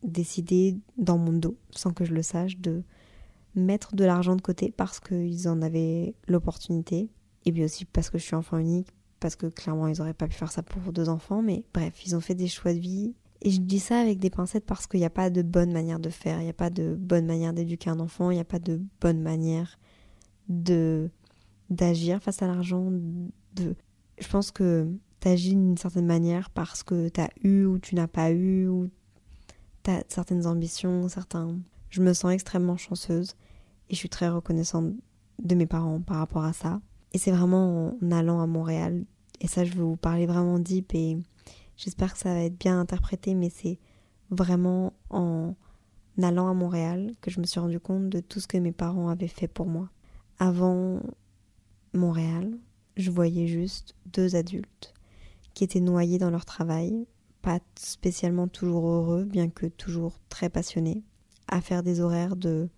décidé 0.04 0.78
dans 0.98 1.18
mon 1.18 1.34
dos, 1.34 1.58
sans 1.72 1.92
que 1.92 2.06
je 2.06 2.14
le 2.14 2.24
sache, 2.24 2.58
de 2.58 2.84
mettre 3.54 3.96
de 3.96 4.06
l'argent 4.06 4.36
de 4.36 4.42
côté 4.42 4.74
parce 4.76 5.00
qu'ils 5.00 5.48
en 5.48 5.62
avaient 5.62 6.16
l'opportunité 6.28 7.10
et 7.46 7.52
puis 7.52 7.64
aussi 7.64 7.86
parce 7.86 8.10
que 8.10 8.18
je 8.18 8.24
suis 8.24 8.36
enfant 8.36 8.58
unique, 8.58 8.88
parce 9.22 9.38
que 9.38 9.48
clairement 9.48 9.88
ils 9.88 10.00
n'auraient 10.00 10.14
pas 10.14 10.28
pu 10.28 10.36
faire 10.36 10.52
ça 10.52 10.64
pour 10.64 10.92
deux 10.92 11.08
enfants, 11.08 11.42
mais 11.42 11.64
bref, 11.74 12.06
ils 12.06 12.16
ont 12.18 12.22
fait 12.22 12.36
des 12.36 12.50
choix 12.50 12.74
de 12.74 12.80
vie 12.80 13.14
et 13.42 13.52
je 13.52 13.62
dis 13.62 13.80
ça 13.80 14.00
avec 14.00 14.20
des 14.20 14.30
pincettes 14.30 14.66
parce 14.66 14.86
qu'il 14.86 15.00
n'y 15.00 15.06
a 15.06 15.10
pas 15.10 15.30
de 15.30 15.42
bonne 15.42 15.72
manière 15.72 16.00
de 16.00 16.10
faire, 16.10 16.40
il 16.40 16.44
n'y 16.44 16.50
a 16.50 16.54
pas 16.54 16.70
de 16.70 16.96
bonne 16.96 17.26
manière 17.26 17.54
d'éduquer 17.54 17.90
un 17.90 18.00
enfant, 18.02 18.32
il 18.32 18.36
n'y 18.36 18.42
a 18.42 18.46
pas 18.46 18.60
de 18.60 18.82
bonne 19.00 19.22
manière 19.22 19.80
de 20.50 21.10
d'agir 21.70 22.22
face 22.22 22.42
à 22.42 22.48
l'argent. 22.48 22.92
De... 23.56 23.76
Je 24.20 24.28
pense 24.28 24.52
que 24.52 24.88
tu 25.22 25.28
agis 25.28 25.56
d'une 25.56 25.78
certaine 25.78 26.06
manière 26.06 26.50
parce 26.50 26.84
que 26.84 27.10
tu 27.10 27.22
as 27.22 27.30
eu 27.42 27.66
ou 27.66 27.80
tu 27.80 27.96
n'as 27.96 28.08
pas 28.08 28.32
eu, 28.32 28.68
ou 28.68 28.90
tu 29.84 29.92
as 29.92 30.04
certaines 30.08 30.46
ambitions, 30.46 31.08
certains... 31.08 31.58
Je 31.90 32.02
me 32.02 32.14
sens 32.14 32.32
extrêmement 32.32 32.78
chanceuse 32.78 33.36
et 33.90 33.94
je 33.94 33.98
suis 33.98 34.10
très 34.10 34.30
reconnaissante 34.30 34.94
de 35.42 35.56
mes 35.56 35.66
parents 35.66 36.02
par 36.02 36.18
rapport 36.18 36.44
à 36.44 36.54
ça. 36.54 36.82
Et 37.14 37.18
c'est 37.18 37.32
vraiment 37.32 37.94
en 38.02 38.12
allant 38.12 38.42
à 38.42 38.48
Montréal, 38.48 39.06
et 39.40 39.48
ça 39.48 39.66
je 39.66 39.74
veux 39.74 39.84
vous 39.84 39.98
parler 39.98 40.26
vraiment 40.26 40.60
deep 40.60 40.94
et 40.94 41.18
J'espère 41.84 42.14
que 42.14 42.20
ça 42.20 42.32
va 42.36 42.42
être 42.42 42.60
bien 42.60 42.80
interprété, 42.80 43.34
mais 43.34 43.50
c'est 43.50 43.80
vraiment 44.30 44.94
en 45.10 45.56
allant 46.22 46.48
à 46.48 46.54
Montréal 46.54 47.12
que 47.22 47.32
je 47.32 47.40
me 47.40 47.46
suis 47.48 47.60
rendu 47.60 47.80
compte 47.80 48.08
de 48.08 48.20
tout 48.20 48.40
ce 48.40 48.48
que 48.48 48.60
mes 48.60 48.72
parents 48.72 49.10
avaient 49.10 49.28
fait 49.28 49.48
pour 49.48 49.66
moi. 49.66 49.90
Avant 50.38 51.02
Montréal, 51.96 52.56
je 52.98 53.10
voyais 53.10 53.48
juste 53.48 53.96
deux 54.06 54.36
adultes 54.36 54.94
qui 55.56 55.64
étaient 55.64 55.80
noyés 55.80 56.20
dans 56.20 56.30
leur 56.30 56.46
travail, 56.46 57.08
pas 57.42 57.60
spécialement 57.76 58.48
toujours 58.48 58.88
heureux, 58.88 59.26
bien 59.26 59.50
que 59.50 59.66
toujours 59.66 60.20
très 60.30 60.50
passionnés, 60.50 61.04
à 61.48 61.62
faire 61.62 61.82
des 61.82 62.00
horaires 62.00 62.36
de 62.36 62.70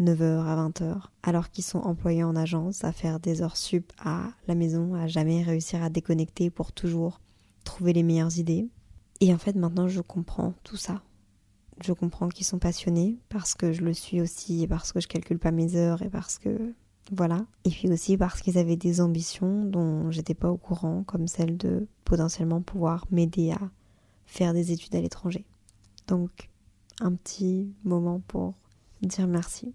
9h 0.00 0.44
à 0.44 0.68
20h, 0.68 0.96
alors 1.22 1.50
qu'ils 1.50 1.64
sont 1.64 1.78
employés 1.78 2.24
en 2.24 2.34
agence 2.34 2.84
à 2.84 2.92
faire 2.92 3.20
des 3.20 3.42
heures 3.42 3.56
sup 3.56 3.92
à 3.98 4.28
la 4.48 4.54
maison, 4.54 4.94
à 4.94 5.06
jamais 5.06 5.42
réussir 5.42 5.82
à 5.82 5.90
déconnecter 5.90 6.50
pour 6.50 6.72
toujours 6.72 7.20
trouver 7.64 7.92
les 7.92 8.02
meilleures 8.02 8.38
idées. 8.38 8.68
Et 9.20 9.32
en 9.32 9.38
fait, 9.38 9.54
maintenant, 9.54 9.88
je 9.88 10.00
comprends 10.00 10.54
tout 10.64 10.76
ça. 10.76 11.02
Je 11.82 11.92
comprends 11.92 12.28
qu'ils 12.28 12.46
sont 12.46 12.58
passionnés 12.58 13.18
parce 13.28 13.54
que 13.54 13.72
je 13.72 13.82
le 13.82 13.92
suis 13.92 14.20
aussi 14.20 14.62
et 14.62 14.68
parce 14.68 14.92
que 14.92 15.00
je 15.00 15.08
calcule 15.08 15.38
pas 15.38 15.50
mes 15.50 15.76
heures 15.76 16.02
et 16.02 16.08
parce 16.08 16.38
que 16.38 16.72
voilà. 17.12 17.46
Et 17.64 17.70
puis 17.70 17.90
aussi 17.90 18.16
parce 18.16 18.40
qu'ils 18.40 18.58
avaient 18.58 18.76
des 18.76 19.00
ambitions 19.00 19.64
dont 19.64 20.10
j'étais 20.10 20.34
pas 20.34 20.50
au 20.50 20.56
courant, 20.56 21.02
comme 21.04 21.28
celle 21.28 21.56
de 21.56 21.86
potentiellement 22.04 22.62
pouvoir 22.62 23.06
m'aider 23.10 23.52
à 23.52 23.70
faire 24.26 24.54
des 24.54 24.72
études 24.72 24.94
à 24.94 25.00
l'étranger. 25.00 25.44
Donc, 26.06 26.50
un 27.00 27.14
petit 27.14 27.72
moment 27.84 28.20
pour 28.26 28.54
dire 29.02 29.26
merci. 29.26 29.74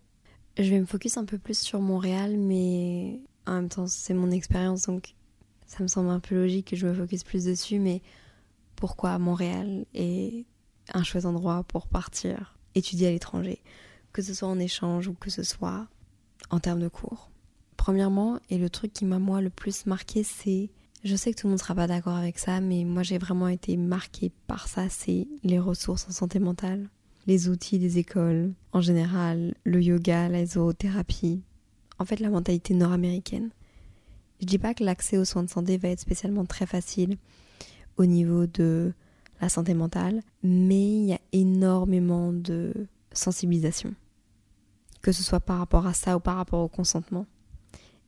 Je 0.59 0.69
vais 0.71 0.79
me 0.81 0.85
focus 0.85 1.15
un 1.15 1.23
peu 1.23 1.37
plus 1.37 1.57
sur 1.57 1.79
Montréal, 1.79 2.35
mais 2.37 3.21
en 3.45 3.53
même 3.53 3.69
temps, 3.69 3.87
c'est 3.87 4.13
mon 4.13 4.29
expérience, 4.29 4.87
donc 4.87 5.15
ça 5.65 5.81
me 5.81 5.87
semble 5.87 6.09
un 6.09 6.19
peu 6.19 6.35
logique 6.35 6.67
que 6.67 6.75
je 6.75 6.85
me 6.85 6.93
focus 6.93 7.23
plus 7.23 7.45
dessus. 7.45 7.79
Mais 7.79 8.01
pourquoi 8.75 9.17
Montréal 9.19 9.85
est 9.93 10.45
un 10.93 11.03
chouette 11.03 11.23
endroit 11.23 11.63
pour 11.63 11.87
partir 11.87 12.57
étudier 12.75 13.07
à 13.07 13.11
l'étranger, 13.11 13.63
que 14.11 14.21
ce 14.21 14.33
soit 14.33 14.49
en 14.49 14.59
échange 14.59 15.07
ou 15.07 15.13
que 15.13 15.29
ce 15.29 15.43
soit 15.43 15.87
en 16.49 16.59
termes 16.59 16.81
de 16.81 16.89
cours? 16.89 17.31
Premièrement, 17.77 18.41
et 18.49 18.57
le 18.57 18.69
truc 18.69 18.91
qui 18.91 19.05
m'a 19.05 19.17
moi 19.17 19.39
le 19.39 19.49
plus 19.49 19.85
marqué, 19.85 20.23
c'est 20.23 20.69
je 21.05 21.15
sais 21.15 21.33
que 21.33 21.39
tout 21.39 21.47
le 21.47 21.51
monde 21.51 21.59
sera 21.59 21.75
pas 21.75 21.87
d'accord 21.87 22.17
avec 22.17 22.37
ça, 22.37 22.59
mais 22.59 22.83
moi 22.83 23.03
j'ai 23.03 23.17
vraiment 23.17 23.47
été 23.47 23.77
marquée 23.77 24.33
par 24.47 24.67
ça, 24.67 24.89
c'est 24.89 25.25
les 25.43 25.57
ressources 25.59 26.05
en 26.09 26.11
santé 26.11 26.39
mentale, 26.39 26.89
les 27.29 27.47
outils 27.47 27.77
des 27.77 27.99
écoles, 27.99 28.53
en 28.73 28.81
général, 28.81 29.53
le 29.63 29.79
yoga, 29.83 30.27
la 30.29 30.47
zoothérapie, 30.47 31.43
en 31.99 32.05
fait 32.05 32.19
la 32.19 32.31
mentalité 32.31 32.73
nord-américaine. 32.73 33.51
Je 34.41 34.47
dis 34.47 34.57
pas 34.57 34.73
que 34.73 34.83
l'accès 34.83 35.15
aux 35.19 35.25
soins 35.25 35.43
de 35.43 35.49
santé 35.49 35.77
va 35.77 35.89
être 35.89 35.99
spécialement 35.99 36.45
très 36.45 36.65
facile 36.65 37.17
au 37.97 38.07
niveau 38.07 38.47
de 38.47 38.93
la 39.41 39.47
santé 39.47 39.75
mentale, 39.75 40.23
mais 40.41 40.89
il 40.89 41.05
y 41.05 41.13
a 41.13 41.19
énormément 41.31 42.33
de 42.33 42.73
sensibilisation, 43.13 43.93
que 45.03 45.11
ce 45.11 45.21
soit 45.21 45.39
par 45.39 45.59
rapport 45.59 45.85
à 45.85 45.93
ça 45.93 46.17
ou 46.17 46.19
par 46.19 46.35
rapport 46.35 46.63
au 46.63 46.67
consentement. 46.67 47.27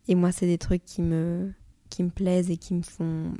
Et 0.08 0.16
moi, 0.16 0.32
c'est 0.32 0.48
des 0.48 0.58
trucs 0.58 0.84
qui 0.84 1.04
me 1.04 1.54
qui 1.92 2.02
me 2.02 2.10
plaisent 2.10 2.50
et 2.50 2.58
qui 2.58 2.74
me 2.74 2.82
font 2.82 3.34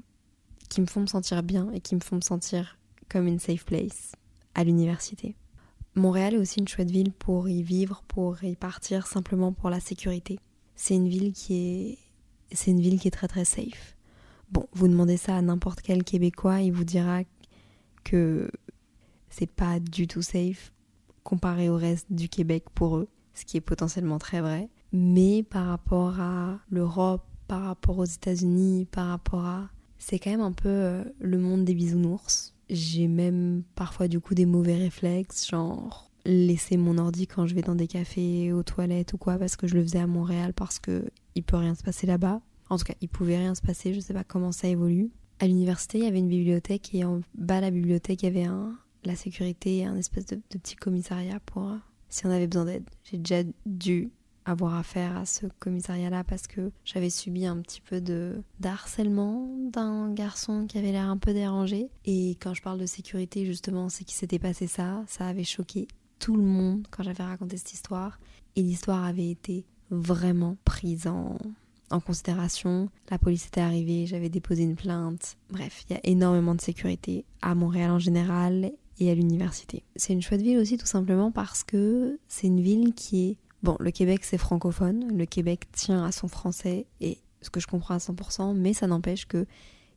qui 0.70 0.80
me 0.80 0.86
font 0.86 1.02
me 1.02 1.08
sentir 1.08 1.42
bien 1.42 1.72
et 1.72 1.80
qui 1.80 1.96
me 1.96 2.02
font 2.02 2.18
me 2.18 2.22
sentir 2.22 2.78
comme 3.10 3.26
une 3.26 3.40
safe 3.40 3.66
place 3.66 4.12
à 4.54 4.64
l'université. 4.64 5.36
Montréal 5.96 6.36
est 6.36 6.38
aussi 6.38 6.60
une 6.60 6.68
chouette 6.68 6.92
ville 6.92 7.12
pour 7.12 7.50
y 7.50 7.64
vivre, 7.64 8.04
pour 8.08 8.44
y 8.44 8.56
partir 8.56 9.08
simplement 9.08 9.52
pour 9.52 9.70
la 9.70 9.80
sécurité. 9.80 10.40
C'est 10.76 10.96
une 10.96 11.08
ville 11.08 11.34
qui 11.34 11.56
est 11.56 11.98
c'est 12.54 12.72
une 12.72 12.82
ville 12.82 13.00
qui 13.00 13.08
est 13.08 13.12
très 13.12 13.28
très 13.28 13.46
safe. 13.46 13.96
Bon, 14.52 14.68
vous 14.74 14.88
demandez 14.88 15.18
ça 15.18 15.38
à 15.38 15.42
n'importe 15.42 15.82
quel 15.82 16.04
Québécois, 16.04 16.62
il 16.62 16.74
vous 16.74 16.84
dira 16.84 17.22
que 18.04 18.52
c'est 19.30 19.50
pas 19.50 19.80
du 19.80 20.08
tout 20.08 20.22
safe 20.22 20.74
comparé 21.24 21.70
au 21.70 21.78
reste 21.78 22.08
du 22.10 22.28
Québec 22.30 22.66
pour 22.74 22.98
eux, 22.98 23.08
ce 23.34 23.46
qui 23.46 23.58
est 23.58 23.62
potentiellement 23.62 24.18
très 24.18 24.42
vrai. 24.42 24.70
Mais 24.92 25.44
par 25.44 25.68
rapport 25.68 26.20
à 26.20 26.60
l'Europe, 26.70 27.26
par 27.48 27.64
rapport 27.64 27.98
aux 27.98 28.06
États-Unis, 28.06 28.88
par 28.92 29.08
rapport 29.08 29.46
à. 29.46 29.70
C'est 29.98 30.20
quand 30.20 30.32
même 30.32 30.42
un 30.42 30.52
peu 30.52 30.68
euh, 30.68 31.04
le 31.20 31.38
monde 31.38 31.64
des 31.64 31.76
bisounours. 31.76 32.56
J'ai 32.72 33.08
même 33.08 33.64
parfois 33.76 34.08
du 34.08 34.20
coup 34.20 34.34
des 34.34 34.46
mauvais 34.46 34.76
réflexes, 34.76 35.50
genre 35.50 36.10
laisser 36.26 36.78
mon 36.78 36.98
ordi 36.98 37.28
quand 37.28 37.48
je 37.48 37.56
vais 37.56 37.62
dans 37.62 37.76
des 37.76 37.88
cafés, 37.88 38.52
aux 38.54 38.64
toilettes 38.64 39.14
ou 39.14 39.18
quoi, 39.18 39.38
parce 39.38 39.56
que 39.56 39.68
je 39.68 39.76
le 39.76 39.84
faisais 39.84 40.00
à 40.00 40.08
Montréal 40.08 40.54
parce 40.54 40.80
que 40.80 41.10
il 41.36 41.44
peut 41.44 41.58
rien 41.58 41.76
se 41.76 41.84
passer 41.84 42.08
là-bas. 42.08 42.42
En 42.70 42.78
tout 42.78 42.86
cas, 42.86 42.94
il 43.02 43.10
pouvait 43.10 43.38
rien 43.38 43.56
se 43.56 43.62
passer, 43.62 43.94
je 43.94 44.00
sais 44.00 44.14
pas 44.14 44.24
comment 44.24 44.52
ça 44.52 44.68
évolue. 44.68 45.12
À 45.40 45.48
l'université, 45.48 45.98
il 45.98 46.04
y 46.06 46.08
avait 46.08 46.20
une 46.20 46.30
bibliothèque 46.30 46.94
et 46.96 47.04
en 47.04 47.22
bas 47.36 47.58
de 47.58 47.62
la 47.62 47.72
bibliothèque, 47.72 48.24
il 48.24 48.28
y 48.28 48.30
avait 48.30 48.46
un, 48.46 48.78
la 49.04 49.16
sécurité 49.16 49.80
et 49.80 49.86
un 49.86 49.96
espèce 49.98 50.26
de, 50.28 50.36
petit 50.36 50.76
commissariat 50.76 51.40
pour 51.46 51.64
euh, 51.64 51.78
si 52.10 52.26
on 52.26 52.30
avait 52.30 52.48
besoin 52.48 52.66
d'aide. 52.66 52.90
J'ai 53.04 53.18
déjà 53.18 53.44
dû 53.66 54.12
avoir 54.46 54.76
affaire 54.76 55.18
à 55.18 55.26
ce 55.26 55.46
commissariat-là 55.60 56.24
parce 56.24 56.48
que 56.48 56.72
j'avais 56.84 57.10
subi 57.10 57.46
un 57.46 57.58
petit 57.58 57.82
peu 57.82 58.02
de 58.02 58.42
d'harcèlement 58.60 59.48
d'un 59.72 60.12
garçon 60.14 60.66
qui 60.68 60.78
avait 60.78 60.92
l'air 60.92 61.10
un 61.10 61.18
peu 61.18 61.34
dérangé. 61.34 61.90
Et 62.06 62.32
quand 62.42 62.54
je 62.54 62.62
parle 62.62 62.80
de 62.80 62.86
sécurité, 62.86 63.46
justement, 63.46 63.90
c'est 63.90 64.04
qu'il 64.04 64.16
s'était 64.16 64.40
passé 64.40 64.68
ça. 64.68 65.04
Ça 65.08 65.28
avait 65.28 65.44
choqué 65.44 65.88
tout 66.20 66.36
le 66.36 66.44
monde 66.44 66.88
quand 66.92 67.04
j'avais 67.04 67.24
raconté 67.24 67.58
cette 67.58 67.74
histoire. 67.74 68.20
Et 68.56 68.62
l'histoire 68.62 69.06
avait 69.06 69.30
été 69.30 69.66
vraiment 69.90 70.58
prise 70.66 71.08
en, 71.08 71.38
en 71.92 72.00
considération. 72.00 72.90
La 73.10 73.18
police 73.18 73.48
était 73.48 73.62
arrivée, 73.62 74.06
j'avais 74.06 74.30
déposé 74.30 74.64
une 74.64 74.76
plainte. 74.76 75.38
Bref, 75.50 75.84
il 75.90 75.94
y 75.94 75.96
a 75.98 76.02
énormément 76.04 76.56
de 76.56 76.62
sécurité 76.62 77.26
à 77.42 77.56
Montréal 77.56 77.92
en 77.92 78.00
général 78.00 78.72
et 79.00 79.12
à 79.12 79.16
l'université. 79.16 79.84
C'est 79.96 80.14
une 80.14 80.22
chouette 80.22 80.42
ville 80.42 80.60
aussi 80.60 80.78
tout 80.78 80.86
simplement 80.86 81.32
parce 81.32 81.64
que 81.64 82.20
c'est 82.28 82.48
une 82.48 82.62
ville 82.62 82.94
qui 82.94 83.30
est 83.30 83.38
Bon, 83.64 83.76
le 83.80 83.92
Québec 83.92 84.24
c'est 84.24 84.38
francophone, 84.38 85.16
le 85.16 85.26
Québec 85.26 85.68
tient 85.72 86.04
à 86.04 86.12
son 86.12 86.28
français 86.28 86.88
et 87.00 87.20
ce 87.42 87.50
que 87.50 87.60
je 87.60 87.68
comprends 87.68 87.96
à 87.96 88.00
100%, 88.00 88.56
mais 88.56 88.74
ça 88.74 88.88
n'empêche 88.88 89.28
que 89.28 89.46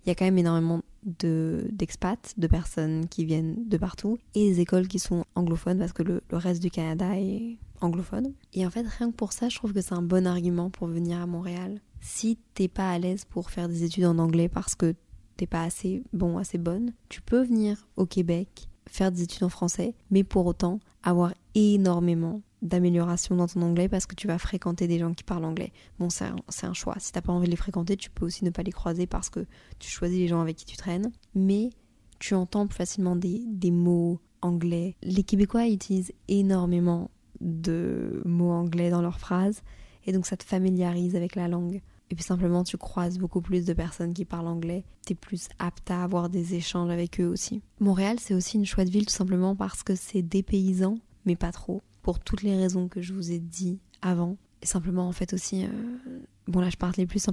il 0.05 0.09
y 0.09 0.13
a 0.13 0.15
quand 0.15 0.27
même 0.27 0.39
énormément 0.39 0.83
de 1.05 1.67
d'expats, 1.73 2.35
de 2.37 2.47
personnes 2.47 3.09
qui 3.09 3.25
viennent 3.25 3.67
de 3.69 3.77
partout 3.79 4.19
et 4.35 4.51
des 4.51 4.61
écoles 4.61 4.87
qui 4.87 4.99
sont 4.99 5.25
anglophones 5.35 5.79
parce 5.79 5.93
que 5.93 6.03
le, 6.03 6.23
le, 6.31 6.37
reste 6.37 6.61
du 6.61 6.71
Canada 6.71 7.19
est 7.19 7.59
anglophone. 7.81 8.33
Et 8.53 8.67
en 8.67 8.71
fait, 8.71 8.87
rien 8.87 9.11
que 9.11 9.17
pour 9.17 9.33
ça, 9.33 9.49
je 9.49 9.57
trouve 9.57 9.73
que 9.73 9.81
c'est 9.81 9.95
un 9.95 10.03
bon 10.03 10.27
argument 10.27 10.69
pour 10.69 10.89
venir 10.89 11.21
à 11.21 11.27
Montréal. 11.27 11.81
Si 12.01 12.39
t'es 12.53 12.69
pas 12.69 12.91
à 12.91 12.99
l'aise 12.99 13.25
pour 13.25 13.51
faire 13.51 13.69
des 13.69 13.83
études 13.83 14.05
en 14.05 14.19
anglais 14.19 14.49
parce 14.49 14.75
que 14.75 14.95
t'es 15.37 15.47
pas 15.47 15.63
assez 15.63 16.03
bon, 16.13 16.37
assez 16.39 16.59
bonne, 16.59 16.93
tu 17.09 17.23
peux 17.23 17.43
venir 17.43 17.87
au 17.97 18.07
Québec 18.07 18.69
faire 18.87 19.11
des 19.11 19.23
études 19.23 19.45
en 19.45 19.49
français, 19.49 19.95
mais 20.11 20.25
pour 20.25 20.47
autant 20.47 20.81
avoir 21.03 21.33
énormément 21.55 22.43
d'amélioration 22.65 23.37
dans 23.37 23.47
ton 23.47 23.63
anglais 23.63 23.89
parce 23.89 24.07
que 24.07 24.15
tu 24.15 24.27
vas 24.27 24.39
fréquenter 24.39 24.89
des 24.89 24.99
gens 24.99 25.13
qui 25.13 25.23
parlent 25.23 25.45
anglais. 25.45 25.73
Bon, 25.99 26.09
c'est 26.11 26.25
un, 26.25 26.73
choix. 26.73 26.97
Si 26.99 27.13
t'as 27.13 27.21
pas 27.21 27.33
envie 27.33 27.47
de 27.47 27.51
les 27.51 27.57
fréquenter, 27.57 27.97
tu 27.97 28.11
peux 28.11 28.25
aussi 28.25 28.45
ne 28.45 28.51
pas 28.51 28.63
les 28.63 28.73
croiser 28.73 29.07
parce 29.07 29.31
que 29.31 29.47
tu 29.79 29.91
choisis 29.91 30.19
les 30.19 30.27
gens 30.27 30.41
avec 30.41 30.57
qui 30.57 30.65
tu 30.65 30.77
traînes. 30.77 31.13
Mais 31.35 31.71
tu 32.19 32.35
entends 32.35 32.67
plus 32.67 32.77
facilement 32.77 33.17
des, 33.17 33.43
des 33.47 33.71
mots 33.71 34.19
anglais. 34.41 34.97
Les 35.03 35.23
Québécois 35.23 35.69
utilisent 35.69 36.13
énormément 36.27 37.11
de 37.41 38.23
mots 38.25 38.53
anglais 38.53 38.91
dans 38.91 39.03
leurs 39.03 39.21
phrases 39.21 39.63
et 40.07 40.13
donc 40.13 40.27
ça 40.27 40.37
te 40.37 40.45
familiarise 40.45 41.17
avec 41.17 41.37
la 41.37 41.49
langue. 41.49 41.83
Et 42.11 42.15
puis 42.15 42.25
simplement, 42.25 42.65
tu 42.65 42.77
croises 42.77 43.19
beaucoup 43.19 43.41
plus 43.41 43.65
de 43.65 43.73
personnes 43.73 44.15
qui 44.15 44.25
parlent 44.25 44.47
anglais. 44.47 44.85
T'es 45.07 45.15
plus 45.15 45.49
apte 45.59 45.91
à 45.91 46.03
avoir 46.03 46.29
des 46.29 46.55
échanges 46.55 46.91
avec 46.91 47.21
eux 47.21 47.27
aussi. 47.27 47.61
Montréal, 47.81 48.19
c'est 48.21 48.35
aussi 48.35 48.57
une 48.57 48.67
chouette 48.67 48.89
ville 48.89 49.07
tout 49.07 49.15
simplement 49.15 49.57
parce 49.57 49.83
que 49.83 49.95
c'est 49.95 50.23
dépaysant, 50.23 50.97
mais 51.25 51.37
pas 51.37 51.53
trop 51.53 51.83
pour 52.05 52.21
toutes 52.21 52.43
les 52.43 52.55
raisons 52.55 52.87
que 52.87 53.03
je 53.03 53.13
vous 53.13 53.33
ai 53.33 53.41
dit 53.41 53.81
avant. 54.03 54.37
Et 54.63 54.67
simplement, 54.67 55.09
en 55.09 55.13
fait, 55.13 55.33
aussi, 55.33 55.65
euh, 55.65 55.69
bon, 56.47 56.61
là, 56.61 56.69
je 56.71 56.77
parlais 56.77 57.07
plus 57.07 57.27
en, 57.29 57.33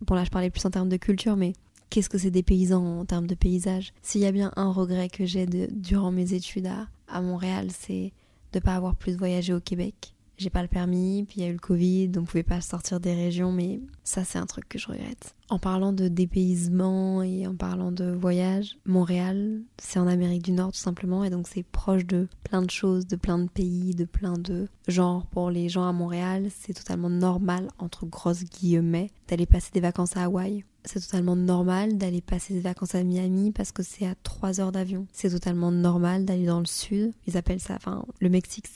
bon, 0.00 0.14
là, 0.14 0.24
je 0.24 0.30
parlais 0.30 0.50
plus 0.50 0.64
en 0.64 0.70
termes 0.70 0.88
de 0.88 0.96
culture, 0.96 1.36
mais 1.36 1.52
qu'est-ce 1.90 2.08
que 2.08 2.16
c'est 2.16 2.30
des 2.30 2.44
paysans 2.44 3.00
en 3.00 3.04
termes 3.04 3.26
de 3.26 3.34
paysage? 3.34 3.92
S'il 4.02 4.22
y 4.22 4.26
a 4.26 4.32
bien 4.32 4.52
un 4.56 4.70
regret 4.70 5.08
que 5.08 5.26
j'ai 5.26 5.46
durant 5.46 6.12
mes 6.12 6.32
études 6.32 6.66
à, 6.66 6.86
à 7.08 7.20
Montréal, 7.20 7.68
c'est 7.76 8.12
de 8.52 8.58
ne 8.58 8.60
pas 8.60 8.76
avoir 8.76 8.94
plus 8.94 9.16
voyagé 9.16 9.52
au 9.52 9.60
Québec 9.60 10.13
j'ai 10.36 10.50
pas 10.50 10.62
le 10.62 10.68
permis, 10.68 11.24
puis 11.24 11.40
il 11.40 11.44
y 11.44 11.46
a 11.46 11.50
eu 11.50 11.54
le 11.54 11.58
Covid, 11.58 12.08
donc 12.08 12.24
on 12.24 12.26
pouvait 12.26 12.42
pas 12.42 12.60
sortir 12.60 13.00
des 13.00 13.14
régions, 13.14 13.52
mais 13.52 13.80
ça 14.02 14.24
c'est 14.24 14.38
un 14.38 14.46
truc 14.46 14.68
que 14.68 14.78
je 14.78 14.88
regrette. 14.88 15.34
En 15.50 15.58
parlant 15.58 15.92
de 15.92 16.08
dépaysement 16.08 17.22
et 17.22 17.46
en 17.46 17.54
parlant 17.54 17.92
de 17.92 18.10
voyage, 18.10 18.78
Montréal, 18.86 19.60
c'est 19.78 19.98
en 19.98 20.06
Amérique 20.06 20.42
du 20.42 20.52
Nord 20.52 20.72
tout 20.72 20.78
simplement, 20.78 21.22
et 21.24 21.30
donc 21.30 21.46
c'est 21.48 21.62
proche 21.62 22.06
de 22.06 22.28
plein 22.42 22.62
de 22.62 22.70
choses, 22.70 23.06
de 23.06 23.16
plein 23.16 23.38
de 23.38 23.48
pays, 23.48 23.94
de 23.94 24.04
plein 24.04 24.38
de 24.38 24.68
genres. 24.88 25.26
Pour 25.26 25.50
les 25.50 25.68
gens 25.68 25.86
à 25.86 25.92
Montréal, 25.92 26.48
c'est 26.50 26.74
totalement 26.74 27.10
normal, 27.10 27.68
entre 27.78 28.06
grosses 28.06 28.44
guillemets, 28.44 29.10
d'aller 29.28 29.46
passer 29.46 29.70
des 29.72 29.80
vacances 29.80 30.16
à 30.16 30.24
Hawaï. 30.24 30.64
C'est 30.86 31.00
totalement 31.00 31.36
normal 31.36 31.96
d'aller 31.96 32.20
passer 32.20 32.52
des 32.52 32.60
vacances 32.60 32.94
à 32.94 33.02
Miami 33.02 33.52
parce 33.52 33.72
que 33.72 33.82
c'est 33.82 34.06
à 34.06 34.14
3 34.22 34.60
heures 34.60 34.72
d'avion. 34.72 35.06
C'est 35.12 35.30
totalement 35.30 35.72
normal 35.72 36.26
d'aller 36.26 36.44
dans 36.44 36.60
le 36.60 36.66
sud. 36.66 37.12
Ils 37.26 37.38
appellent 37.38 37.60
ça, 37.60 37.76
enfin, 37.76 38.04
le 38.20 38.28
Mexique, 38.28 38.66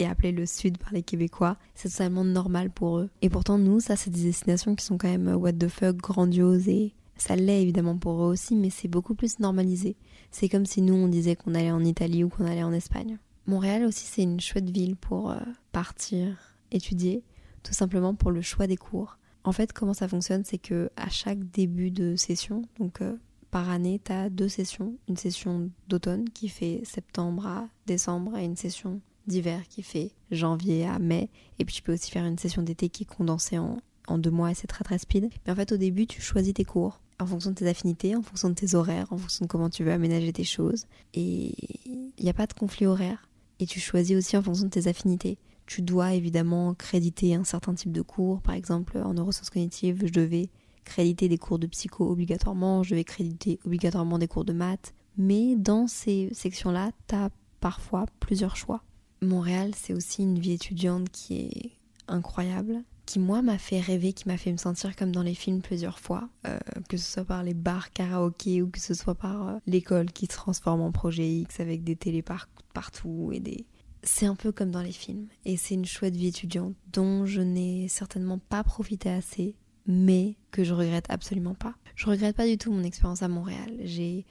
et 0.00 0.06
appelé 0.06 0.32
le 0.32 0.46
Sud 0.46 0.78
par 0.78 0.92
les 0.92 1.02
Québécois. 1.02 1.56
C'est 1.74 1.90
totalement 1.90 2.24
normal 2.24 2.70
pour 2.70 2.98
eux. 2.98 3.10
Et 3.22 3.28
pourtant, 3.28 3.58
nous, 3.58 3.80
ça, 3.80 3.96
c'est 3.96 4.10
des 4.10 4.22
destinations 4.22 4.74
qui 4.74 4.84
sont 4.84 4.98
quand 4.98 5.08
même 5.08 5.28
euh, 5.28 5.36
what 5.36 5.52
the 5.52 5.68
fuck, 5.68 5.96
grandioses 5.96 6.68
et 6.68 6.94
ça 7.16 7.36
l'est 7.36 7.62
évidemment 7.62 7.98
pour 7.98 8.24
eux 8.24 8.28
aussi, 8.28 8.56
mais 8.56 8.70
c'est 8.70 8.88
beaucoup 8.88 9.14
plus 9.14 9.38
normalisé. 9.38 9.96
C'est 10.30 10.48
comme 10.48 10.66
si 10.66 10.80
nous, 10.80 10.94
on 10.94 11.08
disait 11.08 11.36
qu'on 11.36 11.54
allait 11.54 11.70
en 11.70 11.84
Italie 11.84 12.24
ou 12.24 12.30
qu'on 12.30 12.46
allait 12.46 12.62
en 12.62 12.72
Espagne. 12.72 13.18
Montréal 13.46 13.84
aussi, 13.84 14.06
c'est 14.06 14.22
une 14.22 14.40
chouette 14.40 14.70
ville 14.70 14.96
pour 14.96 15.30
euh, 15.30 15.38
partir 15.72 16.36
étudier, 16.70 17.22
tout 17.62 17.74
simplement 17.74 18.14
pour 18.14 18.30
le 18.30 18.40
choix 18.42 18.66
des 18.66 18.76
cours. 18.76 19.18
En 19.44 19.52
fait, 19.52 19.72
comment 19.72 19.94
ça 19.94 20.08
fonctionne, 20.08 20.44
c'est 20.44 20.58
que 20.58 20.90
à 20.96 21.08
chaque 21.08 21.50
début 21.50 21.90
de 21.90 22.16
session, 22.16 22.62
donc 22.78 23.00
euh, 23.00 23.16
par 23.50 23.68
année, 23.68 24.00
tu 24.04 24.12
as 24.12 24.30
deux 24.30 24.48
sessions. 24.48 24.94
Une 25.08 25.16
session 25.16 25.70
d'automne 25.88 26.28
qui 26.28 26.48
fait 26.48 26.82
septembre 26.84 27.46
à 27.46 27.68
décembre 27.86 28.36
et 28.36 28.44
une 28.44 28.56
session 28.56 29.00
d'hiver 29.26 29.62
qui 29.68 29.82
fait 29.82 30.12
janvier 30.30 30.86
à 30.86 30.98
mai. 30.98 31.28
Et 31.58 31.64
puis 31.64 31.74
tu 31.74 31.82
peux 31.82 31.92
aussi 31.92 32.10
faire 32.10 32.24
une 32.24 32.38
session 32.38 32.62
d'été 32.62 32.88
qui 32.88 33.04
est 33.04 33.06
condensée 33.06 33.58
en, 33.58 33.78
en 34.06 34.18
deux 34.18 34.30
mois 34.30 34.50
et 34.50 34.54
c'est 34.54 34.66
très 34.66 34.84
très 34.84 34.98
speed. 34.98 35.30
Mais 35.46 35.52
en 35.52 35.56
fait, 35.56 35.72
au 35.72 35.76
début, 35.76 36.06
tu 36.06 36.20
choisis 36.20 36.54
tes 36.54 36.64
cours 36.64 37.00
en 37.20 37.26
fonction 37.26 37.50
de 37.50 37.56
tes 37.56 37.68
affinités, 37.68 38.16
en 38.16 38.22
fonction 38.22 38.48
de 38.48 38.54
tes 38.54 38.74
horaires, 38.74 39.06
en 39.12 39.18
fonction 39.18 39.44
de 39.44 39.50
comment 39.50 39.70
tu 39.70 39.84
veux 39.84 39.92
aménager 39.92 40.32
tes 40.32 40.44
choses. 40.44 40.86
Et 41.14 41.54
il 41.86 42.24
n'y 42.24 42.30
a 42.30 42.34
pas 42.34 42.46
de 42.46 42.54
conflit 42.54 42.86
horaire. 42.86 43.28
Et 43.58 43.66
tu 43.66 43.78
choisis 43.78 44.16
aussi 44.16 44.36
en 44.36 44.42
fonction 44.42 44.64
de 44.64 44.70
tes 44.70 44.88
affinités. 44.88 45.38
Tu 45.66 45.82
dois 45.82 46.14
évidemment 46.14 46.74
créditer 46.74 47.34
un 47.34 47.44
certain 47.44 47.74
type 47.74 47.92
de 47.92 48.02
cours. 48.02 48.40
Par 48.40 48.54
exemple, 48.54 48.98
en 48.98 49.14
neurosciences 49.14 49.50
cognitives, 49.50 50.06
je 50.06 50.12
devais 50.12 50.48
créditer 50.84 51.28
des 51.28 51.38
cours 51.38 51.58
de 51.58 51.66
psycho 51.66 52.10
obligatoirement, 52.10 52.82
je 52.82 52.90
devais 52.90 53.04
créditer 53.04 53.60
obligatoirement 53.64 54.18
des 54.18 54.26
cours 54.26 54.44
de 54.44 54.52
maths. 54.52 54.94
Mais 55.18 55.54
dans 55.56 55.86
ces 55.86 56.30
sections-là, 56.32 56.90
tu 57.06 57.14
as 57.14 57.30
parfois 57.60 58.06
plusieurs 58.18 58.56
choix. 58.56 58.82
Montréal, 59.22 59.72
c'est 59.76 59.94
aussi 59.94 60.22
une 60.22 60.38
vie 60.38 60.52
étudiante 60.52 61.10
qui 61.10 61.36
est 61.36 61.70
incroyable 62.08 62.82
qui 63.10 63.18
moi 63.18 63.42
m'a 63.42 63.58
fait 63.58 63.80
rêver, 63.80 64.12
qui 64.12 64.28
m'a 64.28 64.36
fait 64.36 64.52
me 64.52 64.56
sentir 64.56 64.94
comme 64.94 65.10
dans 65.10 65.24
les 65.24 65.34
films 65.34 65.62
plusieurs 65.62 65.98
fois, 65.98 66.28
euh, 66.46 66.60
que 66.88 66.96
ce 66.96 67.10
soit 67.10 67.24
par 67.24 67.42
les 67.42 67.54
bars 67.54 67.90
karaoké 67.90 68.62
ou 68.62 68.68
que 68.68 68.78
ce 68.78 68.94
soit 68.94 69.16
par 69.16 69.48
euh, 69.48 69.58
l'école 69.66 70.12
qui 70.12 70.26
se 70.26 70.36
transforme 70.36 70.80
en 70.80 70.92
projet 70.92 71.28
X 71.28 71.58
avec 71.58 71.82
des 71.82 71.96
téléparcs 71.96 72.48
partout 72.72 73.30
et 73.32 73.40
des... 73.40 73.66
C'est 74.04 74.26
un 74.26 74.36
peu 74.36 74.52
comme 74.52 74.70
dans 74.70 74.82
les 74.82 74.92
films 74.92 75.26
et 75.44 75.56
c'est 75.56 75.74
une 75.74 75.86
chouette 75.86 76.14
vie 76.14 76.28
étudiante 76.28 76.76
dont 76.92 77.26
je 77.26 77.40
n'ai 77.40 77.88
certainement 77.88 78.38
pas 78.38 78.62
profité 78.62 79.10
assez 79.10 79.56
mais 79.88 80.36
que 80.52 80.62
je 80.62 80.72
regrette 80.72 81.06
absolument 81.08 81.54
pas. 81.54 81.74
Je 81.96 82.06
regrette 82.06 82.36
pas 82.36 82.46
du 82.46 82.58
tout 82.58 82.70
mon 82.70 82.84
expérience 82.84 83.24
à 83.24 83.28
Montréal. 83.28 83.74
J'ai 83.80 84.24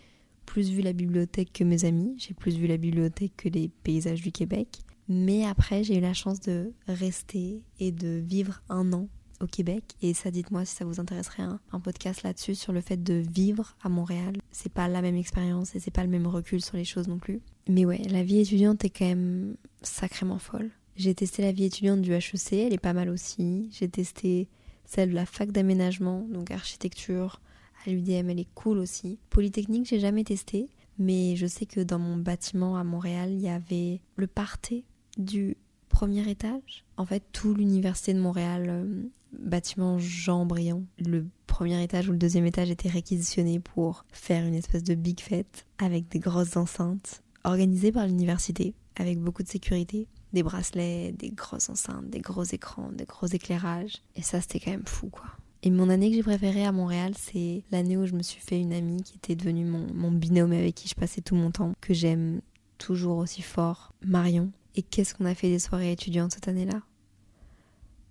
plus 0.49 0.71
vu 0.71 0.81
la 0.81 0.93
bibliothèque 0.93 1.53
que 1.53 1.63
mes 1.63 1.85
amis, 1.85 2.15
j'ai 2.17 2.33
plus 2.33 2.57
vu 2.57 2.65
la 2.65 2.77
bibliothèque 2.77 3.33
que 3.37 3.49
les 3.49 3.69
paysages 3.83 4.21
du 4.21 4.31
Québec. 4.31 4.79
Mais 5.07 5.45
après, 5.45 5.83
j'ai 5.83 5.97
eu 5.97 6.01
la 6.01 6.15
chance 6.15 6.39
de 6.39 6.73
rester 6.87 7.61
et 7.79 7.91
de 7.91 8.19
vivre 8.25 8.63
un 8.67 8.91
an 8.93 9.07
au 9.41 9.45
Québec. 9.45 9.83
Et 10.01 10.15
ça, 10.15 10.31
dites-moi 10.31 10.65
si 10.65 10.75
ça 10.75 10.85
vous 10.85 10.99
intéresserait 10.99 11.43
un, 11.43 11.59
un 11.71 11.79
podcast 11.79 12.23
là-dessus 12.23 12.55
sur 12.55 12.73
le 12.73 12.81
fait 12.81 13.01
de 13.01 13.13
vivre 13.13 13.75
à 13.83 13.89
Montréal. 13.89 14.37
C'est 14.51 14.73
pas 14.73 14.87
la 14.87 15.03
même 15.03 15.15
expérience 15.15 15.75
et 15.75 15.79
c'est 15.79 15.91
pas 15.91 16.03
le 16.03 16.09
même 16.09 16.25
recul 16.25 16.61
sur 16.61 16.77
les 16.77 16.85
choses 16.85 17.07
non 17.07 17.19
plus. 17.19 17.41
Mais 17.67 17.85
ouais, 17.85 18.01
la 18.09 18.23
vie 18.23 18.39
étudiante 18.39 18.83
est 18.83 18.89
quand 18.89 19.05
même 19.05 19.55
sacrément 19.83 20.39
folle. 20.39 20.71
J'ai 20.95 21.13
testé 21.13 21.43
la 21.43 21.51
vie 21.51 21.65
étudiante 21.65 22.01
du 22.01 22.11
HEC, 22.11 22.53
elle 22.53 22.73
est 22.73 22.79
pas 22.79 22.93
mal 22.93 23.09
aussi. 23.09 23.69
J'ai 23.71 23.87
testé 23.87 24.49
celle 24.85 25.11
de 25.11 25.15
la 25.15 25.27
fac 25.27 25.51
d'aménagement, 25.51 26.27
donc 26.27 26.49
architecture. 26.49 27.39
À 27.85 27.89
l'UDM, 27.89 28.29
elle 28.29 28.39
est 28.39 28.53
cool 28.55 28.77
aussi. 28.77 29.19
Polytechnique, 29.29 29.87
j'ai 29.87 29.99
jamais 29.99 30.23
testé, 30.23 30.69
mais 30.97 31.35
je 31.35 31.47
sais 31.47 31.65
que 31.65 31.79
dans 31.79 31.99
mon 31.99 32.17
bâtiment 32.17 32.77
à 32.77 32.83
Montréal, 32.83 33.31
il 33.31 33.41
y 33.41 33.49
avait 33.49 34.01
le 34.15 34.27
parté 34.27 34.83
du 35.17 35.55
premier 35.87 36.29
étage. 36.29 36.85
En 36.97 37.05
fait, 37.05 37.23
tout 37.31 37.53
l'université 37.53 38.13
de 38.13 38.19
Montréal, 38.19 38.65
euh, 38.69 39.03
bâtiment 39.33 39.97
Jean 39.97 40.45
Briand, 40.45 40.83
le 40.99 41.25
premier 41.47 41.81
étage 41.83 42.07
ou 42.09 42.11
le 42.11 42.17
deuxième 42.17 42.45
étage 42.45 42.69
était 42.69 42.89
réquisitionné 42.89 43.59
pour 43.59 44.05
faire 44.11 44.45
une 44.45 44.55
espèce 44.55 44.83
de 44.83 44.95
big 44.95 45.19
fête 45.19 45.65
avec 45.77 46.07
des 46.09 46.19
grosses 46.19 46.57
enceintes 46.57 47.23
organisées 47.43 47.91
par 47.91 48.05
l'université 48.05 48.73
avec 48.95 49.19
beaucoup 49.19 49.43
de 49.43 49.47
sécurité, 49.47 50.07
des 50.33 50.43
bracelets, 50.43 51.13
des 51.13 51.31
grosses 51.31 51.69
enceintes, 51.69 52.09
des 52.09 52.19
gros 52.19 52.43
écrans, 52.43 52.91
des 52.91 53.05
gros 53.05 53.27
éclairages. 53.27 54.01
Et 54.15 54.21
ça, 54.21 54.41
c'était 54.41 54.59
quand 54.59 54.71
même 54.71 54.85
fou, 54.85 55.07
quoi. 55.07 55.25
Et 55.61 55.71
mon 55.71 55.89
année 55.89 56.09
que 56.09 56.15
j'ai 56.15 56.23
préférée 56.23 56.65
à 56.65 56.71
Montréal, 56.71 57.13
c'est 57.17 57.63
l'année 57.71 57.97
où 57.97 58.05
je 58.05 58.13
me 58.13 58.23
suis 58.23 58.39
fait 58.39 58.59
une 58.59 58.71
amie 58.71 59.03
qui 59.03 59.17
était 59.17 59.35
devenue 59.35 59.65
mon, 59.65 59.87
mon 59.93 60.11
binôme 60.11 60.53
avec 60.53 60.75
qui 60.75 60.87
je 60.87 60.95
passais 60.95 61.21
tout 61.21 61.35
mon 61.35 61.51
temps, 61.51 61.73
que 61.81 61.93
j'aime 61.93 62.41
toujours 62.77 63.17
aussi 63.17 63.41
fort, 63.41 63.93
Marion. 64.01 64.51
Et 64.75 64.81
qu'est-ce 64.81 65.13
qu'on 65.13 65.25
a 65.25 65.35
fait 65.35 65.49
des 65.49 65.59
soirées 65.59 65.91
étudiantes 65.91 66.31
cette 66.31 66.47
année-là? 66.47 66.81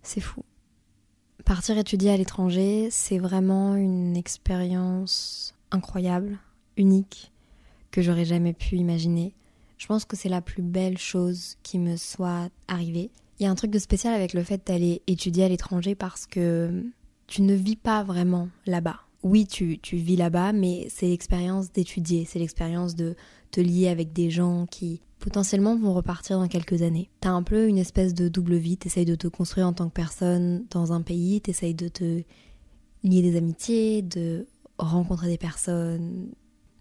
C'est 0.02 0.20
fou. 0.20 0.44
Partir 1.44 1.78
étudier 1.78 2.10
à 2.10 2.16
l'étranger, 2.16 2.88
c'est 2.90 3.18
vraiment 3.18 3.74
une 3.74 4.16
expérience 4.16 5.54
incroyable, 5.70 6.38
unique, 6.76 7.32
que 7.90 8.02
j'aurais 8.02 8.26
jamais 8.26 8.52
pu 8.52 8.76
imaginer. 8.76 9.34
Je 9.78 9.86
pense 9.86 10.04
que 10.04 10.16
c'est 10.16 10.28
la 10.28 10.42
plus 10.42 10.62
belle 10.62 10.98
chose 10.98 11.56
qui 11.62 11.78
me 11.78 11.96
soit 11.96 12.50
arrivée. 12.66 13.10
Il 13.38 13.44
y 13.44 13.46
a 13.46 13.50
un 13.50 13.54
truc 13.54 13.70
de 13.70 13.78
spécial 13.78 14.12
avec 14.12 14.34
le 14.34 14.42
fait 14.42 14.66
d'aller 14.66 15.00
étudier 15.06 15.44
à 15.44 15.48
l'étranger 15.48 15.94
parce 15.94 16.26
que 16.26 16.84
tu 17.28 17.42
ne 17.42 17.54
vis 17.54 17.76
pas 17.76 18.02
vraiment 18.02 18.48
là-bas. 18.66 18.96
Oui, 19.22 19.46
tu, 19.46 19.78
vis 19.92 20.16
là-bas, 20.16 20.52
mais 20.52 20.86
c'est 20.90 21.08
l'expérience 21.08 21.70
d'étudier, 21.72 22.24
c'est 22.24 22.38
l'expérience 22.38 22.96
de 22.96 23.14
te 23.50 23.60
lier 23.60 23.88
avec 23.88 24.12
des 24.12 24.30
gens 24.30 24.66
qui 24.66 25.02
potentiellement 25.18 25.76
vont 25.76 25.92
repartir 25.92 26.38
dans 26.38 26.48
quelques 26.48 26.82
années. 26.82 27.10
T'as 27.20 27.30
un 27.30 27.42
peu 27.42 27.68
une 27.68 27.78
espèce 27.78 28.14
de 28.14 28.28
double 28.28 28.56
vie, 28.56 28.76
t'essayes 28.76 29.04
de 29.04 29.14
te 29.14 29.28
construire 29.28 29.66
en 29.66 29.72
tant 29.72 29.88
que 29.88 29.94
personne 29.94 30.64
dans 30.70 30.92
un 30.92 31.02
pays, 31.02 31.40
t'essayes 31.40 31.74
de 31.74 31.88
te 31.88 32.22
lier 33.02 33.22
des 33.22 33.36
amitiés, 33.36 34.02
de 34.02 34.46
rencontrer 34.78 35.26
des 35.26 35.38
personnes, 35.38 36.28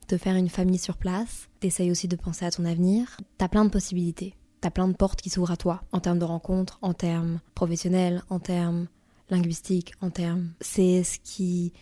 de 0.07 0.17
faire 0.17 0.35
une 0.35 0.49
famille 0.49 0.77
sur 0.77 0.97
place, 0.97 1.49
t'essayes 1.59 1.91
aussi 1.91 2.07
de 2.07 2.15
penser 2.15 2.45
à 2.45 2.51
ton 2.51 2.65
avenir. 2.65 3.17
T'as 3.37 3.47
plein 3.47 3.65
de 3.65 3.71
possibilités, 3.71 4.35
t'as 4.61 4.69
plein 4.69 4.87
de 4.87 4.93
portes 4.93 5.21
qui 5.21 5.31
s'ouvrent 5.31 5.51
à 5.51 5.57
toi, 5.57 5.81
en 5.91 5.99
termes 5.99 6.19
de 6.19 6.25
rencontres, 6.25 6.77
en 6.83 6.93
termes 6.93 7.39
professionnels, 7.55 8.23
en 8.29 8.39
termes 8.39 8.87
linguistiques, 9.29 9.93
en 10.01 10.09
termes... 10.09 10.49
C'est 10.61 11.03
ce 11.03 11.19
qui 11.23 11.73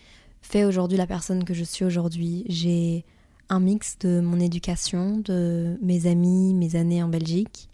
fait 0.42 0.66
aujourd'hui 0.66 0.98
la 0.98 1.08
personne 1.08 1.44
que 1.44 1.54
je 1.54 1.64
suis 1.64 1.86
aujourd'hui. 1.86 2.46
J'ai 2.48 3.06
un 3.50 3.60
mix 3.60 3.98
de 4.00 4.22
mon 4.22 4.40
éducation, 4.40 5.18
de 5.20 5.78
mes 5.82 6.08
amis, 6.08 6.54
mes 6.54 6.76
années 6.76 7.04
en 7.04 7.08
Belgique, 7.08 7.70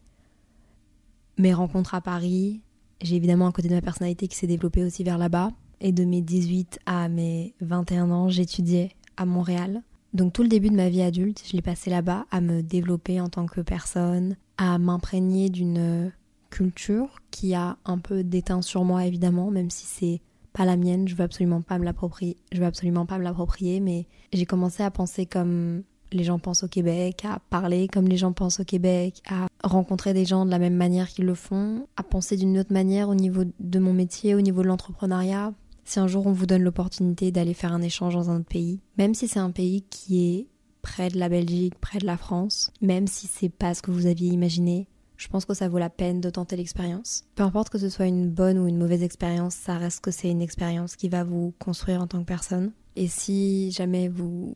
mes 1.37 1.53
rencontres 1.53 1.95
à 1.95 2.01
Paris. 2.01 2.61
J'ai 3.01 3.15
évidemment 3.15 3.47
un 3.47 3.51
côté 3.51 3.67
de 3.67 3.75
ma 3.75 3.81
personnalité 3.81 4.27
qui 4.27 4.35
s'est 4.35 4.47
développé 4.47 4.83
aussi 4.83 5.03
vers 5.03 5.17
là-bas. 5.17 5.51
Et 5.79 5.91
de 5.91 6.05
mes 6.05 6.21
18 6.21 6.79
à 6.85 7.09
mes 7.09 7.55
21 7.61 8.11
ans, 8.11 8.29
j'étudiais 8.29 8.91
à 9.17 9.25
Montréal. 9.25 9.81
Donc 10.13 10.33
tout 10.33 10.43
le 10.43 10.49
début 10.49 10.69
de 10.69 10.75
ma 10.75 10.89
vie 10.89 11.01
adulte, 11.01 11.41
je 11.47 11.53
l'ai 11.53 11.61
passé 11.61 11.89
là-bas 11.89 12.25
à 12.31 12.41
me 12.41 12.61
développer 12.61 13.19
en 13.19 13.29
tant 13.29 13.45
que 13.47 13.61
personne, 13.61 14.35
à 14.57 14.77
m'imprégner 14.77 15.49
d'une 15.49 16.11
culture 16.51 17.19
qui 17.31 17.55
a 17.55 17.77
un 17.85 17.97
peu 17.97 18.23
déteint 18.23 18.61
sur 18.61 18.83
moi 18.83 19.05
évidemment, 19.05 19.49
même 19.49 19.71
si 19.71 19.87
c'est 19.87 20.21
pas 20.53 20.65
la 20.65 20.77
mienne, 20.77 21.07
je 21.07 21.15
veux 21.15 21.23
absolument 21.23 21.61
pas 21.61 21.79
me 21.79 21.85
l'approprier, 21.85 22.37
je 22.51 22.59
veux 22.59 22.65
absolument 22.65 23.07
pas 23.07 23.17
me 23.17 23.23
l'approprier, 23.23 23.79
mais 23.79 24.05
j'ai 24.33 24.45
commencé 24.45 24.83
à 24.83 24.91
penser 24.91 25.25
comme 25.25 25.81
les 26.11 26.23
gens 26.25 26.39
pensent 26.39 26.63
au 26.63 26.67
Québec, 26.67 27.23
à 27.25 27.39
parler 27.49 27.87
comme 27.87 28.07
les 28.07 28.17
gens 28.17 28.33
pensent 28.33 28.59
au 28.59 28.65
Québec, 28.65 29.21
à 29.29 29.47
rencontrer 29.63 30.13
des 30.13 30.25
gens 30.25 30.45
de 30.45 30.51
la 30.51 30.59
même 30.59 30.75
manière 30.75 31.07
qu'ils 31.07 31.25
le 31.25 31.35
font, 31.35 31.87
à 31.95 32.03
penser 32.03 32.35
d'une 32.35 32.59
autre 32.59 32.73
manière 32.73 33.09
au 33.09 33.15
niveau 33.15 33.43
de 33.59 33.79
mon 33.79 33.93
métier, 33.93 34.35
au 34.35 34.41
niveau 34.41 34.61
de 34.61 34.67
l'entrepreneuriat. 34.67 35.53
Si 35.85 35.99
un 35.99 36.07
jour 36.07 36.27
on 36.27 36.33
vous 36.33 36.45
donne 36.45 36.63
l'opportunité 36.63 37.31
d'aller 37.31 37.53
faire 37.53 37.73
un 37.73 37.81
échange 37.81 38.13
dans 38.13 38.29
un 38.29 38.37
autre 38.37 38.45
pays, 38.45 38.79
même 38.97 39.13
si 39.13 39.27
c'est 39.27 39.39
un 39.39 39.51
pays 39.51 39.83
qui 39.89 40.35
est 40.35 40.47
près 40.81 41.09
de 41.09 41.17
la 41.17 41.29
Belgique, 41.29 41.75
près 41.79 41.99
de 41.99 42.05
la 42.05 42.17
France, 42.17 42.71
même 42.81 43.07
si 43.07 43.27
c'est 43.27 43.49
pas 43.49 43.73
ce 43.73 43.81
que 43.81 43.91
vous 43.91 44.05
aviez 44.05 44.29
imaginé, 44.29 44.87
je 45.21 45.27
pense 45.27 45.45
que 45.45 45.53
ça 45.53 45.69
vaut 45.69 45.77
la 45.77 45.91
peine 45.91 46.19
de 46.19 46.31
tenter 46.31 46.55
l'expérience. 46.55 47.25
Peu 47.35 47.43
importe 47.43 47.69
que 47.69 47.77
ce 47.77 47.89
soit 47.89 48.07
une 48.07 48.27
bonne 48.27 48.57
ou 48.57 48.67
une 48.67 48.79
mauvaise 48.79 49.03
expérience, 49.03 49.53
ça 49.53 49.77
reste 49.77 50.03
que 50.03 50.09
c'est 50.09 50.31
une 50.31 50.41
expérience 50.41 50.95
qui 50.95 51.09
va 51.09 51.23
vous 51.23 51.53
construire 51.59 52.01
en 52.01 52.07
tant 52.07 52.21
que 52.21 52.25
personne. 52.25 52.71
Et 52.95 53.07
si 53.07 53.69
jamais 53.69 54.07
vous 54.07 54.55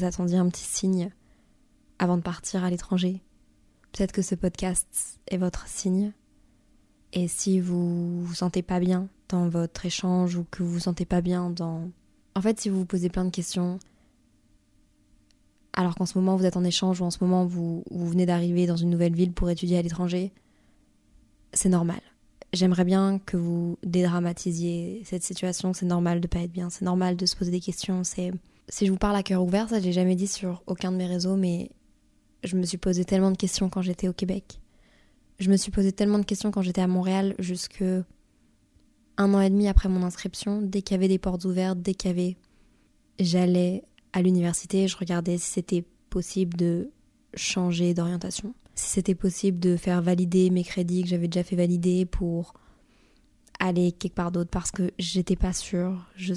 attendiez 0.00 0.38
un 0.38 0.48
petit 0.48 0.64
signe 0.64 1.10
avant 1.98 2.16
de 2.16 2.22
partir 2.22 2.64
à 2.64 2.70
l'étranger, 2.70 3.20
peut-être 3.92 4.12
que 4.12 4.22
ce 4.22 4.34
podcast 4.34 5.20
est 5.26 5.36
votre 5.36 5.68
signe. 5.68 6.12
Et 7.12 7.28
si 7.28 7.60
vous 7.60 8.24
vous 8.24 8.34
sentez 8.34 8.62
pas 8.62 8.80
bien 8.80 9.08
dans 9.28 9.50
votre 9.50 9.84
échange 9.84 10.36
ou 10.36 10.46
que 10.50 10.62
vous 10.62 10.72
vous 10.72 10.80
sentez 10.80 11.04
pas 11.04 11.20
bien 11.20 11.50
dans... 11.50 11.90
En 12.34 12.40
fait, 12.40 12.58
si 12.58 12.70
vous 12.70 12.78
vous 12.78 12.86
posez 12.86 13.10
plein 13.10 13.26
de 13.26 13.30
questions, 13.30 13.78
alors 15.72 15.94
qu'en 15.94 16.06
ce 16.06 16.18
moment 16.18 16.36
vous 16.36 16.44
êtes 16.44 16.56
en 16.56 16.64
échange 16.64 17.00
ou 17.00 17.04
en 17.04 17.10
ce 17.10 17.18
moment 17.20 17.44
vous, 17.44 17.84
venez 17.90 18.26
d'arriver 18.26 18.66
dans 18.66 18.76
une 18.76 18.90
nouvelle 18.90 19.14
ville 19.14 19.32
pour 19.32 19.50
étudier 19.50 19.78
à 19.78 19.82
l'étranger, 19.82 20.32
c'est 21.52 21.68
normal. 21.68 22.00
J'aimerais 22.52 22.84
bien 22.84 23.18
que 23.18 23.36
vous 23.36 23.78
dédramatisiez 23.82 25.02
cette 25.04 25.22
situation, 25.22 25.72
c'est 25.74 25.86
normal 25.86 26.20
de 26.20 26.26
pas 26.26 26.40
être 26.40 26.52
bien, 26.52 26.70
c'est 26.70 26.84
normal 26.84 27.16
de 27.16 27.26
se 27.26 27.36
poser 27.36 27.50
des 27.50 27.60
questions, 27.60 28.04
c'est 28.04 28.32
si 28.68 28.86
je 28.86 28.90
vous 28.90 28.98
parle 28.98 29.16
à 29.16 29.22
cœur 29.22 29.42
ouvert, 29.42 29.68
ça 29.68 29.80
j'ai 29.80 29.92
jamais 29.92 30.16
dit 30.16 30.26
sur 30.26 30.62
aucun 30.66 30.92
de 30.92 30.96
mes 30.96 31.06
réseaux 31.06 31.36
mais 31.36 31.70
je 32.44 32.56
me 32.56 32.64
suis 32.64 32.78
posé 32.78 33.04
tellement 33.04 33.30
de 33.30 33.36
questions 33.36 33.68
quand 33.68 33.82
j'étais 33.82 34.08
au 34.08 34.12
Québec. 34.12 34.60
Je 35.38 35.50
me 35.50 35.56
suis 35.56 35.70
posé 35.70 35.92
tellement 35.92 36.18
de 36.18 36.24
questions 36.24 36.50
quand 36.50 36.62
j'étais 36.62 36.80
à 36.80 36.86
Montréal 36.86 37.34
jusque 37.38 37.84
un 39.18 39.34
an 39.34 39.40
et 39.40 39.50
demi 39.50 39.68
après 39.68 39.88
mon 39.88 40.02
inscription, 40.02 40.62
dès 40.62 40.82
qu'il 40.82 40.94
y 40.94 40.98
avait 40.98 41.08
des 41.08 41.18
portes 41.18 41.44
ouvertes, 41.44 41.80
dès 41.80 41.94
qu'il 41.94 42.10
y 42.10 42.12
avait 42.12 42.36
j'allais 43.18 43.82
à 44.12 44.22
l'université, 44.22 44.88
je 44.88 44.96
regardais 44.96 45.38
si 45.38 45.50
c'était 45.50 45.84
possible 46.10 46.56
de 46.56 46.90
changer 47.34 47.94
d'orientation, 47.94 48.54
si 48.74 48.90
c'était 48.90 49.14
possible 49.14 49.58
de 49.58 49.76
faire 49.76 50.02
valider 50.02 50.50
mes 50.50 50.64
crédits 50.64 51.02
que 51.02 51.08
j'avais 51.08 51.28
déjà 51.28 51.44
fait 51.44 51.56
valider 51.56 52.06
pour 52.06 52.54
aller 53.60 53.92
quelque 53.92 54.14
part 54.14 54.32
d'autre 54.32 54.50
parce 54.50 54.70
que 54.70 54.90
j'étais 54.98 55.36
pas 55.36 55.52
sûre. 55.52 56.06
Je, 56.16 56.34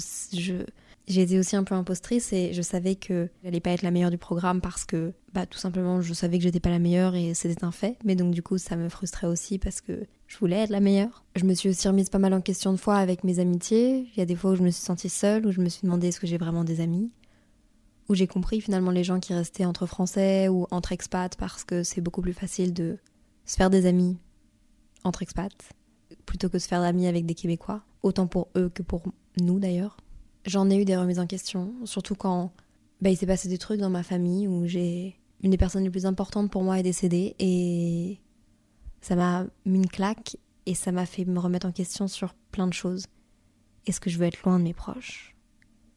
été 1.06 1.38
aussi 1.38 1.56
un 1.56 1.64
peu 1.64 1.74
impostrice 1.74 2.32
et 2.32 2.52
je 2.52 2.62
savais 2.62 2.96
que 2.96 3.28
j'allais 3.44 3.60
pas 3.60 3.70
être 3.70 3.82
la 3.82 3.90
meilleure 3.90 4.10
du 4.10 4.18
programme 4.18 4.60
parce 4.60 4.84
que, 4.84 5.12
bah, 5.32 5.46
tout 5.46 5.58
simplement, 5.58 6.00
je 6.00 6.14
savais 6.14 6.38
que 6.38 6.44
j'étais 6.44 6.60
pas 6.60 6.70
la 6.70 6.78
meilleure 6.78 7.14
et 7.14 7.34
c'était 7.34 7.64
un 7.64 7.72
fait. 7.72 7.96
Mais 8.04 8.16
donc, 8.16 8.32
du 8.34 8.42
coup, 8.42 8.58
ça 8.58 8.76
me 8.76 8.88
frustrait 8.88 9.26
aussi 9.26 9.58
parce 9.58 9.80
que 9.80 10.04
je 10.26 10.38
voulais 10.38 10.56
être 10.56 10.70
la 10.70 10.80
meilleure. 10.80 11.24
Je 11.36 11.44
me 11.44 11.54
suis 11.54 11.68
aussi 11.68 11.86
remise 11.86 12.08
pas 12.08 12.18
mal 12.18 12.34
en 12.34 12.40
question 12.40 12.72
de 12.72 12.78
fois 12.78 12.96
avec 12.96 13.24
mes 13.24 13.38
amitiés. 13.38 14.08
Il 14.14 14.18
y 14.18 14.22
a 14.22 14.26
des 14.26 14.36
fois 14.36 14.52
où 14.52 14.56
je 14.56 14.62
me 14.62 14.70
suis 14.70 14.82
sentie 14.82 15.08
seule, 15.08 15.46
où 15.46 15.52
je 15.52 15.60
me 15.60 15.68
suis 15.68 15.82
demandé 15.82 16.08
est-ce 16.08 16.20
que 16.20 16.26
j'ai 16.26 16.38
vraiment 16.38 16.64
des 16.64 16.80
amis. 16.80 17.10
Où 18.08 18.14
j'ai 18.14 18.26
compris 18.26 18.60
finalement 18.60 18.90
les 18.90 19.04
gens 19.04 19.20
qui 19.20 19.32
restaient 19.32 19.64
entre 19.64 19.86
français 19.86 20.48
ou 20.48 20.66
entre 20.70 20.92
expats 20.92 21.36
parce 21.36 21.64
que 21.64 21.82
c'est 21.82 22.00
beaucoup 22.00 22.20
plus 22.20 22.32
facile 22.32 22.74
de 22.74 22.98
se 23.44 23.56
faire 23.56 23.70
des 23.70 23.86
amis 23.86 24.18
entre 25.04 25.22
expats 25.22 25.52
plutôt 26.26 26.48
que 26.48 26.54
de 26.54 26.58
se 26.58 26.68
faire 26.68 26.80
d'amis 26.80 27.06
avec 27.06 27.26
des 27.26 27.34
Québécois. 27.34 27.82
Autant 28.02 28.26
pour 28.26 28.48
eux 28.56 28.68
que 28.68 28.82
pour 28.82 29.02
nous 29.40 29.58
d'ailleurs 29.58 29.96
j'en 30.46 30.70
ai 30.70 30.76
eu 30.76 30.84
des 30.84 30.96
remises 30.96 31.18
en 31.18 31.26
question, 31.26 31.74
surtout 31.84 32.14
quand 32.14 32.52
bah, 33.00 33.10
il 33.10 33.16
s'est 33.16 33.26
passé 33.26 33.48
des 33.48 33.58
trucs 33.58 33.80
dans 33.80 33.90
ma 33.90 34.02
famille 34.02 34.48
où 34.48 34.66
j'ai 34.66 35.20
une 35.42 35.50
des 35.50 35.56
personnes 35.56 35.84
les 35.84 35.90
plus 35.90 36.06
importantes 36.06 36.50
pour 36.50 36.62
moi 36.62 36.78
est 36.78 36.84
décédée 36.84 37.34
et 37.38 38.20
ça 39.00 39.16
m'a 39.16 39.46
mis 39.66 39.78
une 39.78 39.88
claque 39.88 40.36
et 40.66 40.74
ça 40.74 40.92
m'a 40.92 41.06
fait 41.06 41.24
me 41.24 41.40
remettre 41.40 41.66
en 41.66 41.72
question 41.72 42.06
sur 42.06 42.34
plein 42.52 42.66
de 42.66 42.72
choses. 42.72 43.06
Est-ce 43.86 44.00
que 44.00 44.10
je 44.10 44.18
veux 44.18 44.26
être 44.26 44.42
loin 44.44 44.58
de 44.58 44.64
mes 44.64 44.74
proches? 44.74 45.34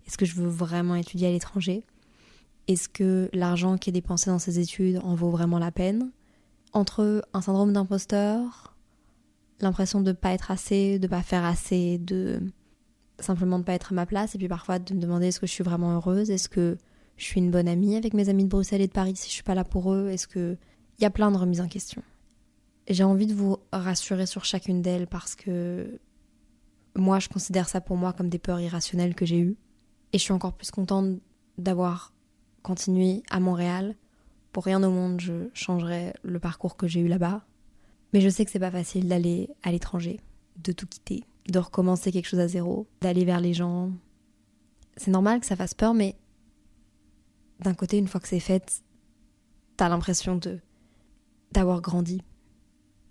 Est-ce 0.08 0.18
que 0.18 0.26
je 0.26 0.36
veux 0.36 0.48
vraiment 0.48 0.96
étudier 0.96 1.28
à 1.28 1.32
l'étranger? 1.32 1.84
Est-ce 2.68 2.90
que 2.90 3.30
l'argent 3.34 3.78
qui 3.78 3.90
est 3.90 3.94
dépensé 3.94 4.30
dans 4.30 4.40
ces 4.40 4.60
études 4.60 5.00
en 5.04 5.16
vaut 5.16 5.30
vraiment 5.30 5.60
la 5.60 5.72
peine 5.72 6.12
Entre 6.74 7.24
un 7.34 7.42
syndrome 7.42 7.74
d'imposteur, 7.74 8.76
l'impression 9.60 10.02
de 10.02 10.10
ne 10.10 10.14
pas 10.14 10.32
être 10.32 10.52
assez, 10.52 11.00
de 11.00 11.06
ne 11.06 11.10
pas 11.10 11.22
faire 11.22 11.46
assez, 11.46 11.98
de 12.00 12.42
simplement 13.20 13.60
de 13.60 13.64
pas 13.64 13.74
être 13.74 13.94
à 13.94 13.96
ma 13.96 14.06
place 14.06 14.36
et 14.36 14.38
puis 14.38 14.48
parfois 14.48 14.80
de 14.80 14.94
me 14.94 15.00
demander 15.00 15.28
est-ce 15.28 15.40
que 15.40 15.48
je 15.48 15.52
suis 15.52 15.64
vraiment 15.64 15.96
heureuse, 15.96 16.30
est-ce 16.32 16.50
que 16.50 16.78
je 17.18 17.24
suis 17.24 17.40
une 17.40 17.52
bonne 17.52 17.68
amie 17.68 17.96
avec 17.96 18.14
mes 18.14 18.28
amis 18.30 18.44
de 18.44 18.50
Bruxelles 18.50 18.82
et 18.82 18.88
de 18.88 18.92
Paris 18.92 19.14
si 19.16 19.30
je 19.30 19.34
suis 19.34 19.44
pas 19.44 19.56
là 19.56 19.64
pour 19.64 19.94
eux, 19.94 20.10
est-ce 20.10 20.28
que 20.28 20.58
il 20.98 21.04
y 21.04 21.06
a 21.06 21.10
plein 21.10 21.32
de 21.32 21.38
remises 21.38 21.62
en 21.62 21.68
question. 21.68 22.02
J'ai 22.88 23.04
envie 23.04 23.28
de 23.28 23.34
vous 23.34 23.58
rassurer 23.74 24.26
sur 24.26 24.46
chacune 24.46 24.82
d'elles 24.82 25.08
parce 25.08 25.36
que 25.36 26.00
moi 26.96 27.20
je 27.20 27.28
considère 27.28 27.68
ça 27.68 27.82
pour 27.82 27.98
moi 27.98 28.14
comme 28.14 28.30
des 28.30 28.40
peurs 28.40 28.62
irrationnelles 28.62 29.16
que 29.16 29.26
j'ai 29.26 29.40
eues. 29.40 29.58
Et 30.14 30.18
je 30.18 30.24
suis 30.24 30.34
encore 30.34 30.54
plus 30.54 30.72
contente 30.72 31.20
d'avoir 31.58 32.14
continué 32.66 33.24
à 33.30 33.40
Montréal. 33.40 33.96
Pour 34.52 34.66
rien 34.66 34.82
au 34.84 34.92
monde, 34.92 35.22
je 35.22 35.50
changerais 35.54 36.14
le 36.24 36.40
parcours 36.40 36.78
que 36.78 36.88
j'ai 36.88 37.00
eu 37.00 37.08
là-bas. 37.08 37.46
Mais 38.14 38.22
je 38.22 38.30
sais 38.30 38.44
que 38.46 38.52
c'est 38.52 38.60
pas 38.60 38.72
facile 38.72 39.08
d'aller 39.08 39.50
à 39.64 39.72
l'étranger, 39.72 40.20
de 40.64 40.72
tout 40.72 40.88
quitter 40.88 41.24
de 41.48 41.60
recommencer 41.60 42.12
quelque 42.12 42.28
chose 42.28 42.40
à 42.40 42.48
zéro, 42.48 42.88
d'aller 43.02 43.26
vers 43.26 43.40
les 43.40 43.54
gens. 43.54 43.92
C'est 44.98 45.12
normal 45.12 45.40
que 45.40 45.46
ça 45.46 45.56
fasse 45.56 45.74
peur, 45.74 45.94
mais 45.94 46.16
d'un 47.60 47.74
côté, 47.74 47.98
une 47.98 48.08
fois 48.08 48.20
que 48.20 48.28
c'est 48.28 48.40
fait, 48.40 48.84
t'as 49.78 49.90
l'impression 49.90 50.36
de 50.36 50.60
d'avoir 51.52 51.80
grandi 51.80 52.22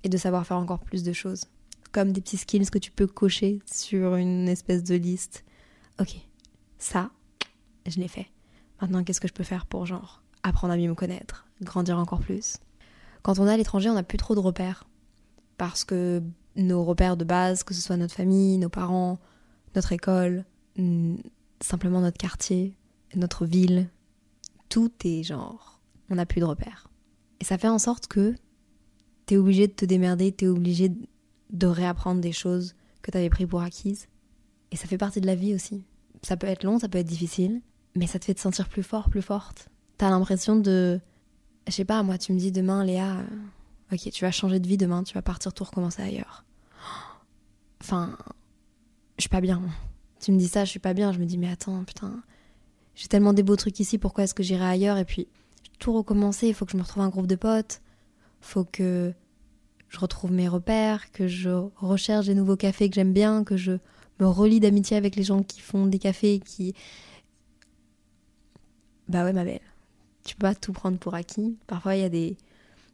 et 0.02 0.10
de 0.10 0.18
savoir 0.18 0.46
faire 0.46 0.58
encore 0.58 0.80
plus 0.80 1.02
de 1.02 1.12
choses. 1.12 1.44
Comme 1.92 2.12
des 2.12 2.20
petits 2.20 2.36
skills 2.36 2.68
que 2.68 2.78
tu 2.78 2.90
peux 2.90 3.06
cocher 3.06 3.62
sur 3.64 4.16
une 4.16 4.48
espèce 4.48 4.84
de 4.84 4.96
liste. 4.96 5.44
Ok, 5.98 6.16
ça, 6.76 7.10
je 7.86 8.00
l'ai 8.00 8.08
fait. 8.08 8.33
Maintenant, 8.84 9.02
qu'est-ce 9.02 9.20
que 9.22 9.28
je 9.28 9.32
peux 9.32 9.44
faire 9.44 9.64
pour 9.64 9.86
genre 9.86 10.22
apprendre 10.42 10.74
à 10.74 10.76
mieux 10.76 10.90
me 10.90 10.94
connaître, 10.94 11.46
grandir 11.62 11.98
encore 11.98 12.20
plus? 12.20 12.58
Quand 13.22 13.38
on 13.38 13.46
est 13.46 13.50
à 13.50 13.56
l'étranger, 13.56 13.88
on 13.88 13.94
n'a 13.94 14.02
plus 14.02 14.18
trop 14.18 14.34
de 14.34 14.40
repères. 14.40 14.84
Parce 15.56 15.86
que 15.86 16.22
nos 16.54 16.84
repères 16.84 17.16
de 17.16 17.24
base, 17.24 17.62
que 17.62 17.72
ce 17.72 17.80
soit 17.80 17.96
notre 17.96 18.12
famille, 18.12 18.58
nos 18.58 18.68
parents, 18.68 19.18
notre 19.74 19.92
école, 19.92 20.44
simplement 21.62 22.02
notre 22.02 22.18
quartier, 22.18 22.76
notre 23.14 23.46
ville. 23.46 23.88
Tout 24.68 24.92
est 25.04 25.22
genre, 25.22 25.80
on 26.10 26.16
n'a 26.16 26.26
plus 26.26 26.40
de 26.40 26.44
repères. 26.44 26.90
Et 27.40 27.44
ça 27.44 27.56
fait 27.56 27.68
en 27.68 27.78
sorte 27.78 28.06
que 28.06 28.34
t'es 29.24 29.38
obligé 29.38 29.66
de 29.66 29.72
te 29.72 29.86
démerder, 29.86 30.30
t'es 30.30 30.46
obligé 30.46 30.92
de 31.48 31.66
réapprendre 31.66 32.20
des 32.20 32.32
choses 32.32 32.74
que 33.00 33.10
t'avais 33.10 33.30
pris 33.30 33.46
pour 33.46 33.62
acquises. 33.62 34.08
Et 34.72 34.76
ça 34.76 34.86
fait 34.88 34.98
partie 34.98 35.22
de 35.22 35.26
la 35.26 35.36
vie 35.36 35.54
aussi. 35.54 35.86
Ça 36.20 36.36
peut 36.36 36.48
être 36.48 36.64
long, 36.64 36.78
ça 36.78 36.90
peut 36.90 36.98
être 36.98 37.06
difficile, 37.06 37.62
mais 37.94 38.06
ça 38.06 38.18
te 38.18 38.24
fait 38.24 38.34
te 38.34 38.40
sentir 38.40 38.68
plus 38.68 38.82
fort, 38.82 39.08
plus 39.08 39.22
forte. 39.22 39.68
T'as 39.98 40.10
l'impression 40.10 40.56
de... 40.56 41.00
Je 41.66 41.72
sais 41.72 41.84
pas, 41.84 42.02
moi 42.02 42.18
tu 42.18 42.32
me 42.32 42.38
dis 42.38 42.52
demain, 42.52 42.84
Léa, 42.84 43.18
ok, 43.92 44.10
tu 44.10 44.24
vas 44.24 44.30
changer 44.30 44.60
de 44.60 44.68
vie 44.68 44.76
demain, 44.76 45.02
tu 45.02 45.14
vas 45.14 45.22
partir 45.22 45.52
tout 45.52 45.64
recommencer 45.64 46.02
ailleurs. 46.02 46.44
Enfin, 47.80 48.16
je 49.18 49.22
suis 49.22 49.28
pas 49.28 49.40
bien. 49.40 49.62
Tu 50.20 50.32
me 50.32 50.38
dis 50.38 50.48
ça, 50.48 50.64
je 50.64 50.70
suis 50.70 50.80
pas 50.80 50.94
bien. 50.94 51.12
Je 51.12 51.18
me 51.18 51.26
dis, 51.26 51.38
mais 51.38 51.50
attends, 51.50 51.84
putain, 51.84 52.22
j'ai 52.94 53.08
tellement 53.08 53.32
des 53.32 53.42
beaux 53.42 53.56
trucs 53.56 53.78
ici, 53.80 53.98
pourquoi 53.98 54.24
est-ce 54.24 54.34
que 54.34 54.42
j'irai 54.42 54.64
ailleurs? 54.64 54.98
Et 54.98 55.04
puis, 55.04 55.28
tout 55.78 55.92
recommencer, 55.92 56.48
il 56.48 56.54
faut 56.54 56.64
que 56.64 56.72
je 56.72 56.76
me 56.76 56.82
retrouve 56.82 57.02
un 57.02 57.08
groupe 57.08 57.26
de 57.26 57.36
potes, 57.36 57.82
faut 58.40 58.64
que 58.64 59.12
je 59.88 59.98
retrouve 59.98 60.32
mes 60.32 60.48
repères, 60.48 61.12
que 61.12 61.28
je 61.28 61.50
recherche 61.76 62.26
des 62.26 62.34
nouveaux 62.34 62.56
cafés 62.56 62.88
que 62.88 62.94
j'aime 62.94 63.12
bien, 63.12 63.44
que 63.44 63.56
je 63.56 63.72
me 64.20 64.26
relie 64.26 64.60
d'amitié 64.60 64.96
avec 64.96 65.16
les 65.16 65.22
gens 65.22 65.42
qui 65.42 65.60
font 65.60 65.86
des 65.86 65.98
cafés 65.98 66.40
qui. 66.40 66.74
Bah 69.08 69.24
ouais, 69.24 69.32
ma 69.32 69.44
belle. 69.44 69.60
Tu 70.24 70.34
peux 70.36 70.46
pas 70.46 70.54
tout 70.54 70.72
prendre 70.72 70.98
pour 70.98 71.14
acquis. 71.14 71.56
Parfois, 71.66 71.96
il 71.96 72.00
y 72.00 72.04
a 72.04 72.08
des, 72.08 72.36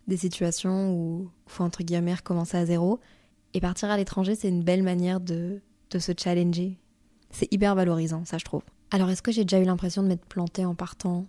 des 0.08 0.16
situations 0.16 0.92
où 0.92 1.30
il 1.46 1.52
faut 1.52 1.64
entre 1.64 1.82
guillemets 1.82 2.14
recommencer 2.14 2.56
à 2.56 2.66
zéro. 2.66 3.00
Et 3.54 3.60
partir 3.60 3.90
à 3.90 3.96
l'étranger, 3.96 4.34
c'est 4.34 4.48
une 4.48 4.62
belle 4.62 4.82
manière 4.82 5.20
de, 5.20 5.60
de 5.90 5.98
se 5.98 6.12
challenger. 6.16 6.76
C'est 7.30 7.52
hyper 7.52 7.74
valorisant, 7.74 8.24
ça 8.24 8.38
je 8.38 8.44
trouve. 8.44 8.62
Alors 8.90 9.08
est-ce 9.10 9.22
que 9.22 9.32
j'ai 9.32 9.44
déjà 9.44 9.60
eu 9.60 9.64
l'impression 9.64 10.02
de 10.02 10.08
m'être 10.08 10.26
plantée 10.26 10.64
en 10.64 10.74
partant? 10.74 11.26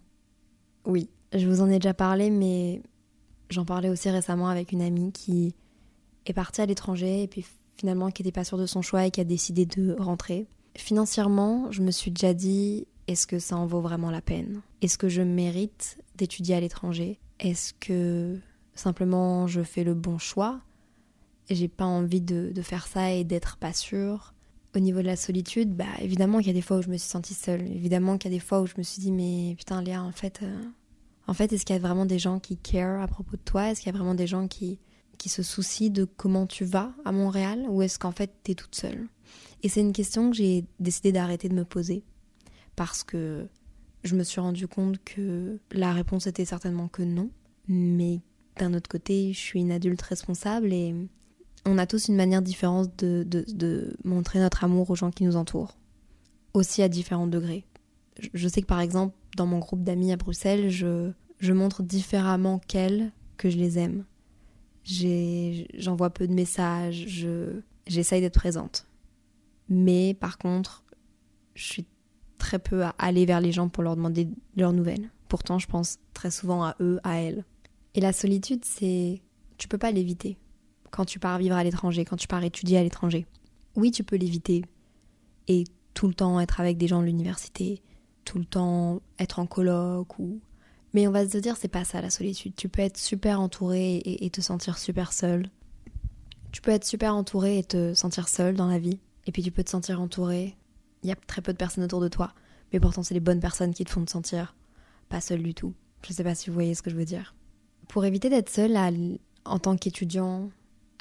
Oui, 0.85 1.09
je 1.33 1.47
vous 1.47 1.61
en 1.61 1.69
ai 1.69 1.77
déjà 1.77 1.93
parlé, 1.93 2.31
mais 2.31 2.81
j'en 3.49 3.65
parlais 3.65 3.89
aussi 3.89 4.09
récemment 4.09 4.47
avec 4.47 4.71
une 4.71 4.81
amie 4.81 5.11
qui 5.11 5.53
est 6.25 6.33
partie 6.33 6.61
à 6.61 6.65
l'étranger 6.65 7.23
et 7.23 7.27
puis 7.27 7.45
finalement 7.77 8.09
qui 8.09 8.23
n'était 8.23 8.31
pas 8.31 8.43
sûre 8.43 8.57
de 8.57 8.65
son 8.65 8.81
choix 8.81 9.05
et 9.05 9.11
qui 9.11 9.21
a 9.21 9.23
décidé 9.23 9.65
de 9.65 9.95
rentrer. 9.99 10.47
Financièrement, 10.75 11.71
je 11.71 11.81
me 11.81 11.91
suis 11.91 12.11
déjà 12.11 12.33
dit, 12.33 12.87
est-ce 13.07 13.27
que 13.27 13.39
ça 13.39 13.57
en 13.57 13.65
vaut 13.65 13.81
vraiment 13.81 14.11
la 14.11 14.21
peine? 14.21 14.61
Est-ce 14.81 14.97
que 14.97 15.09
je 15.09 15.21
mérite 15.21 15.97
d'étudier 16.15 16.55
à 16.55 16.59
l'étranger? 16.59 17.19
Est-ce 17.39 17.73
que 17.73 18.37
simplement 18.73 19.47
je 19.47 19.61
fais 19.61 19.83
le 19.83 19.93
bon 19.93 20.17
choix? 20.17 20.61
J'ai 21.49 21.67
pas 21.67 21.85
envie 21.85 22.21
de, 22.21 22.53
faire 22.61 22.87
ça 22.87 23.11
et 23.11 23.23
d'être 23.23 23.57
pas 23.57 23.73
sûre. 23.73 24.33
Au 24.75 24.79
niveau 24.79 25.01
de 25.01 25.07
la 25.07 25.17
solitude, 25.17 25.75
bah 25.75 25.85
évidemment 25.99 26.37
qu'il 26.37 26.47
y 26.47 26.51
a 26.51 26.53
des 26.53 26.61
fois 26.61 26.77
où 26.77 26.81
je 26.81 26.87
me 26.87 26.95
suis 26.95 27.09
sentie 27.09 27.33
seule. 27.33 27.61
Évidemment 27.63 28.17
qu'il 28.17 28.31
y 28.31 28.33
a 28.33 28.37
des 28.37 28.43
fois 28.43 28.61
où 28.61 28.67
je 28.67 28.75
me 28.77 28.83
suis 28.83 29.01
dit 29.01 29.11
mais 29.11 29.55
putain 29.57 29.81
Léa, 29.81 30.01
en 30.01 30.13
fait, 30.13 30.39
euh, 30.43 30.63
en 31.27 31.33
fait, 31.33 31.51
est-ce 31.51 31.65
qu'il 31.65 31.75
y 31.75 31.79
a 31.79 31.81
vraiment 31.81 32.05
des 32.05 32.19
gens 32.19 32.39
qui 32.39 32.55
care 32.55 33.01
à 33.01 33.07
propos 33.07 33.35
de 33.35 33.41
toi? 33.43 33.69
Est-ce 33.69 33.81
qu'il 33.81 33.91
y 33.91 33.95
a 33.95 33.97
vraiment 33.97 34.15
des 34.15 34.27
gens 34.27 34.47
qui 34.47 34.79
qui 35.17 35.29
se 35.29 35.43
soucient 35.43 35.91
de 35.91 36.05
comment 36.05 36.47
tu 36.47 36.63
vas 36.63 36.93
à 37.03 37.11
Montréal? 37.11 37.65
Ou 37.69 37.81
est-ce 37.81 37.99
qu'en 37.99 38.11
fait 38.11 38.31
t'es 38.43 38.55
toute 38.55 38.75
seule? 38.75 39.07
Et 39.63 39.69
c'est 39.69 39.81
une 39.81 39.93
question 39.93 40.31
que 40.31 40.37
j'ai 40.37 40.65
décidé 40.79 41.11
d'arrêter 41.11 41.49
de 41.49 41.53
me 41.53 41.65
poser 41.65 42.03
parce 42.75 43.03
que 43.03 43.47
je 44.03 44.15
me 44.15 44.23
suis 44.23 44.41
rendu 44.41 44.67
compte 44.67 45.03
que 45.03 45.59
la 45.71 45.93
réponse 45.93 46.27
était 46.27 46.45
certainement 46.45 46.87
que 46.87 47.03
non, 47.03 47.29
mais 47.67 48.21
d'un 48.57 48.73
autre 48.73 48.89
côté, 48.89 49.33
je 49.33 49.39
suis 49.39 49.59
une 49.59 49.71
adulte 49.71 50.01
responsable 50.01 50.73
et 50.73 50.95
on 51.65 51.77
a 51.77 51.85
tous 51.85 52.07
une 52.07 52.15
manière 52.15 52.41
différente 52.41 52.91
de, 52.97 53.95
montrer 54.03 54.39
notre 54.39 54.63
amour 54.63 54.89
aux 54.89 54.95
gens 54.95 55.11
qui 55.11 55.23
nous 55.23 55.35
entourent, 55.35 55.77
aussi 56.53 56.81
à 56.81 56.89
différents 56.89 57.27
degrés. 57.27 57.65
Je 58.33 58.47
sais 58.47 58.61
que 58.61 58.67
par 58.67 58.81
exemple, 58.81 59.15
dans 59.37 59.45
mon 59.45 59.59
groupe 59.59 59.83
d'amis 59.83 60.11
à 60.11 60.17
Bruxelles, 60.17 60.69
je, 60.69 61.13
montre 61.51 61.83
différemment 61.83 62.59
qu'elles 62.59 63.11
que 63.37 63.49
je 63.49 63.57
les 63.57 63.79
aime. 63.79 64.05
J'envoie 64.83 66.09
peu 66.09 66.27
de 66.27 66.33
messages, 66.33 67.05
j'essaye 67.87 68.21
d'être 68.21 68.39
présente. 68.39 68.87
Mais 69.69 70.13
par 70.15 70.37
contre, 70.37 70.83
je 71.53 71.63
suis 71.63 71.85
très 72.41 72.59
peu 72.59 72.83
à 72.83 72.89
aller 72.97 73.25
vers 73.25 73.39
les 73.39 73.51
gens 73.51 73.69
pour 73.69 73.83
leur 73.83 73.95
demander 73.95 74.27
leurs 74.57 74.73
nouvelles. 74.73 75.09
Pourtant, 75.29 75.59
je 75.59 75.67
pense 75.67 75.99
très 76.13 76.31
souvent 76.31 76.63
à 76.63 76.75
eux, 76.81 76.99
à 77.03 77.21
elles. 77.21 77.45
Et 77.95 78.01
la 78.01 78.11
solitude, 78.11 78.65
c'est... 78.65 79.21
Tu 79.57 79.67
peux 79.67 79.77
pas 79.77 79.91
l'éviter 79.91 80.37
quand 80.89 81.05
tu 81.05 81.19
pars 81.19 81.37
vivre 81.37 81.55
à 81.55 81.63
l'étranger, 81.63 82.03
quand 82.03 82.17
tu 82.17 82.27
pars 82.27 82.43
étudier 82.43 82.77
à 82.77 82.83
l'étranger. 82.83 83.25
Oui, 83.75 83.91
tu 83.91 84.03
peux 84.03 84.17
l'éviter 84.17 84.63
et 85.47 85.63
tout 85.93 86.07
le 86.07 86.13
temps 86.13 86.39
être 86.39 86.59
avec 86.59 86.77
des 86.77 86.87
gens 86.87 86.99
de 86.99 87.05
l'université, 87.05 87.81
tout 88.25 88.37
le 88.37 88.45
temps 88.45 89.01
être 89.17 89.39
en 89.39 89.45
colloque 89.45 90.19
ou 90.19 90.41
mais 90.93 91.07
on 91.07 91.11
va 91.11 91.27
se 91.27 91.37
dire 91.37 91.55
c'est 91.55 91.69
pas 91.69 91.85
ça 91.85 92.01
la 92.01 92.09
solitude. 92.09 92.53
Tu 92.55 92.67
peux 92.67 92.81
être 92.81 92.97
super 92.97 93.39
entouré 93.39 94.01
et, 94.03 94.29
te 94.29 94.41
sentir 94.41 94.77
super 94.77 95.13
seul. 95.13 95.49
Tu 96.51 96.61
peux 96.61 96.71
être 96.71 96.83
super 96.83 97.15
entouré 97.15 97.59
et 97.59 97.63
te 97.63 97.93
sentir 97.93 98.27
seul 98.27 98.55
dans 98.55 98.67
la 98.67 98.77
vie. 98.77 98.99
Et 99.25 99.31
puis 99.31 99.41
tu 99.41 99.51
peux 99.51 99.63
te 99.63 99.69
sentir 99.69 100.01
entouré. 100.01 100.57
Il 101.03 101.09
y 101.09 101.11
a 101.11 101.15
très 101.15 101.41
peu 101.41 101.51
de 101.51 101.57
personnes 101.57 101.83
autour 101.83 102.01
de 102.01 102.07
toi. 102.07 102.33
Mais 102.73 102.79
pourtant 102.79 103.03
c'est 103.03 103.13
les 103.13 103.19
bonnes 103.19 103.39
personnes 103.39 103.73
qui 103.73 103.85
te 103.85 103.91
font 103.91 104.05
te 104.05 104.11
sentir 104.11 104.55
pas 105.09 105.21
seul 105.21 105.43
du 105.43 105.53
tout. 105.53 105.73
Je 106.07 106.13
sais 106.13 106.23
pas 106.23 106.35
si 106.35 106.49
vous 106.49 106.53
voyez 106.53 106.73
ce 106.73 106.81
que 106.81 106.89
je 106.89 106.95
veux 106.95 107.05
dire. 107.05 107.35
Pour 107.87 108.05
éviter 108.05 108.29
d'être 108.29 108.49
seul 108.49 108.77
en 109.43 109.59
tant 109.59 109.75
qu'étudiant, 109.75 110.49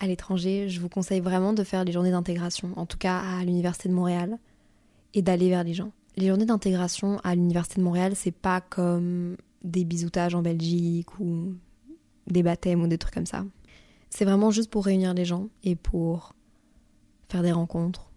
à 0.01 0.07
l'étranger, 0.07 0.69
je 0.69 0.81
vous 0.81 0.89
conseille 0.89 1.21
vraiment 1.21 1.53
de 1.53 1.63
faire 1.63 1.85
les 1.85 1.93
journées 1.93 2.11
d'intégration, 2.11 2.73
en 2.77 2.87
tout 2.87 2.99
cas 2.99 3.19
à 3.19 3.45
l'Université 3.45 3.89
de 3.89 3.95
Montréal, 3.95 4.39
et 5.15 5.23
d'aller 5.23 5.51
vers 5.51 5.63
les 5.63 5.75
gens. 5.75 5.93
Les 6.17 6.29
journées 6.29 6.47
d'intégration 6.47 7.21
à 7.23 7.35
l'Université 7.35 7.81
de 7.81 7.85
Montréal, 7.85 8.13
c'est 8.17 8.33
pas 8.33 8.61
comme 8.61 9.37
des 9.63 9.85
bisoutages 9.85 10.35
en 10.35 10.43
Belgique 10.43 11.19
ou 11.21 11.55
des 12.27 12.43
baptêmes 12.43 12.83
ou 12.83 12.87
des 12.87 12.99
trucs 12.99 13.15
comme 13.15 13.27
ça. 13.27 13.45
C'est 14.09 14.25
vraiment 14.25 14.51
juste 14.51 14.71
pour 14.71 14.87
réunir 14.87 15.15
les 15.15 15.25
gens 15.25 15.49
et 15.63 15.77
pour 15.77 16.35
faire 17.29 17.43
des 17.43 17.53
rencontres 17.53 18.10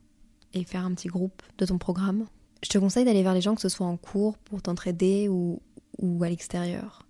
et 0.53 0.63
faire 0.63 0.85
un 0.85 0.93
petit 0.93 1.07
groupe 1.07 1.41
de 1.57 1.65
ton 1.65 1.77
programme. 1.77 2.25
Je 2.63 2.69
te 2.69 2.77
conseille 2.77 3.05
d'aller 3.05 3.23
vers 3.23 3.33
les 3.33 3.41
gens, 3.41 3.55
que 3.55 3.61
ce 3.61 3.69
soit 3.69 3.87
en 3.87 3.97
cours 3.97 4.37
pour 4.37 4.61
t'entraider 4.61 5.27
ou, 5.27 5.61
ou 5.99 6.23
à 6.23 6.29
l'extérieur. 6.29 7.05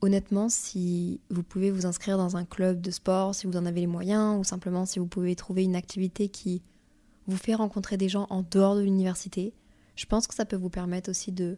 Honnêtement, 0.00 0.48
si 0.48 1.20
vous 1.30 1.42
pouvez 1.42 1.70
vous 1.70 1.86
inscrire 1.86 2.18
dans 2.18 2.36
un 2.36 2.44
club 2.44 2.80
de 2.80 2.90
sport, 2.90 3.34
si 3.34 3.46
vous 3.46 3.56
en 3.56 3.66
avez 3.66 3.80
les 3.80 3.86
moyens, 3.86 4.38
ou 4.38 4.44
simplement 4.44 4.86
si 4.86 4.98
vous 4.98 5.06
pouvez 5.06 5.34
trouver 5.34 5.64
une 5.64 5.74
activité 5.74 6.28
qui 6.28 6.62
vous 7.26 7.36
fait 7.36 7.54
rencontrer 7.54 7.96
des 7.96 8.08
gens 8.08 8.26
en 8.30 8.42
dehors 8.48 8.76
de 8.76 8.82
l'université, 8.82 9.54
je 9.96 10.06
pense 10.06 10.26
que 10.26 10.34
ça 10.34 10.44
peut 10.44 10.56
vous 10.56 10.70
permettre 10.70 11.10
aussi 11.10 11.32
de 11.32 11.56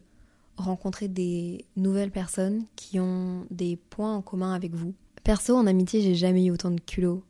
rencontrer 0.57 1.07
des 1.07 1.65
nouvelles 1.75 2.11
personnes 2.11 2.63
qui 2.75 2.99
ont 2.99 3.45
des 3.51 3.75
points 3.75 4.15
en 4.15 4.21
commun 4.21 4.53
avec 4.53 4.73
vous. 4.73 4.93
Perso, 5.23 5.55
en 5.55 5.67
amitié, 5.67 6.01
j'ai 6.01 6.15
jamais 6.15 6.45
eu 6.45 6.51
autant 6.51 6.71
de 6.71 6.79
culot 6.79 7.23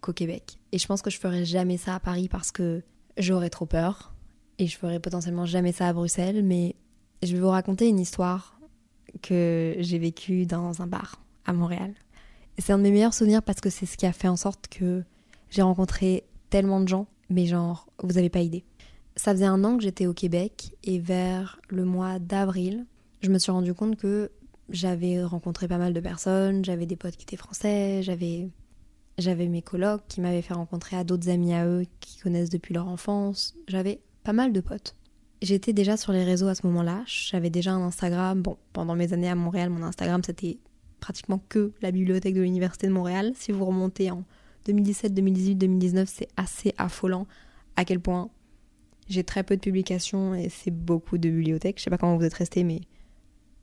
qu'au 0.00 0.12
Québec. 0.12 0.58
Et 0.72 0.78
je 0.78 0.86
pense 0.86 1.02
que 1.02 1.10
je 1.10 1.18
ferais 1.18 1.44
jamais 1.44 1.76
ça 1.76 1.94
à 1.94 2.00
Paris 2.00 2.28
parce 2.28 2.52
que 2.52 2.82
j'aurais 3.16 3.50
trop 3.50 3.66
peur. 3.66 4.14
Et 4.58 4.66
je 4.66 4.76
ferais 4.76 5.00
potentiellement 5.00 5.46
jamais 5.46 5.72
ça 5.72 5.88
à 5.88 5.92
Bruxelles. 5.92 6.44
Mais 6.44 6.76
je 7.22 7.34
vais 7.34 7.40
vous 7.40 7.48
raconter 7.48 7.88
une 7.88 7.98
histoire 8.00 8.58
que 9.22 9.74
j'ai 9.78 9.98
vécue 9.98 10.46
dans 10.46 10.82
un 10.82 10.86
bar 10.86 11.20
à 11.44 11.52
Montréal. 11.52 11.94
C'est 12.58 12.72
un 12.72 12.78
de 12.78 12.82
mes 12.82 12.90
meilleurs 12.90 13.14
souvenirs 13.14 13.42
parce 13.42 13.60
que 13.60 13.70
c'est 13.70 13.86
ce 13.86 13.96
qui 13.96 14.06
a 14.06 14.12
fait 14.12 14.28
en 14.28 14.36
sorte 14.36 14.68
que 14.68 15.02
j'ai 15.48 15.62
rencontré 15.62 16.24
tellement 16.50 16.80
de 16.80 16.88
gens. 16.88 17.06
Mais 17.30 17.46
genre, 17.46 17.88
vous 18.02 18.18
avez 18.18 18.28
pas 18.28 18.40
idée. 18.40 18.64
Ça 19.16 19.32
faisait 19.32 19.46
un 19.46 19.64
an 19.64 19.76
que 19.76 19.82
j'étais 19.82 20.06
au 20.06 20.14
Québec 20.14 20.72
et 20.84 20.98
vers 20.98 21.60
le 21.68 21.84
mois 21.84 22.18
d'avril, 22.18 22.86
je 23.22 23.30
me 23.30 23.38
suis 23.38 23.52
rendu 23.52 23.74
compte 23.74 23.96
que 23.96 24.30
j'avais 24.70 25.22
rencontré 25.22 25.68
pas 25.68 25.78
mal 25.78 25.92
de 25.92 26.00
personnes, 26.00 26.64
j'avais 26.64 26.86
des 26.86 26.96
potes 26.96 27.16
qui 27.16 27.22
étaient 27.22 27.36
français, 27.36 28.02
j'avais 28.02 28.48
j'avais 29.20 29.48
mes 29.48 29.62
colocs 29.62 30.02
qui 30.08 30.20
m'avaient 30.20 30.42
fait 30.42 30.54
rencontrer 30.54 30.96
à 30.96 31.04
d'autres 31.04 31.28
amis 31.28 31.54
à 31.54 31.66
eux 31.66 31.84
qui 32.00 32.18
connaissent 32.18 32.50
depuis 32.50 32.74
leur 32.74 32.88
enfance, 32.88 33.54
j'avais 33.68 34.00
pas 34.24 34.32
mal 34.32 34.52
de 34.52 34.60
potes. 34.60 34.96
J'étais 35.42 35.72
déjà 35.72 35.96
sur 35.96 36.12
les 36.12 36.24
réseaux 36.24 36.48
à 36.48 36.54
ce 36.54 36.66
moment-là, 36.66 37.02
j'avais 37.06 37.50
déjà 37.50 37.72
un 37.72 37.82
Instagram. 37.82 38.42
Bon, 38.42 38.58
pendant 38.72 38.94
mes 38.94 39.12
années 39.12 39.30
à 39.30 39.34
Montréal, 39.34 39.70
mon 39.70 39.82
Instagram 39.82 40.22
c'était 40.24 40.58
pratiquement 41.00 41.42
que 41.48 41.72
la 41.80 41.90
bibliothèque 41.90 42.34
de 42.34 42.42
l'université 42.42 42.86
de 42.86 42.92
Montréal. 42.92 43.32
Si 43.34 43.52
vous 43.52 43.64
remontez 43.64 44.10
en 44.10 44.24
2017, 44.66 45.14
2018, 45.14 45.54
2019, 45.56 46.08
c'est 46.12 46.28
assez 46.36 46.74
affolant 46.76 47.26
à 47.76 47.84
quel 47.84 48.00
point 48.00 48.30
j'ai 49.08 49.24
très 49.24 49.42
peu 49.42 49.56
de 49.56 49.60
publications 49.60 50.34
et 50.34 50.48
c'est 50.48 50.70
beaucoup 50.70 51.18
de 51.18 51.28
bibliothèques. 51.28 51.78
Je 51.78 51.84
sais 51.84 51.90
pas 51.90 51.98
comment 51.98 52.16
vous 52.16 52.24
êtes 52.24 52.34
restés, 52.34 52.64
mais 52.64 52.82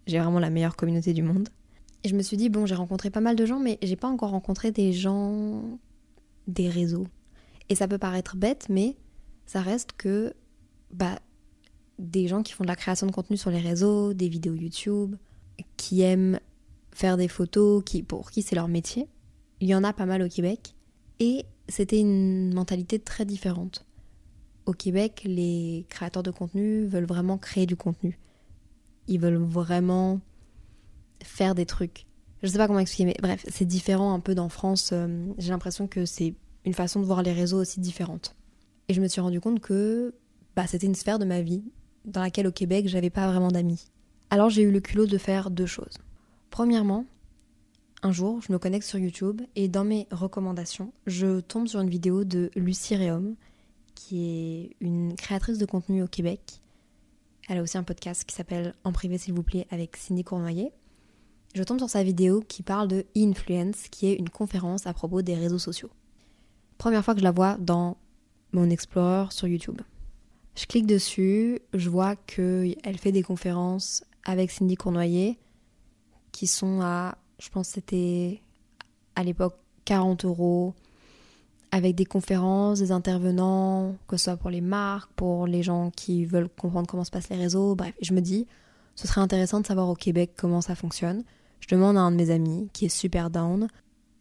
j'ai 0.08 0.20
vraiment 0.20 0.39
la 0.39 0.49
meilleure 0.49 0.76
communauté 0.76 1.14
du 1.14 1.22
monde. 1.22 1.49
Et 2.04 2.10
je 2.10 2.16
me 2.16 2.22
suis 2.22 2.38
dit, 2.38 2.50
bon, 2.50 2.66
j'ai 2.66 2.76
rencontré 2.76 3.10
pas 3.10 3.22
mal 3.22 3.36
de 3.36 3.45
gens, 3.45 3.60
mais 3.60 3.78
j'ai 3.82 3.95
pas 3.95 4.08
encore 4.08 4.32
rencontré 4.32 4.72
des 4.72 4.93
gens 4.93 5.62
des 6.48 6.70
réseaux. 6.70 7.08
Et 7.70 7.76
ça 7.76 7.88
peut 7.88 7.98
paraître 7.98 8.38
bête, 8.38 8.68
mais 8.70 8.95
ça 9.45 9.62
reste 9.62 9.91
que 9.98 10.34
bah, 10.91 11.20
des 12.00 12.28
gens 12.28 12.43
qui 12.43 12.54
font 12.54 12.64
de 12.64 12.70
la 12.70 12.76
création 12.76 13.08
de 13.08 13.12
contenu 13.12 13.36
sur 13.38 13.50
les 13.50 13.60
réseaux, 13.60 14.14
des 14.14 14.30
vidéos 14.30 14.54
YouTube, 14.54 15.16
qui 15.76 16.02
aiment 16.02 16.39
faire 16.91 17.18
des 17.18 17.28
photos, 17.28 17.84
qui, 17.84 18.04
pour 18.04 18.32
qui 18.32 18.41
c'est 18.41 18.56
leur 18.56 18.68
métier. 18.68 19.08
Il 19.60 19.68
y 19.68 19.76
en 19.76 19.84
a 19.84 19.91
pas 19.91 20.06
mal 20.06 20.22
au 20.22 20.30
Québec. 20.30 20.76
Et 21.20 21.45
c'était 21.68 22.00
une 22.00 22.54
mentalité 22.54 23.00
très 23.00 23.26
différente 23.26 23.88
au 24.68 24.74
Québec, 24.74 25.24
les 25.26 25.86
créateurs 25.89 26.24
de 26.24 26.30
contenu 26.30 26.86
veulent 26.86 27.06
vraiment 27.06 27.38
créer 27.38 27.66
du 27.66 27.78
contenu. 27.78 28.20
Ils 29.08 29.20
veulent 29.20 29.38
vraiment 29.38 30.20
faire 31.24 31.55
des 31.55 31.65
trucs. 31.65 32.05
Je 32.43 32.47
sais 32.47 32.57
pas 32.57 32.68
comment 32.68 32.80
expliquer, 32.80 33.05
mais 33.05 33.18
bref, 33.22 33.45
c'est 33.47 33.65
différent 33.65 34.13
un 34.13 34.20
peu 34.20 34.36
dans 34.36 34.49
France. 34.49 34.91
Euh, 34.93 35.28
j'ai 35.38 35.49
l'impression 35.49 35.88
que 35.88 36.05
c'est 36.05 36.36
une 36.65 36.74
façon 36.74 36.99
de 36.99 37.05
voir 37.05 37.24
les 37.24 37.34
réseaux 37.34 37.59
aussi 37.59 37.80
différente. 37.80 38.36
Et 38.89 38.93
je 38.93 39.01
me 39.01 39.07
suis 39.07 39.22
rendu 39.22 39.39
compte 39.39 39.59
que 39.59 40.13
bah, 40.55 40.68
c'était 40.68 40.86
une 40.86 40.95
sphère 40.95 41.20
de 41.20 41.26
ma 41.26 41.41
vie 41.41 41.63
dans 42.05 42.22
laquelle 42.22 42.47
au 42.47 42.51
Québec, 42.51 42.88
j'avais 42.88 43.09
pas 43.09 43.28
vraiment 43.28 43.49
d'amis. 43.49 43.88
Alors 44.30 44.49
j'ai 44.49 44.61
eu 44.61 44.72
le 44.72 44.80
culot 44.80 45.05
de 45.05 45.18
faire 45.18 45.51
deux 45.51 45.65
choses. 45.65 45.97
Premièrement, 46.49 47.05
un 48.03 48.11
jour, 48.11 48.41
je 48.41 48.51
me 48.51 48.59
connecte 48.59 48.86
sur 48.86 48.99
YouTube 48.99 49.41
et 49.55 49.68
dans 49.68 49.84
mes 49.84 50.07
recommandations, 50.11 50.93
je 51.05 51.39
tombe 51.39 51.68
sur 51.68 51.80
une 51.82 51.89
vidéo 51.89 52.24
de 52.24 52.51
Lucie 52.55 52.95
Réaume 52.95 53.36
qui 53.95 54.26
est 54.26 54.76
une 54.80 55.15
créatrice 55.15 55.57
de 55.57 55.65
contenu 55.65 56.03
au 56.03 56.07
Québec. 56.07 56.61
Elle 57.49 57.57
a 57.57 57.61
aussi 57.61 57.78
un 57.78 57.84
podcast 57.84 58.24
qui 58.26 58.36
s'appelle 58.36 58.74
En 58.84 58.91
privé 58.91 59.18
s'il 59.18 59.34
vous 59.34 59.43
plaît 59.43 59.68
avec 59.72 59.97
Cindy 59.97 60.24
Cournoyer. 60.24 60.72
Je 61.58 61.64
tombe 61.64 61.80
sur 61.80 61.89
sa 61.89 62.03
vidéo 62.03 62.43
qui 62.47 62.62
parle 62.62 62.88
de 62.88 63.03
Influence, 63.16 63.88
qui 63.89 64.05
est 64.05 64.14
une 64.14 64.30
conférence 64.30 64.86
à 64.86 64.93
propos 64.93 65.24
des 65.24 65.34
réseaux 65.34 65.58
sociaux. 65.58 65.89
Première 66.78 67.03
fois 67.03 67.16
que 67.16 67.20
je 67.20 67.24
la 67.24 67.32
vois 67.32 67.58
dans 67.60 67.97
mon 68.51 68.70
Explorer 68.70 69.32
sur 69.32 69.47
YouTube. 69.47 69.82
Je 70.53 70.68
clique 70.68 70.86
dessus, 70.86 71.60
je 71.74 71.89
vois 71.89 72.16
qu'elle 72.16 72.97
fait 72.99 73.12
des 73.12 73.24
conférences 73.24 74.03
avec 74.24 74.51
Cindy 74.51 74.76
Cournoyer 74.76 75.39
qui 76.32 76.45
sont 76.45 76.82
à, 76.82 77.18
je 77.39 77.49
pense 77.49 77.70
c'était 77.70 78.39
à 79.16 79.24
l'époque 79.24 79.58
40 79.86 80.26
euros 80.26 80.76
avec 81.72 81.95
des 81.95 82.05
conférences, 82.05 82.78
des 82.78 82.91
intervenants, 82.91 83.95
que 84.08 84.16
ce 84.16 84.26
soit 84.26 84.38
pour 84.38 84.51
les 84.51 84.62
marques, 84.62 85.12
pour 85.16 85.47
les 85.47 85.64
gens 85.64 85.89
qui 85.89 86.24
veulent 86.26 86.49
comprendre 86.49 86.86
comment 86.86 87.03
se 87.03 87.10
passent 87.10 87.30
les 87.30 87.36
réseaux. 87.36 87.74
Bref, 87.74 87.95
je 87.99 88.14
me 88.14 88.22
dis, 88.22 88.45
ce 88.93 89.08
serait 89.08 89.22
intéressant 89.22 89.60
de 89.60 89.66
savoir 89.66 89.89
au 89.89 89.95
Québec 89.95 90.34
comment 90.38 90.62
ça 90.62 90.76
fonctionne. 90.76 91.24
Je 91.60 91.68
demande 91.76 91.97
à 91.97 92.01
un 92.01 92.12
de 92.12 92.16
mes 92.16 92.30
amis 92.30 92.70
qui 92.74 92.86
est 92.86 92.89
super 92.89 93.30
down. 93.30 93.68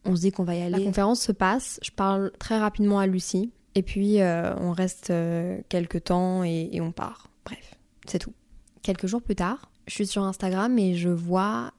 On 0.05 0.15
se 0.15 0.21
dit 0.21 0.31
qu'on 0.31 0.43
va 0.43 0.55
y 0.55 0.61
aller. 0.61 0.77
La 0.77 0.83
conférence 0.83 1.21
se 1.21 1.31
passe, 1.31 1.79
je 1.83 1.91
parle 1.91 2.31
très 2.39 2.57
rapidement 2.57 2.99
à 2.99 3.07
Lucie, 3.07 3.51
et 3.75 3.83
puis 3.83 4.21
euh, 4.21 4.55
on 4.57 4.71
reste 4.71 5.09
euh, 5.09 5.59
quelques 5.69 6.05
temps 6.05 6.43
et, 6.43 6.69
et 6.71 6.81
on 6.81 6.91
part. 6.91 7.29
Bref, 7.45 7.75
c'est 8.05 8.19
tout. 8.19 8.33
Quelques 8.81 9.07
jours 9.07 9.21
plus 9.21 9.35
tard, 9.35 9.69
je 9.87 9.93
suis 9.93 10.07
sur 10.07 10.23
Instagram 10.23 10.77
et 10.79 10.95
je 10.95 11.09
vois 11.09 11.73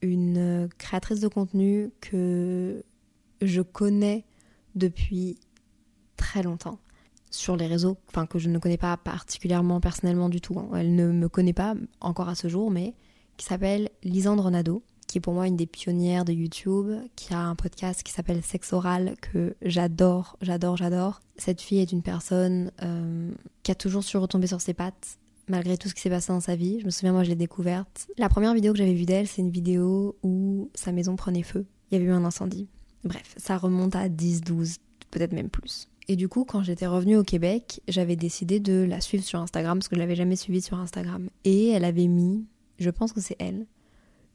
une 0.00 0.68
créatrice 0.78 1.20
de 1.20 1.28
contenu 1.28 1.90
que 2.00 2.84
je 3.40 3.62
connais 3.62 4.24
depuis 4.74 5.38
très 6.16 6.42
longtemps 6.42 6.78
sur 7.30 7.56
les 7.56 7.66
réseaux, 7.66 7.96
enfin 8.08 8.26
que 8.26 8.38
je 8.38 8.48
ne 8.48 8.58
connais 8.58 8.76
pas 8.76 8.96
particulièrement 8.96 9.80
personnellement 9.80 10.28
du 10.28 10.40
tout. 10.40 10.58
Hein. 10.58 10.68
Elle 10.76 10.94
ne 10.94 11.08
me 11.08 11.28
connaît 11.28 11.52
pas 11.52 11.74
encore 12.00 12.28
à 12.28 12.34
ce 12.34 12.48
jour, 12.48 12.70
mais 12.70 12.94
qui 13.36 13.46
s'appelle 13.46 13.88
Lisandre 14.02 14.50
Nado, 14.50 14.82
qui 15.12 15.18
est 15.18 15.20
pour 15.20 15.34
moi 15.34 15.46
une 15.46 15.58
des 15.58 15.66
pionnières 15.66 16.24
de 16.24 16.32
YouTube, 16.32 16.90
qui 17.16 17.34
a 17.34 17.38
un 17.38 17.54
podcast 17.54 18.02
qui 18.02 18.12
s'appelle 18.12 18.42
Sexe 18.42 18.72
Oral, 18.72 19.14
que 19.20 19.54
j'adore, 19.60 20.38
j'adore, 20.40 20.78
j'adore. 20.78 21.20
Cette 21.36 21.60
fille 21.60 21.80
est 21.80 21.92
une 21.92 22.00
personne 22.00 22.72
euh, 22.82 23.30
qui 23.62 23.70
a 23.70 23.74
toujours 23.74 24.02
su 24.02 24.16
retomber 24.16 24.46
sur 24.46 24.62
ses 24.62 24.72
pattes, 24.72 25.18
malgré 25.48 25.76
tout 25.76 25.90
ce 25.90 25.94
qui 25.94 26.00
s'est 26.00 26.08
passé 26.08 26.32
dans 26.32 26.40
sa 26.40 26.56
vie. 26.56 26.80
Je 26.80 26.86
me 26.86 26.90
souviens, 26.90 27.12
moi, 27.12 27.24
je 27.24 27.28
l'ai 27.28 27.36
découverte. 27.36 28.08
La 28.16 28.30
première 28.30 28.54
vidéo 28.54 28.72
que 28.72 28.78
j'avais 28.78 28.94
vue 28.94 29.04
d'elle, 29.04 29.28
c'est 29.28 29.42
une 29.42 29.50
vidéo 29.50 30.16
où 30.22 30.70
sa 30.74 30.92
maison 30.92 31.14
prenait 31.14 31.42
feu. 31.42 31.66
Il 31.90 31.94
y 31.94 31.96
avait 31.98 32.06
eu 32.06 32.12
un 32.12 32.24
incendie. 32.24 32.66
Bref, 33.04 33.34
ça 33.36 33.58
remonte 33.58 33.94
à 33.94 34.08
10, 34.08 34.40
12, 34.40 34.78
peut-être 35.10 35.34
même 35.34 35.50
plus. 35.50 35.88
Et 36.08 36.16
du 36.16 36.30
coup, 36.30 36.46
quand 36.46 36.62
j'étais 36.62 36.86
revenue 36.86 37.18
au 37.18 37.22
Québec, 37.22 37.82
j'avais 37.86 38.16
décidé 38.16 38.60
de 38.60 38.86
la 38.88 39.02
suivre 39.02 39.24
sur 39.24 39.40
Instagram 39.40 39.78
parce 39.78 39.88
que 39.88 39.96
je 39.96 40.00
l'avais 40.00 40.16
jamais 40.16 40.36
suivie 40.36 40.62
sur 40.62 40.78
Instagram. 40.78 41.28
Et 41.44 41.68
elle 41.68 41.84
avait 41.84 42.06
mis, 42.06 42.46
je 42.78 42.88
pense 42.88 43.12
que 43.12 43.20
c'est 43.20 43.36
elle, 43.38 43.66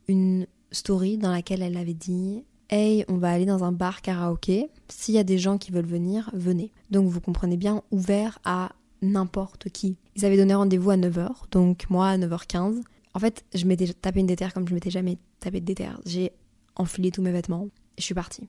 une 0.07 0.45
story 0.71 1.17
dans 1.17 1.31
laquelle 1.31 1.61
elle 1.61 1.77
avait 1.77 1.93
dit 1.93 2.43
Hey, 2.69 3.05
on 3.07 3.15
va 3.15 3.31
aller 3.31 3.45
dans 3.45 3.63
un 3.63 3.71
bar 3.71 4.01
karaoké. 4.01 4.69
S'il 4.89 5.15
y 5.15 5.19
a 5.19 5.23
des 5.23 5.37
gens 5.37 5.57
qui 5.57 5.71
veulent 5.71 5.85
venir, 5.85 6.29
venez. 6.33 6.71
Donc 6.91 7.07
vous 7.07 7.21
comprenez 7.21 7.55
bien, 7.55 7.81
ouvert 7.91 8.39
à 8.43 8.73
n'importe 9.01 9.69
qui. 9.69 9.95
Ils 10.15 10.25
avaient 10.25 10.37
donné 10.37 10.53
rendez-vous 10.53 10.89
à 10.89 10.97
9h, 10.97 11.29
donc 11.51 11.89
moi 11.89 12.09
à 12.09 12.17
9h15. 12.17 12.81
En 13.13 13.19
fait, 13.19 13.45
je 13.55 13.65
m'étais 13.65 13.87
tapé 13.93 14.19
une 14.19 14.25
déterre 14.27 14.53
comme 14.53 14.67
je 14.67 14.73
m'étais 14.73 14.89
jamais 14.89 15.17
tapé 15.39 15.61
de 15.61 15.65
déterre. 15.65 15.99
J'ai 16.05 16.33
enfilé 16.75 17.09
tous 17.11 17.21
mes 17.21 17.31
vêtements 17.31 17.67
et 17.97 18.01
je 18.01 18.03
suis 18.03 18.13
partie. 18.13 18.43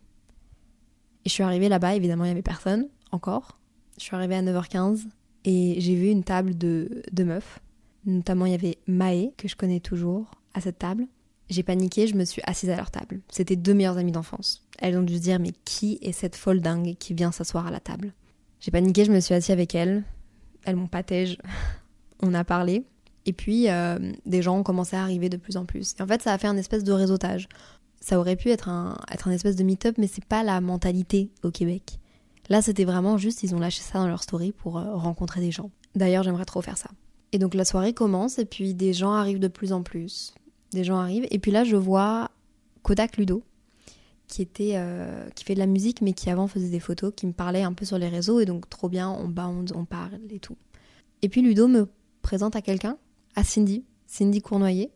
Et 1.24 1.28
je 1.28 1.30
suis 1.30 1.42
arrivée 1.42 1.68
là-bas, 1.68 1.94
évidemment, 1.94 2.24
il 2.24 2.28
n'y 2.28 2.32
avait 2.32 2.42
personne 2.42 2.88
encore. 3.12 3.58
Je 3.98 4.04
suis 4.04 4.16
arrivée 4.16 4.36
à 4.36 4.42
9h15 4.42 5.06
et 5.44 5.76
j'ai 5.78 5.94
vu 5.94 6.08
une 6.08 6.24
table 6.24 6.56
de, 6.56 7.02
de 7.12 7.24
meufs. 7.24 7.60
Notamment, 8.04 8.46
il 8.46 8.52
y 8.52 8.54
avait 8.54 8.78
Maë, 8.86 9.32
que 9.36 9.48
je 9.48 9.56
connais 9.56 9.80
toujours, 9.80 10.30
à 10.54 10.60
cette 10.60 10.78
table. 10.78 11.06
J'ai 11.50 11.62
paniqué, 11.62 12.06
je 12.06 12.14
me 12.14 12.24
suis 12.24 12.42
assise 12.44 12.70
à 12.70 12.76
leur 12.76 12.90
table. 12.90 13.20
C'était 13.30 13.56
deux 13.56 13.74
meilleures 13.74 13.98
amies 13.98 14.12
d'enfance. 14.12 14.66
Elles 14.78 14.96
ont 14.96 15.02
dû 15.02 15.16
se 15.16 15.20
dire, 15.20 15.38
mais 15.38 15.52
qui 15.64 15.98
est 16.02 16.12
cette 16.12 16.36
folle 16.36 16.60
dingue 16.60 16.96
qui 16.98 17.14
vient 17.14 17.32
s'asseoir 17.32 17.66
à 17.66 17.70
la 17.70 17.80
table? 17.80 18.12
J'ai 18.60 18.70
paniqué, 18.70 19.04
je 19.04 19.12
me 19.12 19.20
suis 19.20 19.34
assise 19.34 19.50
avec 19.50 19.74
elles. 19.74 20.04
Elles 20.64 20.76
m'ont 20.76 20.88
patège. 20.88 21.38
On 22.22 22.34
a 22.34 22.44
parlé. 22.44 22.84
Et 23.24 23.32
puis, 23.32 23.68
euh, 23.68 23.98
des 24.26 24.42
gens 24.42 24.58
ont 24.58 24.62
commencé 24.62 24.96
à 24.96 25.02
arriver 25.02 25.28
de 25.28 25.36
plus 25.36 25.56
en 25.56 25.64
plus. 25.64 25.94
Et 25.98 26.02
en 26.02 26.06
fait, 26.06 26.22
ça 26.22 26.32
a 26.32 26.38
fait 26.38 26.46
un 26.46 26.56
espèce 26.56 26.84
de 26.84 26.92
réseautage 26.92 27.48
ça 28.00 28.18
aurait 28.18 28.36
pu 28.36 28.50
être 28.50 28.68
un, 28.68 28.96
être 29.12 29.28
un 29.28 29.32
espèce 29.32 29.56
de 29.56 29.64
meet-up, 29.64 29.96
mais 29.98 30.06
c'est 30.06 30.24
pas 30.24 30.42
la 30.42 30.60
mentalité 30.60 31.30
au 31.42 31.50
Québec. 31.50 31.98
Là, 32.48 32.62
c'était 32.62 32.84
vraiment 32.84 33.18
juste, 33.18 33.42
ils 33.42 33.54
ont 33.54 33.58
lâché 33.58 33.82
ça 33.82 33.98
dans 33.98 34.06
leur 34.06 34.22
story 34.22 34.52
pour 34.52 34.78
euh, 34.78 34.94
rencontrer 34.94 35.40
des 35.40 35.50
gens. 35.50 35.70
D'ailleurs, 35.94 36.22
j'aimerais 36.22 36.44
trop 36.44 36.62
faire 36.62 36.78
ça. 36.78 36.90
Et 37.32 37.38
donc 37.38 37.54
la 37.54 37.64
soirée 37.64 37.92
commence 37.92 38.38
et 38.38 38.46
puis 38.46 38.72
des 38.72 38.94
gens 38.94 39.12
arrivent 39.12 39.38
de 39.38 39.48
plus 39.48 39.72
en 39.72 39.82
plus. 39.82 40.32
Des 40.72 40.84
gens 40.84 40.98
arrivent 40.98 41.26
et 41.30 41.38
puis 41.38 41.50
là 41.50 41.64
je 41.64 41.76
vois 41.76 42.30
Kodak 42.82 43.16
Ludo 43.16 43.42
qui 44.28 44.42
était 44.42 44.74
euh, 44.74 45.28
qui 45.30 45.44
fait 45.44 45.54
de 45.54 45.58
la 45.58 45.66
musique 45.66 46.02
mais 46.02 46.12
qui 46.12 46.30
avant 46.30 46.46
faisait 46.46 46.68
des 46.68 46.80
photos, 46.80 47.12
qui 47.16 47.26
me 47.26 47.32
parlait 47.32 47.62
un 47.62 47.72
peu 47.72 47.84
sur 47.84 47.98
les 47.98 48.08
réseaux 48.08 48.40
et 48.40 48.44
donc 48.44 48.68
trop 48.68 48.88
bien, 48.88 49.10
on 49.10 49.26
bounce, 49.26 49.72
on 49.74 49.84
parle 49.84 50.20
et 50.30 50.38
tout. 50.38 50.56
Et 51.22 51.28
puis 51.28 51.42
Ludo 51.42 51.66
me 51.66 51.88
présente 52.22 52.54
à 52.54 52.62
quelqu'un, 52.62 52.98
à 53.34 53.42
Cindy, 53.42 53.84
Cindy 54.06 54.42
Cournoyer, 54.42 54.90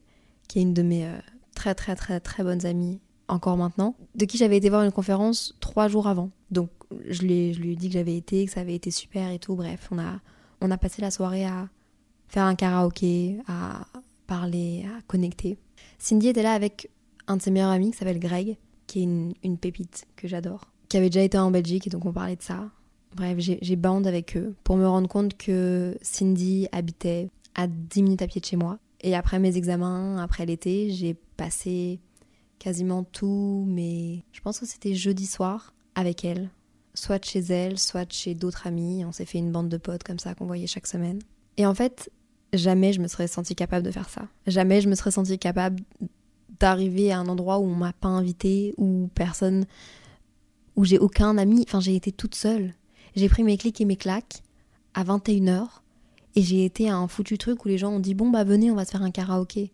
qui 0.49 0.59
est 0.59 0.63
une 0.63 0.75
de 0.75 0.83
mes 0.83 1.07
euh, 1.07 1.19
très 1.55 1.75
très 1.75 1.97
très 1.97 2.21
très 2.21 2.45
bonnes 2.45 2.67
amies 2.67 3.01
encore 3.29 3.57
maintenant, 3.57 3.97
de 4.15 4.27
qui 4.27 4.37
j'avais 4.37 4.59
été 4.59 4.69
voir 4.69 4.83
une 4.83 4.93
conférence 4.93 5.57
trois 5.61 5.89
jours 5.89 6.07
avant. 6.07 6.31
Donc 6.51 6.69
je 7.09 7.23
lui, 7.23 7.55
je 7.55 7.61
lui 7.61 7.73
ai 7.73 7.77
dit 7.77 7.89
que 7.89 7.95
j'avais 7.95 8.17
été, 8.17 8.45
que 8.45 8.53
ça 8.53 8.61
avait 8.61 8.75
été 8.75 8.91
super 8.91 9.31
et 9.31 9.39
tout. 9.39 9.57
Bref, 9.57 9.89
on 9.91 9.99
a, 9.99 10.21
on 10.61 10.71
a 10.71 10.77
passé 10.77 11.01
la 11.01 11.11
soirée 11.11 11.47
à 11.47 11.69
faire 12.29 12.45
un 12.45 12.55
karaoké, 12.55 13.39
à 13.49 13.87
parler, 14.33 14.87
à 14.87 15.03
connecter. 15.03 15.59
Cindy 15.99 16.29
était 16.29 16.43
là 16.43 16.55
avec 16.55 16.89
un 17.27 17.37
de 17.37 17.43
ses 17.43 17.51
meilleurs 17.51 17.69
amis 17.69 17.91
qui 17.91 17.99
s'appelle 17.99 18.19
Greg, 18.19 18.57
qui 18.87 19.01
est 19.01 19.03
une, 19.03 19.59
pépite 19.59 20.07
que 20.17 20.27
j'adore, 20.27 20.73
qui 20.89 20.97
avait 20.97 21.11
déjà 21.11 21.23
été 21.23 21.37
en 21.37 21.51
Belgique 21.51 21.87
et 21.87 21.91
donc 21.91 22.07
on 22.07 22.15
parlait 22.15 22.37
de 22.37 22.43
ça. 22.43 22.71
Bref, 23.15 23.37
j'ai 23.39 23.77
bande 23.77 24.07
avec 24.07 24.39
eux 24.39 24.55
pour 24.65 24.79
me 24.79 24.89
rendre 24.89 25.07
compte 25.07 25.37
que 25.37 25.99
Cindy 26.01 26.67
habitait 26.73 27.29
à 27.55 27.67
10 27.67 28.03
minutes 28.03 28.23
à 28.23 28.27
pied 28.27 28.41
de 28.41 28.47
chez 28.47 28.57
moi. 28.57 28.79
Et 29.03 29.15
après 29.15 29.39
mes 29.39 29.59
examens, 29.59 30.17
après 30.17 30.47
l'été, 30.47 30.89
j'ai 30.89 31.13
passé 31.37 32.01
quasiment 32.59 33.05
tout, 33.05 33.67
mais 33.69 34.25
je 34.33 34.41
pense 34.41 34.61
que 34.61 34.65
c'était 34.65 34.95
jeudi 34.95 35.27
soir 35.27 35.75
avec 35.95 36.25
elle. 36.25 36.49
Soit 36.95 37.23
chez 37.23 37.41
elle, 37.41 37.79
soit 37.79 38.11
chez 38.11 38.35
d'autres 38.35 38.67
amis. 38.67 39.05
On 39.05 39.13
s'est 39.13 39.27
fait 39.27 39.39
une 39.39 39.53
bande 39.53 39.69
de 39.69 39.77
potes 39.77 40.05
comme 40.05 40.19
ça 40.19 40.35
qu'on 40.35 40.47
voyait 40.47 40.67
chaque 40.67 40.87
semaine. 40.87 41.19
Et 41.59 41.67
en 41.67 41.75
fait, 41.75 42.11
jamais 42.53 42.93
je 42.93 43.01
me 43.01 43.09
serais 43.09 43.27
sentie 43.27 43.55
capable 43.55 43.85
de 43.85 43.91
faire 43.91 44.09
ça. 44.09 44.29
Jamais 44.47 44.81
je 44.81 44.89
me 44.89 44.95
serais 44.95 45.11
sentie 45.11 45.39
capable 45.39 45.81
d'arriver 46.61 47.13
à 47.13 47.19
un 47.19 47.27
endroit 47.27 47.59
où 47.59 47.65
on 47.65 47.75
m'a 47.75 47.93
pas 47.93 48.09
invité, 48.09 48.75
où 48.77 49.09
personne, 49.15 49.67
où 50.77 50.85
j'ai 50.85 50.99
aucun 50.99 51.39
ami. 51.39 51.65
Enfin, 51.67 51.81
j'ai 51.81 51.97
été 51.97 52.13
toute 52.13 52.35
seule. 52.35 52.75
J'ai 53.17 53.29
pris 53.29 53.43
mes 53.43 53.57
clics 53.57 53.81
et 53.81 53.85
mes 53.85 53.97
claques 53.97 54.43
à 54.95 55.05
21h 55.05 55.67
et 56.35 56.43
j'ai 56.43 56.65
été 56.65 56.89
à 56.89 56.97
un 56.97 57.09
foutu 57.09 57.37
truc 57.37 57.65
où 57.65 57.69
les 57.69 57.79
gens 57.79 57.93
ont 57.93 58.01
dit 58.01 58.15
bon 58.15 58.31
bah 58.31 58.45
venez, 58.45 58.71
on 58.71 58.75
va 58.75 58.85
se 58.85 58.93
faire 58.93 59.03
un 59.03 59.11
karaoké. 59.11 59.73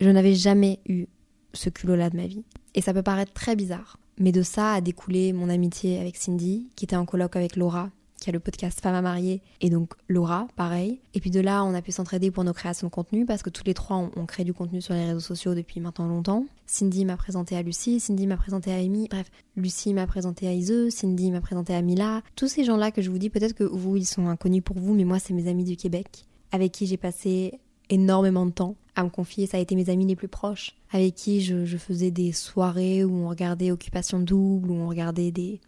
Je 0.00 0.08
n'avais 0.08 0.34
jamais 0.34 0.80
eu 0.86 1.06
ce 1.52 1.68
culot-là 1.68 2.10
de 2.10 2.16
ma 2.16 2.26
vie. 2.26 2.44
Et 2.74 2.80
ça 2.80 2.94
peut 2.94 3.02
paraître 3.02 3.32
très 3.32 3.56
bizarre, 3.56 3.98
mais 4.18 4.32
de 4.32 4.42
ça 4.42 4.74
a 4.74 4.80
découlé 4.80 5.32
mon 5.32 5.48
amitié 5.48 5.98
avec 5.98 6.16
Cindy, 6.16 6.68
qui 6.76 6.84
était 6.84 6.96
en 6.96 7.04
colloque 7.04 7.36
avec 7.36 7.56
Laura, 7.56 7.90
qui 8.20 8.28
a 8.30 8.32
le 8.32 8.40
podcast 8.40 8.80
Femme 8.80 8.94
à 8.94 9.02
marier, 9.02 9.40
et 9.60 9.70
donc 9.70 9.94
Laura, 10.08 10.48
pareil. 10.56 11.00
Et 11.14 11.20
puis 11.20 11.30
de 11.30 11.40
là, 11.40 11.64
on 11.64 11.74
a 11.74 11.82
pu 11.82 11.92
s'entraider 11.92 12.30
pour 12.30 12.44
nos 12.44 12.52
créations 12.52 12.88
de 12.88 12.92
contenu, 12.92 13.24
parce 13.26 13.42
que 13.42 13.50
tous 13.50 13.64
les 13.64 13.74
trois, 13.74 14.10
on, 14.16 14.26
crée 14.26 14.44
du 14.44 14.52
contenu 14.52 14.80
sur 14.80 14.94
les 14.94 15.06
réseaux 15.06 15.20
sociaux 15.20 15.54
depuis 15.54 15.80
maintenant 15.80 16.06
longtemps. 16.06 16.44
Cindy 16.66 17.04
m'a 17.04 17.16
présenté 17.16 17.56
à 17.56 17.62
Lucie, 17.62 18.00
Cindy 18.00 18.26
m'a 18.26 18.36
présenté 18.36 18.72
à 18.72 18.76
Amy, 18.76 19.08
bref, 19.08 19.30
Lucie 19.56 19.94
m'a 19.94 20.06
présenté 20.06 20.46
à 20.48 20.52
Ise, 20.52 20.90
Cindy 20.90 21.30
m'a 21.30 21.40
présenté 21.40 21.74
à 21.74 21.82
Mila. 21.82 22.22
Tous 22.36 22.48
ces 22.48 22.64
gens-là 22.64 22.90
que 22.90 23.02
je 23.02 23.10
vous 23.10 23.18
dis, 23.18 23.30
peut-être 23.30 23.54
que 23.54 23.64
vous, 23.64 23.96
ils 23.96 24.06
sont 24.06 24.26
inconnus 24.26 24.62
pour 24.62 24.78
vous, 24.78 24.94
mais 24.94 25.04
moi, 25.04 25.18
c'est 25.18 25.34
mes 25.34 25.48
amis 25.48 25.64
du 25.64 25.76
Québec, 25.76 26.26
avec 26.52 26.72
qui 26.72 26.86
j'ai 26.86 26.96
passé 26.96 27.58
énormément 27.90 28.44
de 28.44 28.50
temps 28.50 28.76
à 28.96 29.04
me 29.04 29.08
confier. 29.08 29.46
Ça 29.46 29.56
a 29.56 29.60
été 29.60 29.74
mes 29.74 29.88
amis 29.90 30.06
les 30.06 30.16
plus 30.16 30.28
proches, 30.28 30.74
avec 30.90 31.14
qui 31.14 31.40
je, 31.40 31.64
je 31.64 31.78
faisais 31.78 32.10
des 32.10 32.32
soirées 32.32 33.04
où 33.04 33.14
on 33.14 33.28
regardait 33.28 33.70
Occupation 33.70 34.18
Double, 34.18 34.70
où 34.70 34.74
on 34.74 34.88
regardait 34.88 35.30
des, 35.30 35.60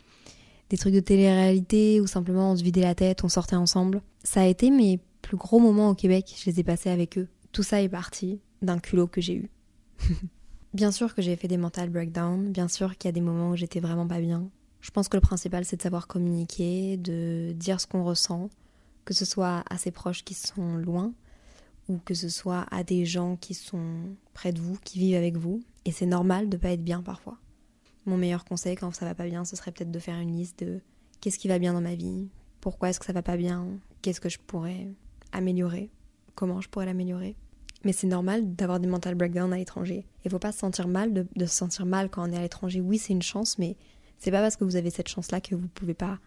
des 0.70 0.78
trucs 0.78 0.94
de 0.94 1.00
télé-réalité 1.00 2.00
ou 2.00 2.06
simplement 2.06 2.52
on 2.52 2.56
se 2.56 2.62
vidait 2.62 2.80
la 2.80 2.94
tête, 2.94 3.24
on 3.24 3.28
sortait 3.28 3.56
ensemble. 3.56 4.00
Ça 4.22 4.42
a 4.42 4.46
été 4.46 4.70
mes 4.70 5.00
plus 5.20 5.36
gros 5.36 5.58
moments 5.58 5.90
au 5.90 5.94
Québec, 5.94 6.34
je 6.38 6.48
les 6.48 6.60
ai 6.60 6.64
passés 6.64 6.90
avec 6.90 7.18
eux. 7.18 7.28
Tout 7.52 7.62
ça 7.62 7.82
est 7.82 7.88
parti 7.88 8.40
d'un 8.62 8.78
culot 8.78 9.06
que 9.06 9.20
j'ai 9.20 9.34
eu. 9.34 9.50
bien 10.74 10.92
sûr 10.92 11.14
que 11.14 11.22
j'ai 11.22 11.36
fait 11.36 11.48
des 11.48 11.56
mental 11.56 11.90
breakdowns, 11.90 12.50
bien 12.50 12.68
sûr 12.68 12.96
qu'il 12.96 13.08
y 13.08 13.10
a 13.10 13.12
des 13.12 13.20
moments 13.20 13.50
où 13.50 13.56
j'étais 13.56 13.80
vraiment 13.80 14.06
pas 14.06 14.20
bien. 14.20 14.48
Je 14.80 14.90
pense 14.90 15.08
que 15.08 15.16
le 15.16 15.20
principal 15.20 15.64
c'est 15.64 15.76
de 15.76 15.82
savoir 15.82 16.06
communiquer, 16.06 16.96
de 16.96 17.52
dire 17.52 17.80
ce 17.80 17.86
qu'on 17.86 18.04
ressent, 18.04 18.48
que 19.04 19.12
ce 19.12 19.24
soit 19.24 19.64
à 19.68 19.76
ses 19.76 19.90
proches 19.90 20.24
qui 20.24 20.34
sont 20.34 20.76
loin 20.76 21.12
ou 21.88 21.98
que 22.04 22.14
ce 22.14 22.28
soit 22.28 22.66
à 22.70 22.84
des 22.84 23.04
gens 23.04 23.36
qui 23.36 23.54
sont 23.54 24.14
près 24.32 24.52
de 24.52 24.60
vous, 24.60 24.78
qui 24.84 25.00
vivent 25.00 25.16
avec 25.16 25.36
vous. 25.36 25.60
Et 25.84 25.90
c'est 25.90 26.06
normal 26.06 26.48
de 26.48 26.56
pas 26.56 26.70
être 26.70 26.84
bien 26.84 27.02
parfois. 27.02 27.36
Mon 28.06 28.16
meilleur 28.16 28.44
conseil 28.44 28.76
quand 28.76 28.94
ça 28.94 29.04
va 29.04 29.14
pas 29.14 29.26
bien, 29.26 29.44
ce 29.44 29.56
serait 29.56 29.72
peut-être 29.72 29.90
de 29.90 29.98
faire 29.98 30.18
une 30.18 30.36
liste 30.36 30.60
de 30.64 30.80
qu'est-ce 31.20 31.38
qui 31.38 31.48
va 31.48 31.58
bien 31.58 31.72
dans 31.72 31.80
ma 31.80 31.94
vie, 31.94 32.28
pourquoi 32.60 32.90
est-ce 32.90 33.00
que 33.00 33.06
ça 33.06 33.12
va 33.12 33.22
pas 33.22 33.36
bien, 33.36 33.66
qu'est-ce 34.02 34.20
que 34.20 34.28
je 34.28 34.38
pourrais 34.38 34.88
améliorer, 35.32 35.90
comment 36.34 36.60
je 36.60 36.68
pourrais 36.68 36.86
l'améliorer. 36.86 37.36
Mais 37.84 37.92
c'est 37.92 38.06
normal 38.06 38.54
d'avoir 38.54 38.78
des 38.78 38.88
mental 38.88 39.14
breakdowns 39.14 39.52
à 39.52 39.56
l'étranger. 39.56 40.04
Il 40.24 40.30
faut 40.30 40.38
pas 40.38 40.52
se 40.52 40.58
sentir 40.58 40.86
mal 40.86 41.12
de, 41.14 41.46
se 41.46 41.54
sentir 41.54 41.86
mal 41.86 42.10
quand 42.10 42.28
on 42.28 42.32
est 42.32 42.36
à 42.36 42.42
l'étranger. 42.42 42.80
Oui, 42.80 42.98
c'est 42.98 43.14
une 43.14 43.22
chance, 43.22 43.58
mais 43.58 43.76
c'est 44.18 44.30
pas 44.30 44.42
parce 44.42 44.56
que 44.56 44.64
vous 44.64 44.76
avez 44.76 44.90
cette 44.90 45.08
chance-là 45.08 45.40
que 45.40 45.54
vous 45.54 45.68
pouvez 45.68 45.94
pas 45.94 46.18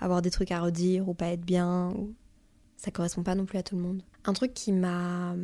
avoir 0.00 0.22
des 0.22 0.30
trucs 0.30 0.52
à 0.52 0.60
redire 0.60 1.08
ou 1.08 1.14
pas 1.14 1.28
être 1.28 1.44
bien. 1.44 1.90
Ou... 1.96 2.14
Ça 2.76 2.92
correspond 2.92 3.24
pas 3.24 3.34
non 3.34 3.46
plus 3.46 3.58
à 3.58 3.62
tout 3.64 3.74
le 3.74 3.82
monde. 3.82 4.02
Un 4.24 4.32
truc 4.32 4.54
qui 4.54 4.70
m'a 4.70 5.34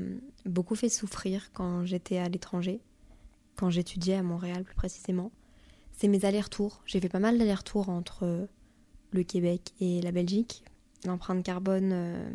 beaucoup 0.47 0.77
fait 0.77 0.89
souffrir 0.89 1.51
quand 1.53 1.85
j'étais 1.85 2.19
à 2.19 2.29
l'étranger, 2.29 2.81
quand 3.57 3.71
j'étudiais 3.71 4.15
à 4.15 4.23
Montréal 4.23 4.63
plus 4.63 4.77
précisément, 4.77 5.33
c'est 5.99 6.07
mes 6.07 6.25
allers-retours. 6.25 6.81
J'ai 6.87 7.01
fait 7.01 7.09
pas 7.09 7.19
mal 7.19 7.39
d'allers-retours 7.39 7.89
entre 7.89 8.49
le 9.11 9.23
Québec 9.25 9.73
et 9.81 10.01
la 10.01 10.13
Belgique. 10.13 10.63
L'empreinte 11.05 11.45
carbone, 11.45 11.91
euh, 11.93 12.31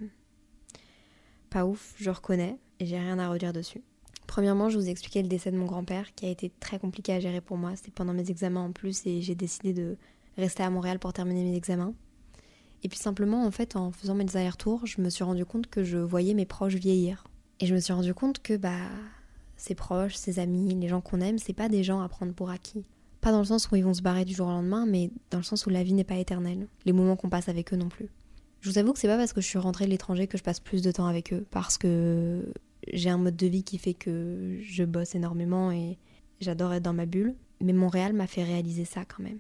pas 1.49 1.66
ouf, 1.66 1.95
je 1.97 2.09
reconnais, 2.09 2.57
et 2.82 2.86
j'ai 2.86 2.99
rien 2.99 3.18
à 3.20 3.30
redire 3.30 3.53
dessus. 3.53 3.82
Premièrement, 4.28 4.70
je 4.70 4.78
vous 4.78 4.88
ai 4.88 4.91
expliqué 4.91 5.22
le 5.22 5.30
décès 5.30 5.49
de 5.49 5.55
mon 5.55 5.66
grand-père 5.66 6.14
qui 6.14 6.26
a 6.26 6.30
été 6.30 6.51
très 6.59 6.78
compliqué 6.78 7.14
à 7.14 7.22
gérer 7.22 7.39
pour 7.39 7.55
moi. 7.55 7.74
C'était 7.78 7.91
pendant 7.91 8.14
mes 8.14 8.30
examens 8.30 8.66
en 8.66 8.72
plus 8.74 9.05
et 9.05 9.22
j'ai 9.22 9.36
décidé 9.36 9.72
de 9.72 9.95
rester 10.38 10.64
à 10.64 10.70
Montréal 10.70 10.99
pour 10.99 11.14
terminer 11.14 11.43
mes 11.45 11.55
examens. 11.55 11.93
Et 12.84 12.89
puis 12.89 12.99
simplement, 12.99 13.45
en 13.45 13.51
fait, 13.51 13.78
en 13.78 13.91
faisant 13.91 14.16
mes 14.16 14.36
allers-retours, 14.36 14.86
je 14.86 14.99
me 14.99 15.09
suis 15.09 15.24
rendu 15.24 15.45
compte 15.45 15.68
que 15.68 15.86
je 15.86 15.97
voyais 15.97 16.34
mes 16.34 16.45
proches 16.45 16.76
vieillir. 16.76 17.24
Et 17.61 17.66
je 17.66 17.74
me 17.74 17.80
suis 17.80 17.93
rendu 17.93 18.14
compte 18.14 18.41
que, 18.41 18.57
bah, 18.57 18.89
ses 19.55 19.76
proches, 19.76 20.16
ses 20.16 20.39
amis, 20.39 20.76
les 20.76 20.89
gens 20.89 20.99
qu'on 20.99 21.22
aime, 21.22 21.38
c'est 21.38 21.53
pas 21.53 21.70
des 21.70 21.84
gens 21.84 22.01
à 22.01 22.09
prendre 22.09 22.34
pour 22.34 22.49
acquis. 22.49 22.84
Pas 23.24 23.32
dans 23.32 23.39
le 23.39 23.45
sens 23.45 23.71
où 23.71 23.78
ils 23.78 23.86
vont 23.86 23.93
se 23.93 24.01
barrer 24.01 24.26
du 24.26 24.34
jour 24.34 24.47
au 24.47 24.51
lendemain, 24.51 24.86
mais 24.86 25.09
dans 25.32 25.38
le 25.38 25.45
sens 25.45 25.65
où 25.65 25.69
la 25.69 25.82
vie 25.82 25.93
n'est 25.93 26.03
pas 26.03 26.17
éternelle. 26.17 26.67
Les 26.84 26.91
moments 26.91 27.15
qu'on 27.15 27.30
passe 27.30 27.47
avec 27.47 27.74
eux 27.74 27.78
non 27.78 27.88
plus. 27.88 28.09
Je 28.59 28.69
vous 28.69 28.78
avoue 28.78 28.91
que 28.91 28.99
c'est 28.99 29.07
pas 29.07 29.15
parce 29.15 29.32
que 29.32 29.39
je 29.39 29.47
suis 29.47 29.59
rentrée 29.59 29.86
de 29.86 29.91
l'étranger 29.91 30.28
que 30.28 30.38
je 30.38 30.43
passe 30.43 30.59
plus 30.59 30.82
de 30.82 30.91
temps 30.91 31.07
avec 31.07 31.32
eux, 31.32 31.45
parce 31.49 31.78
que 31.78 32.51
j'ai 32.91 33.09
un 33.09 33.17
mode 33.17 33.38
de 33.38 33.47
vie 33.47 33.63
qui 33.63 33.78
fait 33.78 33.93
que 33.93 34.57
je 34.61 34.84
bosse 34.84 35.15
énormément 35.15 35.71
et 35.71 35.97
j'adore 36.41 36.74
être 36.74 36.84
dans 36.84 36.93
ma 36.93 37.05
bulle. 37.05 37.34
Mais 37.61 37.71
Montréal 37.71 38.11
m'a 38.11 38.28
fait 38.28 38.43
réaliser 38.43 38.84
ça 38.84 39.05
quand 39.05 39.24
même. 39.24 39.39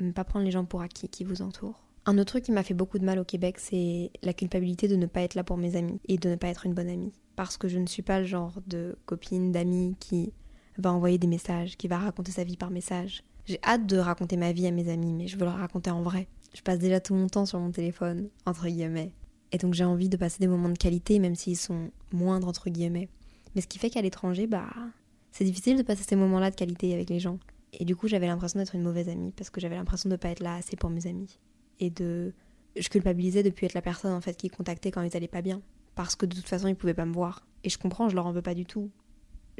Ne 0.00 0.10
pas 0.10 0.24
prendre 0.24 0.44
les 0.44 0.50
gens 0.50 0.64
pour 0.64 0.82
acquis 0.82 1.08
qui 1.08 1.22
vous 1.22 1.40
entourent. 1.40 1.86
Un 2.06 2.18
autre 2.18 2.32
truc 2.32 2.44
qui 2.44 2.52
m'a 2.52 2.64
fait 2.64 2.74
beaucoup 2.74 2.98
de 2.98 3.04
mal 3.04 3.20
au 3.20 3.24
Québec, 3.24 3.60
c'est 3.60 4.10
la 4.24 4.32
culpabilité 4.32 4.88
de 4.88 4.96
ne 4.96 5.06
pas 5.06 5.20
être 5.20 5.36
là 5.36 5.44
pour 5.44 5.56
mes 5.56 5.76
amis 5.76 6.00
et 6.08 6.18
de 6.18 6.30
ne 6.30 6.34
pas 6.34 6.48
être 6.48 6.66
une 6.66 6.74
bonne 6.74 6.88
amie. 6.88 7.12
Parce 7.36 7.56
que 7.56 7.68
je 7.68 7.78
ne 7.78 7.86
suis 7.86 8.02
pas 8.02 8.18
le 8.18 8.26
genre 8.26 8.54
de 8.66 8.96
copine, 9.06 9.52
d'amie 9.52 9.94
qui 10.00 10.32
va 10.80 10.92
envoyer 10.92 11.18
des 11.18 11.26
messages, 11.26 11.76
qui 11.76 11.88
va 11.88 11.98
raconter 11.98 12.32
sa 12.32 12.44
vie 12.44 12.56
par 12.56 12.70
message. 12.70 13.22
J'ai 13.46 13.58
hâte 13.64 13.86
de 13.86 13.96
raconter 13.96 14.36
ma 14.36 14.52
vie 14.52 14.66
à 14.66 14.70
mes 14.70 14.88
amis, 14.90 15.12
mais 15.12 15.26
je 15.26 15.36
veux 15.36 15.44
le 15.44 15.50
raconter 15.50 15.90
en 15.90 16.02
vrai. 16.02 16.28
Je 16.54 16.62
passe 16.62 16.78
déjà 16.78 17.00
tout 17.00 17.14
mon 17.14 17.28
temps 17.28 17.46
sur 17.46 17.58
mon 17.58 17.70
téléphone, 17.70 18.28
entre 18.46 18.66
guillemets. 18.66 19.12
Et 19.52 19.58
donc 19.58 19.74
j'ai 19.74 19.84
envie 19.84 20.08
de 20.08 20.16
passer 20.16 20.38
des 20.38 20.46
moments 20.46 20.68
de 20.68 20.78
qualité, 20.78 21.18
même 21.18 21.34
s'ils 21.34 21.56
sont 21.56 21.90
moindres, 22.12 22.48
entre 22.48 22.70
guillemets. 22.70 23.08
Mais 23.54 23.60
ce 23.60 23.66
qui 23.66 23.78
fait 23.78 23.90
qu'à 23.90 24.02
l'étranger, 24.02 24.46
bah, 24.46 24.68
c'est 25.32 25.44
difficile 25.44 25.76
de 25.76 25.82
passer 25.82 26.04
ces 26.06 26.16
moments-là 26.16 26.50
de 26.50 26.56
qualité 26.56 26.94
avec 26.94 27.10
les 27.10 27.18
gens. 27.18 27.38
Et 27.72 27.84
du 27.84 27.96
coup, 27.96 28.08
j'avais 28.08 28.26
l'impression 28.26 28.58
d'être 28.58 28.74
une 28.74 28.82
mauvaise 28.82 29.08
amie, 29.08 29.32
parce 29.32 29.50
que 29.50 29.60
j'avais 29.60 29.76
l'impression 29.76 30.08
de 30.08 30.14
ne 30.14 30.18
pas 30.18 30.28
être 30.28 30.40
là 30.40 30.56
assez 30.56 30.76
pour 30.76 30.90
mes 30.90 31.06
amis. 31.06 31.38
Et 31.78 31.90
de. 31.90 32.32
Je 32.76 32.88
culpabilisais 32.88 33.42
de 33.42 33.50
plus 33.50 33.66
être 33.66 33.74
la 33.74 33.82
personne, 33.82 34.12
en 34.12 34.20
fait, 34.20 34.36
qui 34.36 34.48
contactait 34.48 34.92
quand 34.92 35.02
ils 35.02 35.16
allaient 35.16 35.28
pas 35.28 35.42
bien. 35.42 35.60
Parce 35.96 36.14
que 36.14 36.26
de 36.26 36.36
toute 36.36 36.48
façon, 36.48 36.68
ils 36.68 36.76
pouvaient 36.76 36.94
pas 36.94 37.04
me 37.04 37.12
voir. 37.12 37.44
Et 37.64 37.68
je 37.68 37.78
comprends, 37.78 38.08
je 38.08 38.14
leur 38.14 38.26
en 38.26 38.32
veux 38.32 38.42
pas 38.42 38.54
du 38.54 38.64
tout 38.64 38.90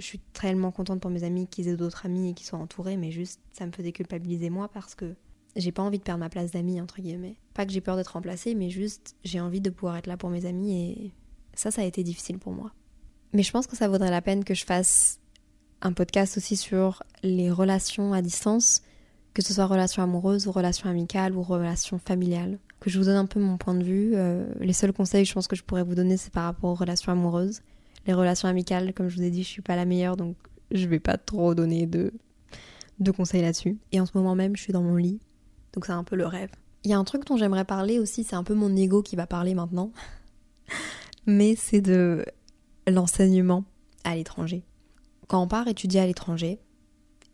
je 0.00 0.06
suis 0.06 0.18
tellement 0.18 0.70
contente 0.70 1.00
pour 1.00 1.10
mes 1.10 1.24
amis 1.24 1.46
qu'ils 1.46 1.68
aient 1.68 1.76
d'autres 1.76 2.06
amis 2.06 2.30
et 2.30 2.34
qu'ils 2.34 2.46
soient 2.46 2.58
entourés, 2.58 2.96
mais 2.96 3.10
juste 3.10 3.40
ça 3.52 3.66
me 3.66 3.72
faisait 3.72 3.92
culpabiliser 3.92 4.50
moi 4.50 4.68
parce 4.68 4.94
que 4.94 5.14
j'ai 5.56 5.72
pas 5.72 5.82
envie 5.82 5.98
de 5.98 6.02
perdre 6.02 6.20
ma 6.20 6.28
place 6.28 6.50
d'amis 6.50 6.80
entre 6.80 7.00
guillemets. 7.00 7.36
Pas 7.54 7.66
que 7.66 7.72
j'ai 7.72 7.80
peur 7.80 7.96
d'être 7.96 8.08
remplacée, 8.08 8.54
mais 8.54 8.70
juste 8.70 9.16
j'ai 9.24 9.40
envie 9.40 9.60
de 9.60 9.70
pouvoir 9.70 9.96
être 9.96 10.06
là 10.06 10.16
pour 10.16 10.30
mes 10.30 10.46
amis 10.46 10.72
et 10.74 11.12
ça, 11.54 11.70
ça 11.70 11.82
a 11.82 11.84
été 11.84 12.02
difficile 12.02 12.38
pour 12.38 12.52
moi. 12.52 12.72
Mais 13.32 13.42
je 13.42 13.50
pense 13.50 13.66
que 13.66 13.76
ça 13.76 13.88
vaudrait 13.88 14.10
la 14.10 14.22
peine 14.22 14.44
que 14.44 14.54
je 14.54 14.64
fasse 14.64 15.20
un 15.82 15.92
podcast 15.92 16.36
aussi 16.36 16.56
sur 16.56 17.02
les 17.22 17.50
relations 17.50 18.12
à 18.12 18.22
distance, 18.22 18.82
que 19.34 19.42
ce 19.42 19.54
soit 19.54 19.66
relations 19.66 20.02
amoureuses 20.02 20.46
ou 20.46 20.52
relations 20.52 20.88
amicales 20.88 21.36
ou 21.36 21.42
relations 21.42 21.98
familiales. 21.98 22.58
Que 22.80 22.90
je 22.90 22.98
vous 22.98 23.04
donne 23.04 23.16
un 23.16 23.26
peu 23.26 23.40
mon 23.40 23.58
point 23.58 23.74
de 23.74 23.84
vue. 23.84 24.12
Euh, 24.14 24.46
les 24.60 24.72
seuls 24.72 24.92
conseils, 24.92 25.24
je 25.24 25.34
pense 25.34 25.46
que 25.46 25.56
je 25.56 25.62
pourrais 25.62 25.82
vous 25.82 25.94
donner, 25.94 26.16
c'est 26.16 26.32
par 26.32 26.44
rapport 26.44 26.70
aux 26.70 26.74
relations 26.74 27.12
amoureuses. 27.12 27.60
Les 28.06 28.14
relations 28.14 28.48
amicales, 28.48 28.92
comme 28.94 29.08
je 29.08 29.16
vous 29.16 29.22
ai 29.22 29.30
dit, 29.30 29.42
je 29.42 29.48
suis 29.48 29.62
pas 29.62 29.76
la 29.76 29.84
meilleure, 29.84 30.16
donc 30.16 30.36
je 30.70 30.86
vais 30.86 31.00
pas 31.00 31.18
trop 31.18 31.54
donner 31.54 31.86
de, 31.86 32.12
de 32.98 33.10
conseils 33.10 33.42
là-dessus. 33.42 33.78
Et 33.92 34.00
en 34.00 34.06
ce 34.06 34.12
moment 34.14 34.34
même, 34.34 34.56
je 34.56 34.62
suis 34.62 34.72
dans 34.72 34.82
mon 34.82 34.96
lit, 34.96 35.20
donc 35.72 35.86
c'est 35.86 35.92
un 35.92 36.04
peu 36.04 36.16
le 36.16 36.26
rêve. 36.26 36.50
Il 36.84 36.90
y 36.90 36.94
a 36.94 36.98
un 36.98 37.04
truc 37.04 37.26
dont 37.26 37.36
j'aimerais 37.36 37.64
parler 37.64 37.98
aussi, 37.98 38.24
c'est 38.24 38.36
un 38.36 38.44
peu 38.44 38.54
mon 38.54 38.74
ego 38.74 39.02
qui 39.02 39.16
va 39.16 39.26
parler 39.26 39.54
maintenant. 39.54 39.92
mais 41.26 41.54
c'est 41.56 41.82
de 41.82 42.24
l'enseignement 42.88 43.64
à 44.04 44.14
l'étranger. 44.14 44.64
Quand 45.28 45.42
on 45.42 45.48
part 45.48 45.68
étudier 45.68 46.00
à 46.00 46.06
l'étranger, 46.06 46.58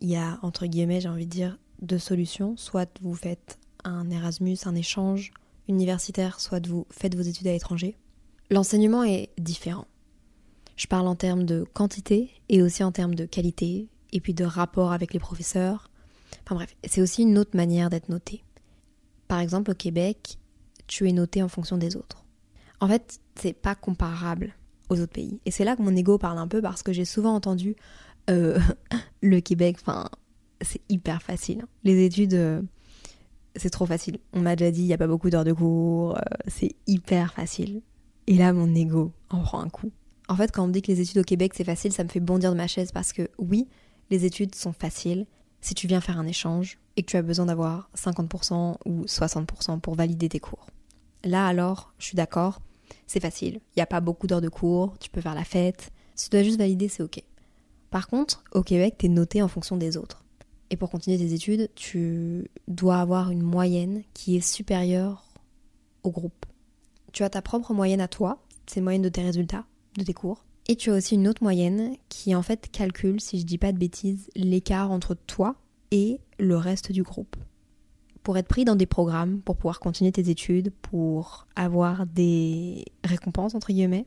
il 0.00 0.10
y 0.10 0.16
a, 0.16 0.38
entre 0.42 0.66
guillemets, 0.66 1.00
j'ai 1.00 1.08
envie 1.08 1.26
de 1.26 1.30
dire, 1.30 1.58
deux 1.80 1.98
solutions. 1.98 2.56
Soit 2.56 2.98
vous 3.00 3.14
faites 3.14 3.58
un 3.84 4.10
Erasmus, 4.10 4.58
un 4.64 4.74
échange 4.74 5.32
universitaire, 5.68 6.40
soit 6.40 6.66
vous 6.66 6.86
faites 6.90 7.14
vos 7.14 7.22
études 7.22 7.46
à 7.46 7.52
l'étranger. 7.52 7.96
L'enseignement 8.50 9.04
est 9.04 9.30
différent. 9.38 9.86
Je 10.76 10.86
parle 10.86 11.08
en 11.08 11.14
termes 11.14 11.44
de 11.44 11.64
quantité 11.72 12.30
et 12.48 12.62
aussi 12.62 12.84
en 12.84 12.92
termes 12.92 13.14
de 13.14 13.24
qualité, 13.24 13.88
et 14.12 14.20
puis 14.20 14.34
de 14.34 14.44
rapport 14.44 14.92
avec 14.92 15.12
les 15.12 15.18
professeurs. 15.18 15.90
Enfin 16.44 16.54
bref, 16.54 16.76
c'est 16.84 17.00
aussi 17.00 17.22
une 17.22 17.38
autre 17.38 17.56
manière 17.56 17.90
d'être 17.90 18.08
noté. 18.08 18.44
Par 19.28 19.40
exemple, 19.40 19.70
au 19.70 19.74
Québec, 19.74 20.38
tu 20.86 21.08
es 21.08 21.12
noté 21.12 21.42
en 21.42 21.48
fonction 21.48 21.76
des 21.76 21.96
autres. 21.96 22.24
En 22.80 22.88
fait, 22.88 23.20
c'est 23.34 23.52
pas 23.52 23.74
comparable 23.74 24.54
aux 24.88 25.00
autres 25.00 25.12
pays. 25.12 25.40
Et 25.44 25.50
c'est 25.50 25.64
là 25.64 25.76
que 25.76 25.82
mon 25.82 25.94
ego 25.96 26.18
parle 26.18 26.38
un 26.38 26.46
peu 26.46 26.62
parce 26.62 26.82
que 26.82 26.92
j'ai 26.92 27.04
souvent 27.04 27.34
entendu 27.34 27.76
euh, 28.30 28.58
le 29.22 29.40
Québec, 29.40 29.78
enfin, 29.80 30.08
c'est 30.60 30.80
hyper 30.88 31.22
facile. 31.22 31.64
Les 31.84 32.04
études, 32.04 32.34
euh, 32.34 32.62
c'est 33.56 33.70
trop 33.70 33.86
facile. 33.86 34.18
On 34.32 34.40
m'a 34.40 34.56
déjà 34.56 34.70
dit, 34.70 34.82
il 34.82 34.86
n'y 34.86 34.94
a 34.94 34.98
pas 34.98 35.06
beaucoup 35.06 35.30
d'heures 35.30 35.44
de 35.44 35.52
cours, 35.52 36.16
euh, 36.16 36.20
c'est 36.46 36.76
hyper 36.86 37.32
facile. 37.32 37.82
Et 38.26 38.36
là, 38.36 38.52
mon 38.52 38.74
ego 38.74 39.12
en 39.30 39.40
prend 39.40 39.60
un 39.60 39.68
coup. 39.68 39.90
En 40.28 40.36
fait, 40.36 40.50
quand 40.50 40.64
on 40.64 40.68
me 40.68 40.72
dit 40.72 40.82
que 40.82 40.90
les 40.90 41.00
études 41.00 41.18
au 41.18 41.24
Québec, 41.24 41.52
c'est 41.54 41.64
facile, 41.64 41.92
ça 41.92 42.04
me 42.04 42.08
fait 42.08 42.20
bondir 42.20 42.50
de 42.50 42.56
ma 42.56 42.66
chaise 42.66 42.90
parce 42.92 43.12
que 43.12 43.28
oui, 43.38 43.68
les 44.10 44.24
études 44.24 44.54
sont 44.54 44.72
faciles 44.72 45.26
si 45.60 45.74
tu 45.74 45.86
viens 45.86 46.00
faire 46.00 46.18
un 46.18 46.26
échange 46.26 46.78
et 46.96 47.02
que 47.02 47.10
tu 47.10 47.16
as 47.16 47.22
besoin 47.22 47.46
d'avoir 47.46 47.90
50% 47.96 48.76
ou 48.84 49.04
60% 49.04 49.80
pour 49.80 49.94
valider 49.94 50.28
tes 50.28 50.40
cours. 50.40 50.66
Là 51.24 51.46
alors, 51.46 51.92
je 51.98 52.06
suis 52.06 52.16
d'accord, 52.16 52.60
c'est 53.06 53.20
facile. 53.20 53.54
Il 53.54 53.78
n'y 53.78 53.82
a 53.82 53.86
pas 53.86 54.00
beaucoup 54.00 54.26
d'heures 54.26 54.40
de 54.40 54.48
cours, 54.48 54.96
tu 54.98 55.10
peux 55.10 55.20
faire 55.20 55.34
la 55.34 55.44
fête. 55.44 55.90
Si 56.14 56.28
tu 56.28 56.36
dois 56.36 56.42
juste 56.42 56.58
valider, 56.58 56.88
c'est 56.88 57.02
ok. 57.02 57.22
Par 57.90 58.08
contre, 58.08 58.42
au 58.52 58.62
Québec, 58.62 58.96
tu 58.98 59.06
es 59.06 59.08
noté 59.08 59.42
en 59.42 59.48
fonction 59.48 59.76
des 59.76 59.96
autres. 59.96 60.24
Et 60.70 60.76
pour 60.76 60.90
continuer 60.90 61.18
tes 61.18 61.32
études, 61.32 61.70
tu 61.74 62.50
dois 62.66 62.98
avoir 62.98 63.30
une 63.30 63.42
moyenne 63.42 64.02
qui 64.14 64.36
est 64.36 64.40
supérieure 64.40 65.24
au 66.02 66.10
groupe. 66.10 66.46
Tu 67.12 67.22
as 67.22 67.30
ta 67.30 67.42
propre 67.42 67.72
moyenne 67.72 68.00
à 68.00 68.08
toi, 68.08 68.42
c'est 68.66 68.80
moyenne 68.80 69.02
de 69.02 69.08
tes 69.08 69.22
résultats, 69.22 69.64
de 69.98 70.04
tes 70.04 70.14
cours. 70.14 70.44
Et 70.68 70.76
tu 70.76 70.90
as 70.90 70.94
aussi 70.94 71.14
une 71.14 71.28
autre 71.28 71.42
moyenne 71.42 71.96
qui 72.08 72.34
en 72.34 72.42
fait 72.42 72.68
calcule, 72.70 73.20
si 73.20 73.38
je 73.38 73.44
dis 73.44 73.58
pas 73.58 73.72
de 73.72 73.78
bêtises, 73.78 74.28
l'écart 74.34 74.90
entre 74.90 75.14
toi 75.14 75.54
et 75.90 76.20
le 76.38 76.56
reste 76.56 76.92
du 76.92 77.02
groupe. 77.02 77.36
Pour 78.22 78.36
être 78.36 78.48
pris 78.48 78.64
dans 78.64 78.74
des 78.74 78.86
programmes, 78.86 79.40
pour 79.40 79.56
pouvoir 79.56 79.78
continuer 79.78 80.10
tes 80.10 80.28
études, 80.28 80.72
pour 80.82 81.46
avoir 81.54 82.06
des 82.06 82.84
récompenses 83.04 83.54
entre 83.54 83.68
guillemets, 83.68 84.06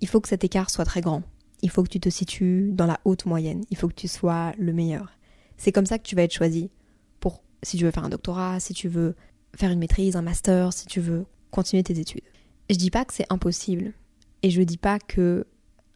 il 0.00 0.06
faut 0.06 0.20
que 0.20 0.28
cet 0.28 0.44
écart 0.44 0.70
soit 0.70 0.84
très 0.84 1.00
grand. 1.00 1.22
Il 1.62 1.70
faut 1.70 1.82
que 1.82 1.88
tu 1.88 1.98
te 1.98 2.10
situes 2.10 2.70
dans 2.72 2.86
la 2.86 3.00
haute 3.04 3.26
moyenne. 3.26 3.64
Il 3.70 3.76
faut 3.76 3.88
que 3.88 3.94
tu 3.94 4.08
sois 4.08 4.52
le 4.58 4.72
meilleur. 4.72 5.12
C'est 5.56 5.72
comme 5.72 5.86
ça 5.86 5.98
que 5.98 6.04
tu 6.04 6.14
vas 6.14 6.22
être 6.22 6.34
choisi 6.34 6.70
pour 7.18 7.42
si 7.62 7.76
tu 7.78 7.84
veux 7.84 7.90
faire 7.90 8.04
un 8.04 8.10
doctorat, 8.10 8.60
si 8.60 8.74
tu 8.74 8.88
veux 8.88 9.16
faire 9.56 9.70
une 9.70 9.78
maîtrise, 9.78 10.14
un 10.14 10.22
master, 10.22 10.72
si 10.72 10.86
tu 10.86 11.00
veux 11.00 11.24
continuer 11.50 11.82
tes 11.82 11.98
études. 11.98 12.22
Je 12.70 12.76
dis 12.76 12.90
pas 12.90 13.04
que 13.04 13.14
c'est 13.14 13.26
impossible 13.30 13.94
et 14.46 14.50
je 14.50 14.62
dis 14.62 14.76
pas 14.76 15.00
que 15.00 15.44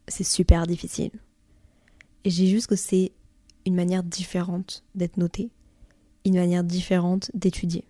c'est 0.09 0.25
super 0.25 0.67
difficile. 0.67 1.13
Et 2.25 2.31
j'ai 2.31 2.49
juste 2.49 2.67
que 2.67 2.75
c'est 2.75 3.13
une 3.65 3.77
manière 3.77 4.03
différente 4.03 4.83
d'être 4.97 5.19
noté, 5.19 5.53
une 6.25 6.35
manière 6.35 6.65
différente 6.65 7.31
d'étudier. 7.33 7.85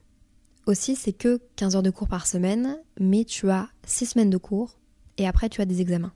Aussi, 0.66 0.96
c'est 0.96 1.14
que 1.14 1.40
15 1.56 1.76
heures 1.76 1.82
de 1.82 1.88
cours 1.88 2.08
par 2.08 2.26
semaine, 2.26 2.78
mais 3.00 3.24
tu 3.24 3.48
as 3.48 3.70
6 3.86 4.04
semaines 4.04 4.28
de 4.28 4.36
cours 4.36 4.76
et 5.16 5.26
après 5.26 5.48
tu 5.48 5.62
as 5.62 5.64
des 5.64 5.80
examens. 5.80 6.12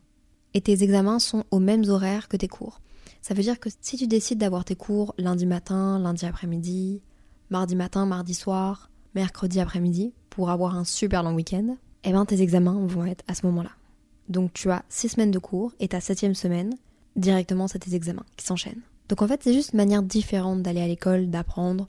Et 0.53 0.61
tes 0.61 0.83
examens 0.83 1.21
sont 1.21 1.45
aux 1.51 1.59
mêmes 1.59 1.89
horaires 1.89 2.29
que 2.29 2.37
tes 2.37 2.47
cours. 2.47 2.83
Ça 3.23 3.33
veut 3.33 3.43
dire 3.43 3.59
que 3.59 3.71
si 3.81 3.97
tu 3.97 4.07
décides 4.07 4.41
d'avoir 4.41 4.67
tes 4.67 4.77
cours 4.77 5.15
lundi 5.17 5.47
matin, 5.47 5.99
lundi 5.99 6.27
après-midi, 6.27 7.01
mardi 7.49 7.77
matin, 7.77 8.05
mardi 8.05 8.35
soir, 8.35 8.91
mercredi 9.15 9.59
après-midi, 9.59 10.13
pour 10.29 10.51
avoir 10.51 10.77
un 10.77 10.85
super 10.85 11.23
long 11.23 11.35
week-end, 11.35 11.79
eh 12.05 12.13
ben 12.13 12.27
tes 12.27 12.43
examens 12.43 12.87
vont 12.87 13.07
être 13.07 13.25
à 13.27 13.35
ce 13.35 13.47
moment-là. 13.47 13.71
Donc 14.29 14.53
tu 14.53 14.71
as 14.71 14.85
6 14.89 15.11
semaines 15.11 15.31
de 15.31 15.39
cours 15.39 15.73
et 15.81 15.89
ta 15.89 16.01
septième 16.01 16.35
semaine, 16.35 16.75
directement 17.17 17.69
c'est 17.69 17.79
tes 17.79 17.95
examens 17.95 18.25
qui 18.37 18.47
s'enchaînent. 18.47 18.83
Donc 19.09 19.23
en 19.23 19.29
fait 19.29 19.43
c'est 19.43 19.53
juste 19.53 19.73
une 19.73 19.79
manière 19.79 20.03
différente 20.03 20.63
d'aller 20.63 20.81
à 20.81 20.87
l'école, 20.87 21.31
d'apprendre. 21.31 21.89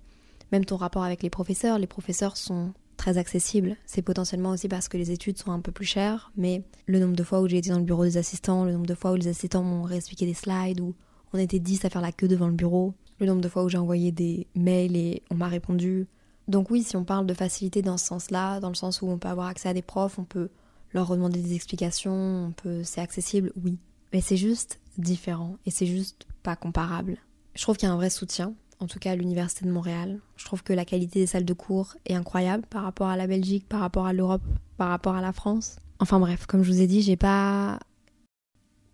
Même 0.51 0.65
ton 0.65 0.75
rapport 0.77 1.03
avec 1.03 1.23
les 1.23 1.29
professeurs, 1.29 1.79
les 1.79 1.87
professeurs 1.87 2.37
sont 2.37 2.71
très 2.97 3.17
accessibles. 3.17 3.75
C'est 3.85 4.01
potentiellement 4.01 4.51
aussi 4.51 4.67
parce 4.67 4.87
que 4.87 4.97
les 4.97 5.11
études 5.11 5.37
sont 5.37 5.51
un 5.51 5.59
peu 5.59 5.71
plus 5.71 5.85
chères, 5.85 6.31
mais 6.37 6.63
le 6.85 6.99
nombre 6.99 7.15
de 7.15 7.23
fois 7.23 7.41
où 7.41 7.47
j'ai 7.47 7.57
été 7.57 7.69
dans 7.69 7.79
le 7.79 7.83
bureau 7.83 8.03
des 8.03 8.17
assistants, 8.17 8.63
le 8.65 8.73
nombre 8.73 8.85
de 8.85 8.95
fois 8.95 9.11
où 9.11 9.15
les 9.15 9.27
assistants 9.27 9.63
m'ont 9.63 9.83
réexpliqué 9.83 10.25
des 10.25 10.33
slides, 10.33 10.81
où 10.81 10.93
on 11.33 11.37
était 11.37 11.59
10 11.59 11.85
à 11.85 11.89
faire 11.89 12.01
la 12.01 12.11
queue 12.11 12.27
devant 12.27 12.47
le 12.47 12.53
bureau, 12.53 12.93
le 13.19 13.25
nombre 13.25 13.41
de 13.41 13.49
fois 13.49 13.63
où 13.63 13.69
j'ai 13.69 13.77
envoyé 13.77 14.11
des 14.11 14.47
mails 14.55 14.95
et 14.95 15.23
on 15.29 15.35
m'a 15.35 15.47
répondu. 15.47 16.07
Donc 16.47 16.69
oui, 16.69 16.83
si 16.83 16.95
on 16.95 17.03
parle 17.03 17.25
de 17.25 17.33
facilité 17.33 17.81
dans 17.81 17.97
ce 17.97 18.05
sens-là, 18.05 18.59
dans 18.59 18.69
le 18.69 18.75
sens 18.75 19.01
où 19.01 19.07
on 19.07 19.17
peut 19.17 19.27
avoir 19.27 19.47
accès 19.47 19.69
à 19.69 19.73
des 19.73 19.81
profs, 19.81 20.19
on 20.19 20.25
peut 20.25 20.49
leur 20.95 21.11
demander 21.11 21.41
des 21.41 21.53
explications, 21.53 22.53
c'est 22.83 23.01
accessible, 23.01 23.51
oui. 23.63 23.77
Mais 24.13 24.21
c'est 24.21 24.37
juste 24.37 24.79
différent 24.97 25.57
et 25.65 25.71
c'est 25.71 25.85
juste 25.85 26.25
pas 26.41 26.55
comparable. 26.55 27.17
Je 27.53 27.61
trouve 27.61 27.77
qu'il 27.77 27.87
y 27.87 27.91
a 27.91 27.93
un 27.93 27.97
vrai 27.97 28.09
soutien, 28.09 28.53
en 28.79 28.87
tout 28.87 28.97
cas 28.97 29.11
à 29.11 29.15
l'Université 29.15 29.65
de 29.65 29.71
Montréal. 29.71 30.19
Je 30.37 30.45
trouve 30.45 30.63
que 30.63 30.73
la 30.73 30.85
qualité 30.85 31.19
des 31.19 31.27
salles 31.27 31.45
de 31.45 31.53
cours 31.53 31.95
est 32.05 32.15
incroyable 32.15 32.65
par 32.69 32.83
rapport 32.83 33.07
à 33.07 33.17
la 33.17 33.27
Belgique, 33.27 33.67
par 33.67 33.81
rapport 33.81 34.05
à 34.05 34.13
l'Europe, 34.13 34.41
par 34.77 34.89
rapport 34.89 35.15
à 35.15 35.21
la 35.21 35.33
France. 35.33 35.77
Enfin 35.99 36.19
bref, 36.19 36.45
comme 36.45 36.63
je 36.63 36.71
vous 36.71 36.81
ai 36.81 36.87
dit, 36.87 37.01
j'ai 37.01 37.17
pas 37.17 37.79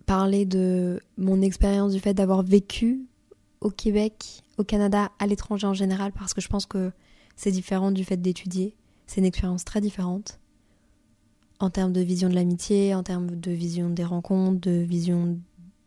parlé 0.07 0.45
de 0.45 0.99
mon 1.17 1.41
expérience 1.41 1.93
du 1.93 1.99
fait 1.99 2.13
d'avoir 2.13 2.41
vécu 2.41 3.05
au 3.61 3.69
Québec, 3.69 4.41
au 4.57 4.63
Canada, 4.63 5.11
à 5.19 5.27
l'étranger 5.27 5.67
en 5.67 5.75
général, 5.75 6.11
parce 6.11 6.33
que 6.33 6.41
je 6.41 6.47
pense 6.47 6.65
que 6.65 6.91
c'est 7.35 7.51
différent 7.51 7.91
du 7.91 8.03
fait 8.03 8.17
d'étudier. 8.17 8.75
C'est 9.05 9.21
une 9.21 9.25
expérience 9.25 9.65
très 9.65 9.81
différente 9.81 10.39
en 11.63 11.69
termes 11.69 11.93
de 11.93 12.01
vision 12.01 12.29
de 12.29 12.35
l'amitié, 12.35 12.95
en 12.95 13.03
termes 13.03 13.39
de 13.39 13.51
vision 13.51 13.89
des 13.89 14.03
rencontres, 14.03 14.61
de 14.61 14.71
vision 14.71 15.37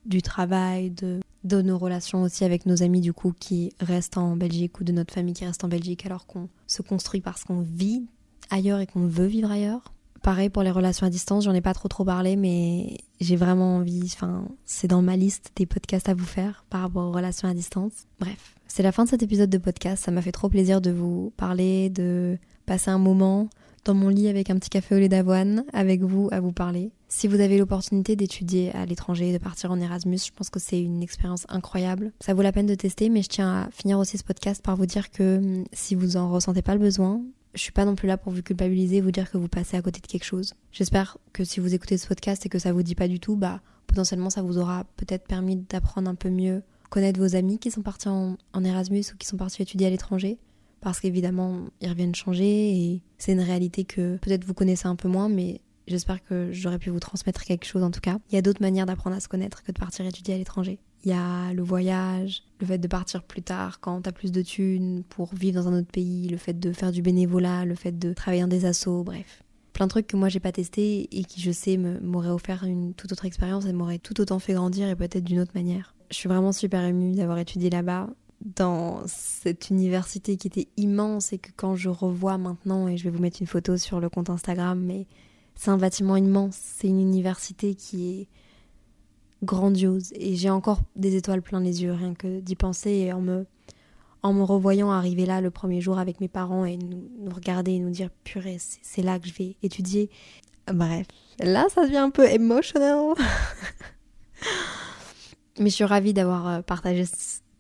du 0.07 0.23
travail, 0.23 0.91
de, 0.91 1.21
nos 1.63 1.79
relations 1.79 2.23
aussi 2.23 2.45
avec 2.45 2.67
nos 2.67 2.83
amis 2.83 3.01
du 3.01 3.13
coup 3.13 3.33
qui 3.39 3.73
restent 3.81 4.19
en 4.19 4.37
Belgique 4.37 4.81
ou 4.81 4.85
de 4.85 4.93
notre 4.93 5.13
famille 5.13 5.35
qui 5.35 5.45
reste 5.45 5.63
en 5.63 5.69
Belgique 5.69 6.05
alors 6.07 6.27
qu'on 6.27 6.49
se 6.67 6.83
construit 6.83 7.21
parce 7.21 7.45
qu'on 7.45 7.61
vit 7.61 8.07
ailleurs 8.51 8.81
et 8.81 8.87
qu'on 8.87 9.07
veut 9.07 9.27
vivre 9.27 9.51
ailleurs. 9.51 9.93
Pareil 10.23 10.49
pour 10.49 10.63
les 10.63 10.71
relations 10.71 11.07
à 11.07 11.11
distance, 11.11 11.45
j'en 11.45 11.53
ai 11.53 11.61
pas 11.61 11.75
trop 11.75 11.89
trop 11.89 12.05
parlé 12.05 12.37
mais 12.37 12.97
j'ai 13.21 13.37
vraiment 13.37 13.77
envie, 13.77 14.03
enfin 14.05 14.49
c'est 14.65 14.89
dans 14.89 15.03
ma 15.03 15.17
liste 15.17 15.53
des 15.55 15.67
podcasts 15.67 16.09
à 16.09 16.15
vous 16.15 16.25
faire 16.25 16.65
par 16.71 16.81
rapport 16.81 17.09
aux 17.09 17.13
relations 17.13 17.47
à 17.47 17.55
distance. 17.55 17.93
Bref, 18.21 18.57
c'est 18.67 18.83
la 18.83 18.91
fin 18.91 19.05
de 19.05 19.11
cet 19.11 19.23
épisode 19.23 19.51
de 19.51 19.59
podcast, 19.59 20.05
ça 20.05 20.11
m'a 20.11 20.23
fait 20.23 20.33
trop 20.33 20.49
plaisir 20.49 20.81
de 20.81 20.91
vous 20.91 21.33
parler, 21.37 21.91
de 21.91 22.39
passer 22.65 22.91
un 22.91 22.99
moment 22.99 23.49
dans 23.85 23.95
mon 23.95 24.09
lit 24.09 24.29
avec 24.29 24.51
un 24.51 24.57
petit 24.57 24.71
café 24.71 24.95
au 24.95 24.99
lait 24.99 25.09
d'avoine, 25.09 25.65
avec 25.73 26.03
vous 26.03 26.29
à 26.33 26.41
vous 26.41 26.53
parler. 26.53 26.91
Si 27.09 27.29
vous 27.29 27.41
avez 27.41 27.59
l'opportunité 27.59 28.17
d'étudier 28.17 28.73
à 28.73 28.87
l'étranger, 28.87 29.33
de 29.33 29.39
partir 29.39 29.71
en 29.71 29.81
Erasmus, 29.81 30.19
je 30.27 30.33
pense 30.33 30.51
que 30.51 30.59
c'est 30.59 30.81
une 30.81 31.03
expérience 31.03 31.45
incroyable. 31.49 32.13
Ça 32.21 32.35
vaut 32.35 32.43
la 32.43 32.53
peine 32.53 32.67
de 32.67 32.75
tester, 32.75 33.09
mais 33.09 33.23
je 33.23 33.29
tiens 33.29 33.63
à 33.63 33.71
finir 33.71 33.99
aussi 33.99 34.19
ce 34.19 34.25
podcast 34.25 34.63
par 34.63 34.77
vous 34.77 34.87
dire 34.87 35.11
que 35.11 35.39
hum, 35.39 35.65
si 35.73 35.95
vous 35.95 36.17
en 36.17 36.31
ressentez 36.31 36.63
pas 36.63 36.75
le 36.75 36.81
besoin, 36.81 37.23
je 37.55 37.61
suis 37.61 37.73
pas 37.73 37.85
non 37.85 37.95
plus 37.95 38.09
là 38.09 38.17
pour 38.17 38.33
vous 38.33 38.43
culpabiliser, 38.43 39.01
vous 39.01 39.13
dire 39.13 39.31
que 39.31 39.39
vous 39.39 39.49
passez 39.49 39.77
à 39.77 39.83
côté 39.83 40.01
de 40.01 40.07
quelque 40.07 40.25
chose. 40.25 40.55
J'espère 40.73 41.19
que 41.33 41.45
si 41.45 41.61
vous 41.61 41.75
écoutez 41.75 41.99
ce 41.99 42.09
podcast 42.09 42.45
et 42.47 42.49
que 42.49 42.59
ça 42.59 42.73
vous 42.73 42.83
dit 42.83 42.97
pas 42.97 43.09
du 43.09 43.21
tout, 43.21 43.37
bah 43.37 43.61
potentiellement 43.87 44.31
ça 44.31 44.43
vous 44.43 44.59
aura 44.59 44.85
peut-être 44.97 45.29
permis 45.29 45.57
d'apprendre 45.57 46.11
un 46.11 46.17
peu 46.17 46.31
mieux, 46.31 46.63
connaître 46.91 47.21
vos 47.21 47.37
amis 47.37 47.59
qui 47.59 47.71
sont 47.71 47.83
partis 47.83 48.09
en 48.09 48.65
Erasmus 48.65 49.05
ou 49.13 49.17
qui 49.17 49.27
sont 49.27 49.37
partis 49.37 49.63
étudier 49.63 49.87
à 49.87 49.91
l'étranger 49.91 50.39
parce 50.85 51.01
qu'évidemment, 51.01 51.61
ils 51.81 51.89
reviennent 51.89 52.15
changer 52.15 52.77
et 52.77 53.03
c'est 53.17 53.33
une 53.33 53.41
réalité 53.41 53.85
que 53.85 54.19
peut-être 54.19 54.45
vous 54.45 54.53
connaissez 54.53 54.87
un 54.87 54.97
peu 54.97 55.09
moins, 55.09 55.31
mais 55.31 55.63
j'espère 55.89 56.23
que 56.23 56.51
j'aurais 56.53 56.79
pu 56.79 56.91
vous 56.91 57.01
transmettre 57.01 57.43
quelque 57.43 57.65
chose 57.65 57.83
en 57.83 57.91
tout 57.91 58.03
cas. 58.03 58.19
Il 58.31 58.35
y 58.35 58.39
a 58.39 58.43
d'autres 58.43 58.61
manières 58.61 58.85
d'apprendre 58.85 59.17
à 59.17 59.21
se 59.21 59.27
connaître 59.27 59.63
que 59.63 59.73
de 59.73 59.79
partir 59.79 60.05
étudier 60.05 60.35
à 60.35 60.37
l'étranger. 60.37 60.79
Il 61.03 61.11
y 61.11 61.15
a 61.15 61.55
le 61.55 61.63
voyage, 61.63 62.43
le 62.61 62.67
fait 62.67 62.77
de 62.77 62.87
partir 62.87 63.23
plus 63.23 63.41
tard 63.41 63.81
quand 63.81 64.03
t'as 64.03 64.13
plus 64.13 64.31
de 64.31 64.43
thunes 64.43 65.05
pour 65.09 65.35
vivre 65.35 65.63
dans 65.63 65.69
un 65.69 65.79
autre 65.79 65.91
pays, 65.91 66.29
le 66.29 66.37
fait 66.37 66.61
de 66.61 66.71
faire 66.71 66.93
du 66.93 67.01
bénévolat, 67.01 67.65
le 67.65 67.75
fait 67.75 67.99
de 67.99 68.13
travailler 68.13 68.43
dans 68.43 68.49
des 68.49 68.67
assos, 68.67 69.05
bref. 69.05 69.43
Plein 69.73 69.87
de 69.87 69.91
trucs 69.91 70.07
que 70.07 70.19
moi 70.19 70.29
j'ai 70.29 70.39
pas 70.39 70.53
testé 70.53 71.09
et 71.11 71.25
qui 71.25 71.41
je 71.41 71.51
sais 71.51 71.79
m'auraient 71.79 72.29
offert 72.29 72.65
une 72.65 72.93
toute 72.93 73.11
autre 73.11 73.25
expérience 73.25 73.65
et 73.65 73.73
m'auraient 73.73 73.99
tout 73.99 74.21
autant 74.21 74.39
fait 74.39 74.53
grandir 74.53 74.87
et 74.89 74.97
peut-être 74.97 75.25
d'une 75.25 75.41
autre 75.41 75.53
manière. 75.55 75.95
Je 76.11 76.17
suis 76.17 76.29
vraiment 76.29 76.53
super 76.53 76.85
émue 76.85 77.13
d'avoir 77.13 77.39
étudié 77.39 77.71
là-bas 77.71 78.11
dans 78.45 79.03
cette 79.07 79.71
université 79.71 80.37
qui 80.37 80.49
était 80.49 80.69
immense 80.77 81.33
et 81.33 81.39
que 81.39 81.51
quand 81.57 81.77
je 81.77 81.89
revois 81.89 82.39
maintenant, 82.39 82.89
et 82.89 82.97
je 82.97 83.05
vais 83.05 83.11
vous 83.11 83.23
mettre 83.23 83.41
une 83.41 83.47
photo 83.47 83.77
sur 83.77 84.01
le 84.01 84.09
compte 84.09 84.31
Instagram, 84.31 84.79
mais 84.79 85.07
c'est 85.55 85.71
un 85.71 85.79
bâtiment 85.79 86.17
immense, 86.17 86.57
c'est 86.57 86.89
une 86.89 87.01
université 87.01 87.75
qui 87.75 88.21
est 88.21 88.29
grandiose 89.43 90.13
et 90.15 90.37
j'ai 90.37 90.51
encore 90.51 90.81
des 90.97 91.17
étoiles 91.17 91.43
plein 91.43 91.61
les 91.61 91.83
yeux 91.83 91.93
rien 91.93 92.15
que 92.15 92.41
d'y 92.41 92.57
penser 92.57 92.91
et 92.91 93.13
en 93.13 93.21
me 93.21 93.45
en 94.23 94.33
me 94.33 94.43
revoyant 94.43 94.91
arriver 94.91 95.27
là 95.27 95.43
le 95.43 95.51
premier 95.51 95.83
jour 95.83 95.99
avec 95.99 96.19
mes 96.19 96.29
parents 96.29 96.65
et 96.65 96.79
nous, 96.79 97.11
nous 97.19 97.31
regarder 97.31 97.73
et 97.73 97.79
nous 97.79 97.91
dire 97.91 98.09
purée 98.25 98.57
c'est 98.59 99.03
là 99.03 99.19
que 99.19 99.29
je 99.29 99.35
vais 99.35 99.57
étudier 99.63 100.09
Bref, 100.73 101.07
là 101.41 101.67
ça 101.69 101.85
devient 101.85 101.99
un 101.99 102.11
peu 102.11 102.27
emotional. 102.27 103.15
Mais 105.59 105.69
je 105.69 105.75
suis 105.75 105.85
ravie 105.85 106.15
d'avoir 106.15 106.49
euh, 106.49 106.63
partagé 106.63 107.05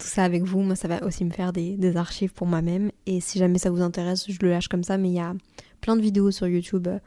ça 0.09 0.24
avec 0.24 0.42
vous. 0.44 0.61
Moi, 0.61 0.76
ça 0.76 0.88
va 0.88 1.05
aussi 1.05 1.24
me 1.24 1.30
faire 1.30 1.52
des, 1.52 1.76
des 1.76 1.96
archives 1.96 2.32
pour 2.32 2.46
moi-même. 2.46 2.90
Et 3.07 3.20
si 3.20 3.38
jamais 3.38 3.59
ça 3.59 3.70
vous 3.70 3.82
intéresse, 3.82 4.30
je 4.30 4.38
le 4.40 4.50
lâche 4.50 4.68
comme 4.68 4.84
ça. 4.84 4.98
Mais 4.98 5.09
il 5.09 5.14
y 5.14 5.20
a 5.20 5.34
plein 5.80 5.96
de 5.96 6.02
vidéos 6.02 6.30
sur 6.30 6.46
YouTube 6.46 6.88
euh, 6.88 6.98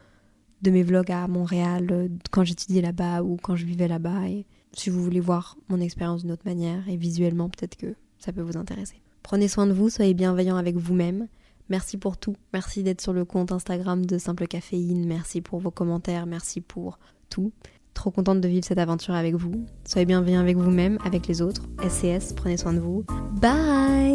de 0.62 0.70
mes 0.70 0.82
vlogs 0.82 1.10
à 1.12 1.26
Montréal, 1.28 1.88
euh, 1.90 2.08
quand 2.30 2.44
j'étudiais 2.44 2.82
là-bas 2.82 3.22
ou 3.22 3.36
quand 3.42 3.56
je 3.56 3.64
vivais 3.64 3.88
là-bas. 3.88 4.28
Et 4.28 4.46
si 4.72 4.90
vous 4.90 5.02
voulez 5.02 5.20
voir 5.20 5.56
mon 5.68 5.80
expérience 5.80 6.22
d'une 6.22 6.32
autre 6.32 6.46
manière 6.46 6.88
et 6.88 6.96
visuellement, 6.96 7.48
peut-être 7.48 7.76
que 7.76 7.94
ça 8.18 8.32
peut 8.32 8.42
vous 8.42 8.56
intéresser. 8.56 9.00
Prenez 9.22 9.48
soin 9.48 9.66
de 9.66 9.72
vous, 9.72 9.90
soyez 9.90 10.14
bienveillants 10.14 10.56
avec 10.56 10.76
vous-même. 10.76 11.28
Merci 11.68 11.98
pour 11.98 12.16
tout. 12.16 12.34
Merci 12.52 12.82
d'être 12.82 13.00
sur 13.00 13.12
le 13.12 13.24
compte 13.24 13.52
Instagram 13.52 14.06
de 14.06 14.16
Simple 14.16 14.46
Caféine. 14.46 15.06
Merci 15.06 15.40
pour 15.40 15.60
vos 15.60 15.70
commentaires. 15.70 16.26
Merci 16.26 16.60
pour 16.60 16.98
tout. 17.28 17.52
Trop 17.98 18.12
contente 18.12 18.40
de 18.40 18.46
vivre 18.46 18.64
cette 18.64 18.78
aventure 18.78 19.14
avec 19.14 19.34
vous. 19.34 19.66
Soyez 19.84 20.06
bienveillants 20.06 20.38
avec 20.38 20.56
vous-même, 20.56 20.98
avec 21.04 21.26
les 21.26 21.42
autres. 21.42 21.62
SCS, 21.82 22.32
prenez 22.32 22.56
soin 22.56 22.72
de 22.72 22.78
vous. 22.78 23.04
Bye 23.40 24.14